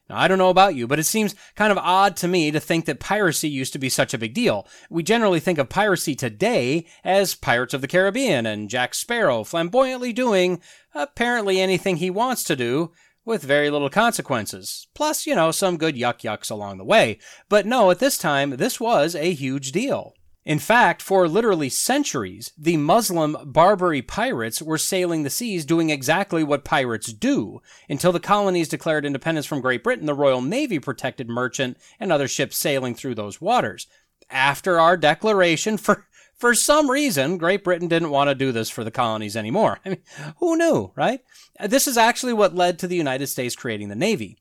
Now, 0.10 0.18
I 0.18 0.28
don't 0.28 0.38
know 0.38 0.50
about 0.50 0.76
you, 0.76 0.88
but 0.88 1.00
it 1.00 1.04
seems 1.04 1.36
kind 1.56 1.72
of 1.72 1.78
odd 1.78 2.16
to 2.18 2.28
me 2.28 2.52
to 2.52 2.60
think 2.60 2.86
that 2.86 3.00
piracy 3.00 3.50
used 3.50 3.74
to 3.74 3.80
be 3.80 3.90
such 3.90 4.14
a 4.14 4.18
big 4.18 4.34
deal. 4.34 4.68
We 4.90 5.04
generally 5.04 5.40
think 5.40 5.58
of 5.58 5.70
piracy 5.70 6.16
today 6.16 6.86
as 7.04 7.36
Pirates 7.36 7.74
of 7.74 7.82
the 7.82 7.88
Caribbean 7.88 8.46
and 8.46 8.70
Jack 8.70 8.94
Sparrow 8.96 9.44
flamboyantly 9.44 10.14
doing 10.14 10.62
apparently 10.96 11.60
anything 11.60 11.98
he 11.98 12.10
wants 12.10 12.44
to 12.46 12.56
do 12.56 12.92
with 13.26 13.44
very 13.44 13.70
little 13.70 13.90
consequences. 13.90 14.88
Plus, 14.96 15.28
you 15.28 15.36
know, 15.36 15.52
some 15.52 15.78
good 15.78 15.96
yuck 15.96 16.22
yucks 16.22 16.50
along 16.50 16.78
the 16.78 16.86
way. 16.86 17.20
But 17.50 17.66
no, 17.66 17.92
at 17.92 18.00
this 18.00 18.18
time, 18.18 18.52
this 18.52 18.80
was 18.80 19.14
a 19.14 19.34
huge 19.34 19.74
deal. 19.74 20.14
In 20.48 20.60
fact, 20.60 21.02
for 21.02 21.28
literally 21.28 21.68
centuries, 21.68 22.54
the 22.58 22.78
Muslim 22.78 23.36
Barbary 23.44 24.02
pirates 24.02 24.62
were 24.62 24.78
sailing 24.78 25.24
the 25.24 25.30
seas 25.30 25.66
doing 25.66 25.90
exactly 25.90 26.42
what 26.42 26.64
pirates 26.64 27.12
do. 27.12 27.62
Until 27.90 28.14
the 28.14 28.22
colonies 28.22 28.70
declared 28.70 29.06
independence 29.06 29.46
from 29.46 29.60
Great 29.60 29.84
Britain, 29.84 30.06
the 30.06 30.14
Royal 30.14 30.42
Navy 30.42 30.80
protected 30.80 31.28
merchant 31.28 31.78
and 32.00 32.14
other 32.14 32.30
ships 32.30 32.56
sailing 32.56 32.96
through 32.96 33.16
those 33.16 33.42
waters. 33.42 33.88
After 34.30 34.80
our 34.80 34.96
declaration, 34.96 35.76
for 35.78 36.08
for 36.34 36.56
some 36.56 36.90
reason, 36.90 37.38
Great 37.38 37.66
Britain 37.66 37.90
didn't 37.90 38.12
want 38.12 38.30
to 38.30 38.36
do 38.36 38.54
this 38.54 38.70
for 38.70 38.86
the 38.86 38.92
colonies 38.92 39.36
anymore. 39.36 39.82
I 39.84 39.90
mean, 39.90 40.04
who 40.38 40.56
knew, 40.56 40.94
right? 40.96 41.20
This 41.60 41.90
is 41.90 41.98
actually 41.98 42.32
what 42.32 42.56
led 42.56 42.80
to 42.80 42.88
the 42.88 42.96
United 42.96 43.28
States 43.28 43.56
creating 43.56 43.90
the 43.90 43.96
Navy. 43.96 44.38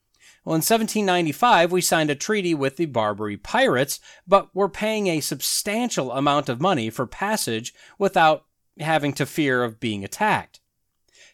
Well, 0.47 0.55
in 0.55 0.59
1795, 0.59 1.73
we 1.73 1.81
signed 1.81 2.09
a 2.09 2.15
treaty 2.15 2.55
with 2.55 2.77
the 2.77 2.87
Barbary 2.87 3.37
pirates, 3.37 3.99
but 4.29 4.55
were 4.55 4.69
paying 4.69 5.09
a 5.09 5.19
substantial 5.19 6.13
amount 6.13 6.49
of 6.49 6.61
money 6.61 6.89
for 6.89 7.05
passage 7.05 7.75
without 7.99 8.45
having 8.79 9.13
to 9.15 9.27
fear 9.27 9.65
of 9.65 9.81
being 9.81 10.05
attacked. 10.05 10.61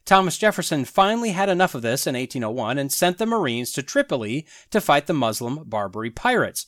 Thomas 0.07 0.39
Jefferson 0.39 0.87
finally 0.87 1.33
had 1.33 1.51
enough 1.51 1.75
of 1.75 1.83
this 1.83 2.07
in 2.07 2.15
1801 2.15 2.79
and 2.79 2.91
sent 2.91 3.19
the 3.19 3.27
Marines 3.27 3.71
to 3.73 3.83
Tripoli 3.83 4.47
to 4.71 4.81
fight 4.81 5.07
the 5.07 5.13
Muslim 5.13 5.65
Barbary 5.67 6.11
pirates. 6.11 6.65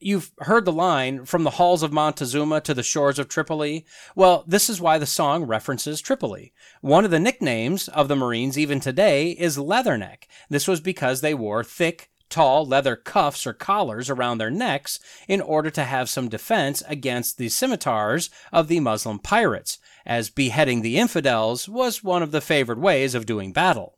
You've 0.00 0.32
heard 0.40 0.64
the 0.64 0.72
line, 0.72 1.24
from 1.24 1.44
the 1.44 1.50
halls 1.50 1.82
of 1.82 1.92
Montezuma 1.92 2.60
to 2.62 2.74
the 2.74 2.82
shores 2.82 3.18
of 3.18 3.28
Tripoli. 3.28 3.86
Well, 4.14 4.44
this 4.46 4.68
is 4.68 4.80
why 4.80 4.98
the 4.98 5.06
song 5.06 5.44
references 5.44 6.00
Tripoli. 6.00 6.52
One 6.80 7.04
of 7.04 7.10
the 7.10 7.20
nicknames 7.20 7.88
of 7.88 8.08
the 8.08 8.16
Marines 8.16 8.58
even 8.58 8.78
today 8.80 9.30
is 9.30 9.56
Leatherneck. 9.56 10.24
This 10.50 10.68
was 10.68 10.80
because 10.80 11.20
they 11.20 11.34
wore 11.34 11.64
thick, 11.64 12.10
tall 12.28 12.66
leather 12.66 12.96
cuffs 12.96 13.46
or 13.46 13.52
collars 13.52 14.10
around 14.10 14.38
their 14.38 14.50
necks 14.50 15.00
in 15.28 15.40
order 15.40 15.70
to 15.70 15.84
have 15.84 16.08
some 16.08 16.28
defense 16.28 16.82
against 16.88 17.38
the 17.38 17.48
scimitars 17.48 18.28
of 18.52 18.68
the 18.68 18.80
Muslim 18.80 19.18
pirates, 19.18 19.78
as 20.04 20.28
beheading 20.28 20.82
the 20.82 20.98
infidels 20.98 21.68
was 21.68 22.04
one 22.04 22.22
of 22.22 22.32
the 22.32 22.40
favored 22.40 22.78
ways 22.78 23.14
of 23.14 23.26
doing 23.26 23.52
battle. 23.52 23.96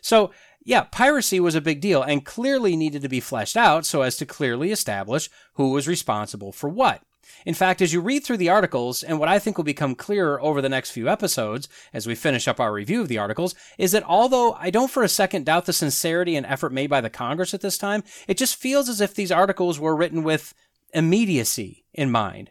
So, 0.00 0.30
yeah, 0.66 0.82
piracy 0.82 1.38
was 1.38 1.54
a 1.54 1.60
big 1.60 1.80
deal 1.80 2.02
and 2.02 2.26
clearly 2.26 2.76
needed 2.76 3.00
to 3.02 3.08
be 3.08 3.20
fleshed 3.20 3.56
out 3.56 3.86
so 3.86 4.02
as 4.02 4.16
to 4.16 4.26
clearly 4.26 4.72
establish 4.72 5.30
who 5.54 5.70
was 5.70 5.86
responsible 5.86 6.50
for 6.50 6.68
what. 6.68 7.02
In 7.44 7.54
fact, 7.54 7.80
as 7.80 7.92
you 7.92 8.00
read 8.00 8.24
through 8.24 8.38
the 8.38 8.48
articles, 8.48 9.04
and 9.04 9.20
what 9.20 9.28
I 9.28 9.38
think 9.38 9.56
will 9.56 9.64
become 9.64 9.94
clearer 9.94 10.40
over 10.42 10.60
the 10.60 10.68
next 10.68 10.90
few 10.90 11.08
episodes 11.08 11.68
as 11.92 12.04
we 12.04 12.16
finish 12.16 12.48
up 12.48 12.58
our 12.58 12.72
review 12.72 13.00
of 13.00 13.06
the 13.06 13.18
articles, 13.18 13.54
is 13.78 13.92
that 13.92 14.02
although 14.02 14.54
I 14.54 14.70
don't 14.70 14.90
for 14.90 15.04
a 15.04 15.08
second 15.08 15.46
doubt 15.46 15.66
the 15.66 15.72
sincerity 15.72 16.34
and 16.34 16.44
effort 16.44 16.72
made 16.72 16.90
by 16.90 17.00
the 17.00 17.10
Congress 17.10 17.54
at 17.54 17.60
this 17.60 17.78
time, 17.78 18.02
it 18.26 18.36
just 18.36 18.56
feels 18.56 18.88
as 18.88 19.00
if 19.00 19.14
these 19.14 19.30
articles 19.30 19.78
were 19.78 19.94
written 19.94 20.24
with 20.24 20.52
immediacy 20.92 21.84
in 21.94 22.10
mind. 22.10 22.50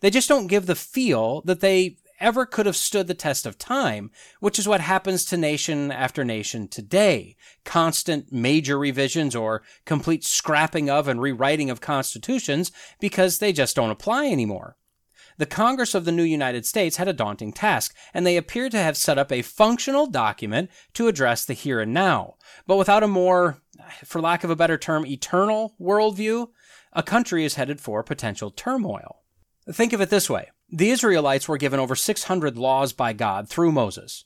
They 0.00 0.10
just 0.10 0.28
don't 0.28 0.48
give 0.48 0.66
the 0.66 0.74
feel 0.74 1.42
that 1.42 1.60
they 1.60 1.96
ever 2.22 2.46
could 2.46 2.64
have 2.64 2.76
stood 2.76 3.08
the 3.08 3.14
test 3.14 3.44
of 3.44 3.58
time, 3.58 4.10
which 4.40 4.58
is 4.58 4.66
what 4.66 4.80
happens 4.80 5.26
to 5.26 5.36
nation 5.36 5.90
after 5.90 6.24
nation 6.24 6.68
today. 6.68 7.36
Constant 7.64 8.32
major 8.32 8.78
revisions 8.78 9.36
or 9.36 9.62
complete 9.84 10.24
scrapping 10.24 10.88
of 10.88 11.08
and 11.08 11.20
rewriting 11.20 11.68
of 11.68 11.82
constitutions 11.82 12.72
because 13.00 13.38
they 13.38 13.52
just 13.52 13.76
don't 13.76 13.90
apply 13.90 14.28
anymore. 14.28 14.76
The 15.38 15.46
Congress 15.46 15.94
of 15.94 16.04
the 16.04 16.12
new 16.12 16.22
United 16.22 16.66
States 16.66 16.96
had 16.96 17.08
a 17.08 17.12
daunting 17.12 17.52
task, 17.52 17.94
and 18.12 18.26
they 18.26 18.36
appear 18.36 18.68
to 18.68 18.78
have 18.78 18.96
set 18.96 19.18
up 19.18 19.32
a 19.32 19.42
functional 19.42 20.06
document 20.06 20.70
to 20.94 21.08
address 21.08 21.44
the 21.44 21.54
here 21.54 21.80
and 21.80 21.92
now, 21.92 22.34
but 22.66 22.76
without 22.76 23.02
a 23.02 23.08
more 23.08 23.62
for 24.04 24.20
lack 24.20 24.44
of 24.44 24.50
a 24.50 24.56
better 24.56 24.78
term, 24.78 25.06
eternal 25.06 25.74
worldview, 25.80 26.48
a 26.92 27.02
country 27.02 27.44
is 27.44 27.54
headed 27.54 27.80
for 27.80 28.02
potential 28.02 28.50
turmoil. 28.50 29.22
Think 29.70 29.92
of 29.92 30.00
it 30.00 30.10
this 30.10 30.28
way 30.28 30.50
the 30.72 30.90
Israelites 30.90 31.46
were 31.46 31.58
given 31.58 31.78
over 31.78 31.94
600 31.94 32.56
laws 32.56 32.94
by 32.94 33.12
God 33.12 33.46
through 33.46 33.72
Moses. 33.72 34.24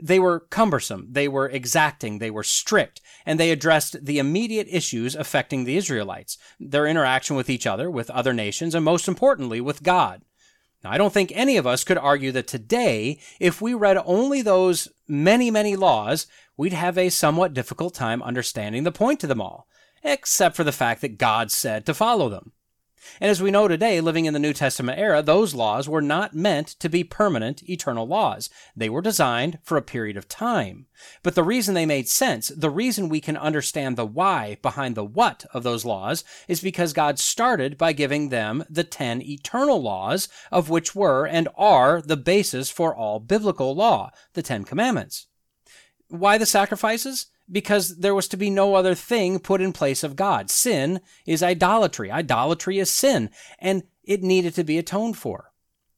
They 0.00 0.20
were 0.20 0.38
cumbersome, 0.38 1.08
they 1.10 1.26
were 1.26 1.48
exacting, 1.48 2.20
they 2.20 2.30
were 2.30 2.44
strict, 2.44 3.00
and 3.26 3.38
they 3.38 3.50
addressed 3.50 4.04
the 4.04 4.20
immediate 4.20 4.68
issues 4.70 5.16
affecting 5.16 5.64
the 5.64 5.76
Israelites, 5.76 6.38
their 6.60 6.86
interaction 6.86 7.34
with 7.34 7.50
each 7.50 7.66
other, 7.66 7.90
with 7.90 8.10
other 8.10 8.32
nations, 8.32 8.76
and 8.76 8.84
most 8.84 9.08
importantly, 9.08 9.60
with 9.60 9.82
God. 9.82 10.22
Now, 10.84 10.92
I 10.92 10.98
don't 10.98 11.12
think 11.12 11.32
any 11.34 11.56
of 11.56 11.66
us 11.66 11.82
could 11.82 11.98
argue 11.98 12.30
that 12.30 12.46
today, 12.46 13.18
if 13.40 13.60
we 13.60 13.74
read 13.74 14.00
only 14.04 14.40
those 14.40 14.86
many, 15.08 15.50
many 15.50 15.74
laws, 15.74 16.28
we'd 16.56 16.72
have 16.72 16.96
a 16.96 17.08
somewhat 17.08 17.54
difficult 17.54 17.94
time 17.94 18.22
understanding 18.22 18.84
the 18.84 18.92
point 18.92 19.18
to 19.20 19.26
them 19.26 19.40
all, 19.40 19.66
except 20.04 20.54
for 20.54 20.62
the 20.62 20.70
fact 20.70 21.00
that 21.00 21.18
God 21.18 21.50
said 21.50 21.84
to 21.86 21.94
follow 21.94 22.28
them. 22.28 22.52
And 23.20 23.30
as 23.30 23.42
we 23.42 23.50
know 23.50 23.68
today, 23.68 24.00
living 24.00 24.24
in 24.24 24.34
the 24.34 24.38
New 24.38 24.52
Testament 24.52 24.98
era, 24.98 25.22
those 25.22 25.54
laws 25.54 25.88
were 25.88 26.02
not 26.02 26.34
meant 26.34 26.68
to 26.80 26.88
be 26.88 27.04
permanent, 27.04 27.68
eternal 27.68 28.06
laws. 28.06 28.50
They 28.76 28.88
were 28.88 29.02
designed 29.02 29.58
for 29.62 29.76
a 29.76 29.82
period 29.82 30.16
of 30.16 30.28
time. 30.28 30.86
But 31.22 31.34
the 31.34 31.42
reason 31.42 31.74
they 31.74 31.86
made 31.86 32.08
sense, 32.08 32.48
the 32.48 32.70
reason 32.70 33.08
we 33.08 33.20
can 33.20 33.36
understand 33.36 33.96
the 33.96 34.06
why 34.06 34.58
behind 34.62 34.94
the 34.94 35.04
what 35.04 35.44
of 35.52 35.62
those 35.62 35.84
laws, 35.84 36.24
is 36.48 36.60
because 36.60 36.92
God 36.92 37.18
started 37.18 37.78
by 37.78 37.92
giving 37.92 38.28
them 38.28 38.64
the 38.68 38.84
ten 38.84 39.22
eternal 39.22 39.80
laws, 39.80 40.28
of 40.50 40.70
which 40.70 40.94
were 40.94 41.26
and 41.26 41.48
are 41.56 42.02
the 42.02 42.16
basis 42.16 42.70
for 42.70 42.94
all 42.94 43.20
biblical 43.20 43.74
law, 43.74 44.10
the 44.34 44.42
Ten 44.42 44.64
Commandments. 44.64 45.26
Why 46.08 46.38
the 46.38 46.46
sacrifices? 46.46 47.26
Because 47.50 47.98
there 47.98 48.14
was 48.14 48.28
to 48.28 48.36
be 48.36 48.50
no 48.50 48.74
other 48.74 48.94
thing 48.94 49.38
put 49.38 49.60
in 49.60 49.72
place 49.72 50.02
of 50.04 50.16
God. 50.16 50.50
Sin 50.50 51.00
is 51.26 51.42
idolatry. 51.42 52.10
Idolatry 52.10 52.78
is 52.78 52.90
sin, 52.90 53.30
and 53.58 53.84
it 54.04 54.22
needed 54.22 54.54
to 54.54 54.64
be 54.64 54.78
atoned 54.78 55.16
for. 55.16 55.52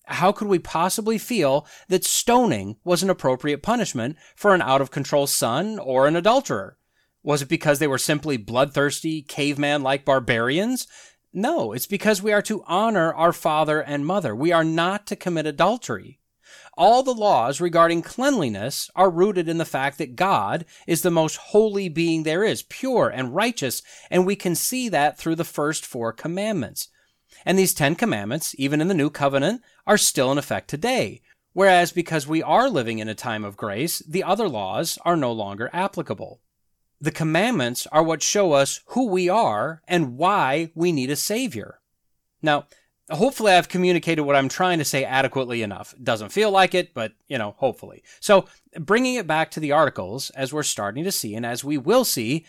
How 0.06 0.32
could 0.32 0.48
we 0.48 0.58
possibly 0.58 1.18
feel 1.18 1.66
that 1.88 2.04
stoning 2.04 2.76
was 2.84 3.02
an 3.02 3.10
appropriate 3.10 3.62
punishment 3.62 4.16
for 4.34 4.54
an 4.54 4.62
out 4.62 4.80
of 4.80 4.90
control 4.90 5.26
son 5.26 5.78
or 5.78 6.06
an 6.06 6.16
adulterer? 6.16 6.76
Was 7.22 7.42
it 7.42 7.48
because 7.48 7.78
they 7.78 7.86
were 7.86 7.98
simply 7.98 8.36
bloodthirsty, 8.36 9.22
caveman 9.22 9.82
like 9.82 10.04
barbarians? 10.04 10.86
No, 11.32 11.72
it's 11.72 11.86
because 11.86 12.22
we 12.22 12.32
are 12.32 12.42
to 12.42 12.64
honor 12.66 13.14
our 13.14 13.32
father 13.32 13.80
and 13.80 14.04
mother. 14.04 14.34
We 14.34 14.50
are 14.52 14.64
not 14.64 15.06
to 15.08 15.16
commit 15.16 15.46
adultery. 15.46 16.19
All 16.80 17.02
the 17.02 17.12
laws 17.12 17.60
regarding 17.60 18.00
cleanliness 18.00 18.90
are 18.96 19.10
rooted 19.10 19.50
in 19.50 19.58
the 19.58 19.66
fact 19.66 19.98
that 19.98 20.16
God 20.16 20.64
is 20.86 21.02
the 21.02 21.10
most 21.10 21.36
holy 21.36 21.90
being 21.90 22.22
there 22.22 22.42
is, 22.42 22.62
pure 22.62 23.10
and 23.10 23.34
righteous, 23.34 23.82
and 24.10 24.24
we 24.24 24.34
can 24.34 24.54
see 24.54 24.88
that 24.88 25.18
through 25.18 25.34
the 25.34 25.44
first 25.44 25.84
four 25.84 26.10
commandments. 26.10 26.88
And 27.44 27.58
these 27.58 27.74
Ten 27.74 27.96
Commandments, 27.96 28.54
even 28.56 28.80
in 28.80 28.88
the 28.88 28.94
New 28.94 29.10
Covenant, 29.10 29.60
are 29.86 29.98
still 29.98 30.32
in 30.32 30.38
effect 30.38 30.70
today. 30.70 31.20
Whereas 31.52 31.92
because 31.92 32.26
we 32.26 32.42
are 32.42 32.70
living 32.70 32.98
in 32.98 33.08
a 33.08 33.14
time 33.14 33.44
of 33.44 33.58
grace, 33.58 33.98
the 33.98 34.24
other 34.24 34.48
laws 34.48 34.98
are 35.04 35.16
no 35.16 35.32
longer 35.32 35.68
applicable. 35.74 36.40
The 36.98 37.12
commandments 37.12 37.86
are 37.92 38.02
what 38.02 38.22
show 38.22 38.52
us 38.52 38.80
who 38.86 39.06
we 39.06 39.28
are 39.28 39.82
and 39.86 40.16
why 40.16 40.70
we 40.74 40.92
need 40.92 41.10
a 41.10 41.16
Savior. 41.16 41.80
Now, 42.40 42.64
hopefully 43.10 43.52
I've 43.52 43.68
communicated 43.68 44.22
what 44.22 44.36
I'm 44.36 44.48
trying 44.48 44.78
to 44.78 44.84
say 44.84 45.04
adequately 45.04 45.62
enough. 45.62 45.94
Doesn't 46.02 46.32
feel 46.32 46.50
like 46.50 46.74
it, 46.74 46.94
but 46.94 47.12
you 47.28 47.38
know, 47.38 47.54
hopefully. 47.58 48.02
So, 48.20 48.46
bringing 48.78 49.14
it 49.14 49.26
back 49.26 49.50
to 49.52 49.60
the 49.60 49.72
articles, 49.72 50.30
as 50.30 50.52
we're 50.52 50.62
starting 50.62 51.04
to 51.04 51.12
see, 51.12 51.34
and 51.34 51.44
as 51.44 51.64
we 51.64 51.78
will 51.78 52.04
see, 52.04 52.46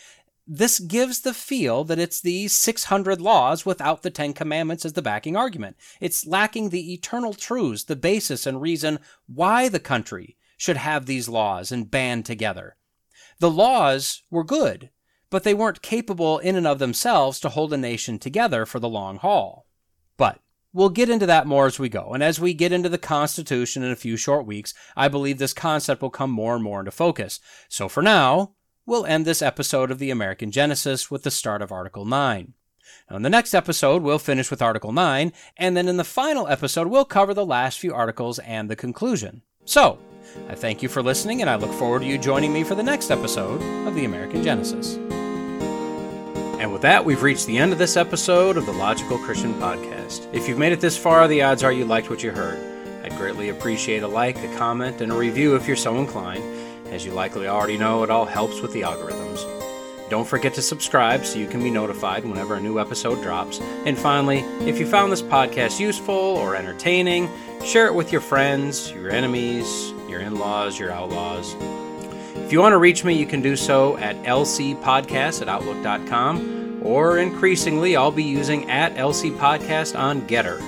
this 0.47 0.79
gives 0.79 1.21
the 1.21 1.33
feel 1.33 1.83
that 1.85 1.99
it's 1.99 2.19
the 2.19 2.47
600 2.47 3.21
laws 3.21 3.65
without 3.65 4.01
the 4.01 4.09
Ten 4.09 4.33
Commandments 4.33 4.85
as 4.85 4.93
the 4.93 5.01
backing 5.01 5.35
argument. 5.35 5.77
It's 5.99 6.25
lacking 6.25 6.69
the 6.69 6.93
eternal 6.93 7.33
truths, 7.33 7.83
the 7.83 7.95
basis 7.95 8.45
and 8.45 8.61
reason 8.61 8.99
why 9.27 9.69
the 9.69 9.79
country 9.79 10.37
should 10.57 10.77
have 10.77 11.05
these 11.05 11.29
laws 11.29 11.71
and 11.71 11.89
band 11.89 12.25
together. 12.25 12.75
The 13.39 13.49
laws 13.49 14.23
were 14.29 14.43
good, 14.43 14.89
but 15.29 15.43
they 15.43 15.53
weren't 15.53 15.81
capable 15.81 16.37
in 16.39 16.55
and 16.55 16.67
of 16.67 16.79
themselves 16.79 17.39
to 17.39 17.49
hold 17.49 17.73
a 17.73 17.77
nation 17.77 18.19
together 18.19 18.65
for 18.65 18.79
the 18.79 18.89
long 18.89 19.17
haul. 19.17 19.65
We'll 20.73 20.89
get 20.89 21.09
into 21.09 21.25
that 21.25 21.47
more 21.47 21.65
as 21.65 21.79
we 21.79 21.89
go. 21.89 22.11
And 22.13 22.23
as 22.23 22.39
we 22.39 22.53
get 22.53 22.71
into 22.71 22.89
the 22.89 22.97
Constitution 22.97 23.83
in 23.83 23.91
a 23.91 23.95
few 23.95 24.15
short 24.15 24.45
weeks, 24.45 24.73
I 24.95 25.09
believe 25.09 25.37
this 25.37 25.53
concept 25.53 26.01
will 26.01 26.09
come 26.09 26.31
more 26.31 26.55
and 26.55 26.63
more 26.63 26.79
into 26.79 26.91
focus. 26.91 27.39
So 27.67 27.89
for 27.89 28.01
now, 28.01 28.53
we'll 28.85 29.05
end 29.05 29.25
this 29.25 29.41
episode 29.41 29.91
of 29.91 29.99
the 29.99 30.11
American 30.11 30.49
Genesis 30.49 31.11
with 31.11 31.23
the 31.23 31.31
start 31.31 31.61
of 31.61 31.71
Article 31.71 32.05
9. 32.05 32.53
Now, 33.09 33.17
in 33.17 33.21
the 33.23 33.29
next 33.29 33.53
episode, 33.53 34.01
we'll 34.01 34.19
finish 34.19 34.49
with 34.49 34.61
Article 34.61 34.91
9, 34.91 35.33
and 35.57 35.77
then 35.77 35.87
in 35.87 35.97
the 35.97 36.03
final 36.03 36.47
episode, 36.47 36.87
we'll 36.87 37.05
cover 37.05 37.33
the 37.33 37.45
last 37.45 37.79
few 37.79 37.93
articles 37.93 38.39
and 38.39 38.69
the 38.69 38.75
conclusion. 38.75 39.41
So, 39.65 39.99
I 40.49 40.55
thank 40.55 40.81
you 40.81 40.89
for 40.89 41.01
listening, 41.01 41.41
and 41.41 41.49
I 41.49 41.55
look 41.55 41.73
forward 41.73 42.01
to 42.01 42.05
you 42.05 42.17
joining 42.17 42.53
me 42.53 42.63
for 42.63 42.75
the 42.75 42.83
next 42.83 43.11
episode 43.11 43.61
of 43.87 43.95
the 43.95 44.05
American 44.05 44.43
Genesis. 44.43 44.97
And 46.61 46.71
with 46.71 46.83
that, 46.83 47.03
we've 47.03 47.23
reached 47.23 47.47
the 47.47 47.57
end 47.57 47.73
of 47.73 47.79
this 47.79 47.97
episode 47.97 48.55
of 48.55 48.67
the 48.67 48.71
Logical 48.71 49.17
Christian 49.17 49.55
Podcast. 49.55 50.31
If 50.31 50.47
you've 50.47 50.59
made 50.59 50.71
it 50.71 50.79
this 50.79 50.95
far, 50.95 51.27
the 51.27 51.41
odds 51.41 51.63
are 51.63 51.71
you 51.71 51.85
liked 51.85 52.11
what 52.11 52.21
you 52.21 52.29
heard. 52.29 52.59
I'd 53.03 53.17
greatly 53.17 53.49
appreciate 53.49 54.03
a 54.03 54.07
like, 54.07 54.37
a 54.37 54.57
comment, 54.57 55.01
and 55.01 55.11
a 55.11 55.15
review 55.15 55.55
if 55.55 55.65
you're 55.65 55.75
so 55.75 55.97
inclined. 55.97 56.43
As 56.89 57.03
you 57.03 57.13
likely 57.13 57.47
already 57.47 57.79
know, 57.79 58.03
it 58.03 58.11
all 58.11 58.25
helps 58.25 58.61
with 58.61 58.73
the 58.73 58.81
algorithms. 58.81 59.43
Don't 60.11 60.27
forget 60.27 60.53
to 60.53 60.61
subscribe 60.61 61.25
so 61.25 61.39
you 61.39 61.47
can 61.47 61.63
be 61.63 61.71
notified 61.71 62.25
whenever 62.25 62.53
a 62.53 62.61
new 62.61 62.79
episode 62.79 63.23
drops. 63.23 63.59
And 63.87 63.97
finally, 63.97 64.41
if 64.59 64.79
you 64.79 64.85
found 64.85 65.11
this 65.11 65.23
podcast 65.23 65.79
useful 65.79 66.13
or 66.13 66.55
entertaining, 66.55 67.27
share 67.65 67.87
it 67.87 67.95
with 67.95 68.11
your 68.11 68.21
friends, 68.21 68.91
your 68.91 69.09
enemies, 69.09 69.93
your 70.07 70.19
in 70.19 70.35
laws, 70.35 70.77
your 70.77 70.91
outlaws. 70.91 71.55
If 72.35 72.51
you 72.51 72.59
want 72.59 72.73
to 72.73 72.77
reach 72.77 73.03
me, 73.03 73.13
you 73.13 73.25
can 73.25 73.41
do 73.41 73.55
so 73.55 73.97
at 73.97 74.15
lcpodcast 74.23 75.41
at 75.41 75.49
outlook.com, 75.49 76.81
or 76.83 77.19
increasingly, 77.19 77.95
I'll 77.95 78.11
be 78.11 78.23
using 78.23 78.69
at 78.69 78.95
lcpodcast 78.95 79.97
on 79.97 80.21
Gettr. 80.27 80.59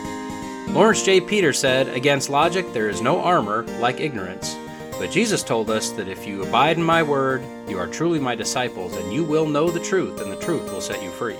Laurence 0.73 1.03
J. 1.03 1.21
Peter 1.21 1.53
said, 1.53 1.87
Against 1.89 2.29
logic 2.29 2.71
there 2.73 2.89
is 2.89 3.01
no 3.01 3.21
armor 3.21 3.63
like 3.79 3.99
ignorance. 3.99 4.55
But 4.97 5.11
Jesus 5.11 5.43
told 5.43 5.69
us 5.69 5.91
that 5.91 6.07
if 6.07 6.25
you 6.25 6.43
abide 6.43 6.77
in 6.77 6.83
my 6.83 7.03
word, 7.03 7.43
you 7.67 7.77
are 7.77 7.87
truly 7.87 8.19
my 8.19 8.35
disciples, 8.35 8.95
and 8.95 9.11
you 9.11 9.23
will 9.23 9.47
know 9.47 9.69
the 9.69 9.79
truth, 9.79 10.21
and 10.21 10.31
the 10.31 10.37
truth 10.37 10.71
will 10.71 10.81
set 10.81 11.03
you 11.03 11.09
free. 11.11 11.37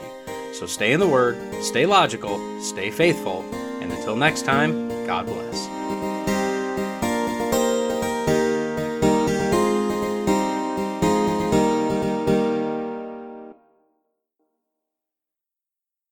So 0.54 0.66
stay 0.66 0.94
in 0.94 1.00
the 1.00 1.08
word, 1.08 1.38
stay 1.64 1.86
logical, 1.86 2.62
stay 2.62 2.92
faithful, 2.92 3.42
and 3.82 3.92
until 3.92 4.16
next 4.16 4.44
time, 4.44 4.90
God 5.06 5.26
bless. 5.26 5.83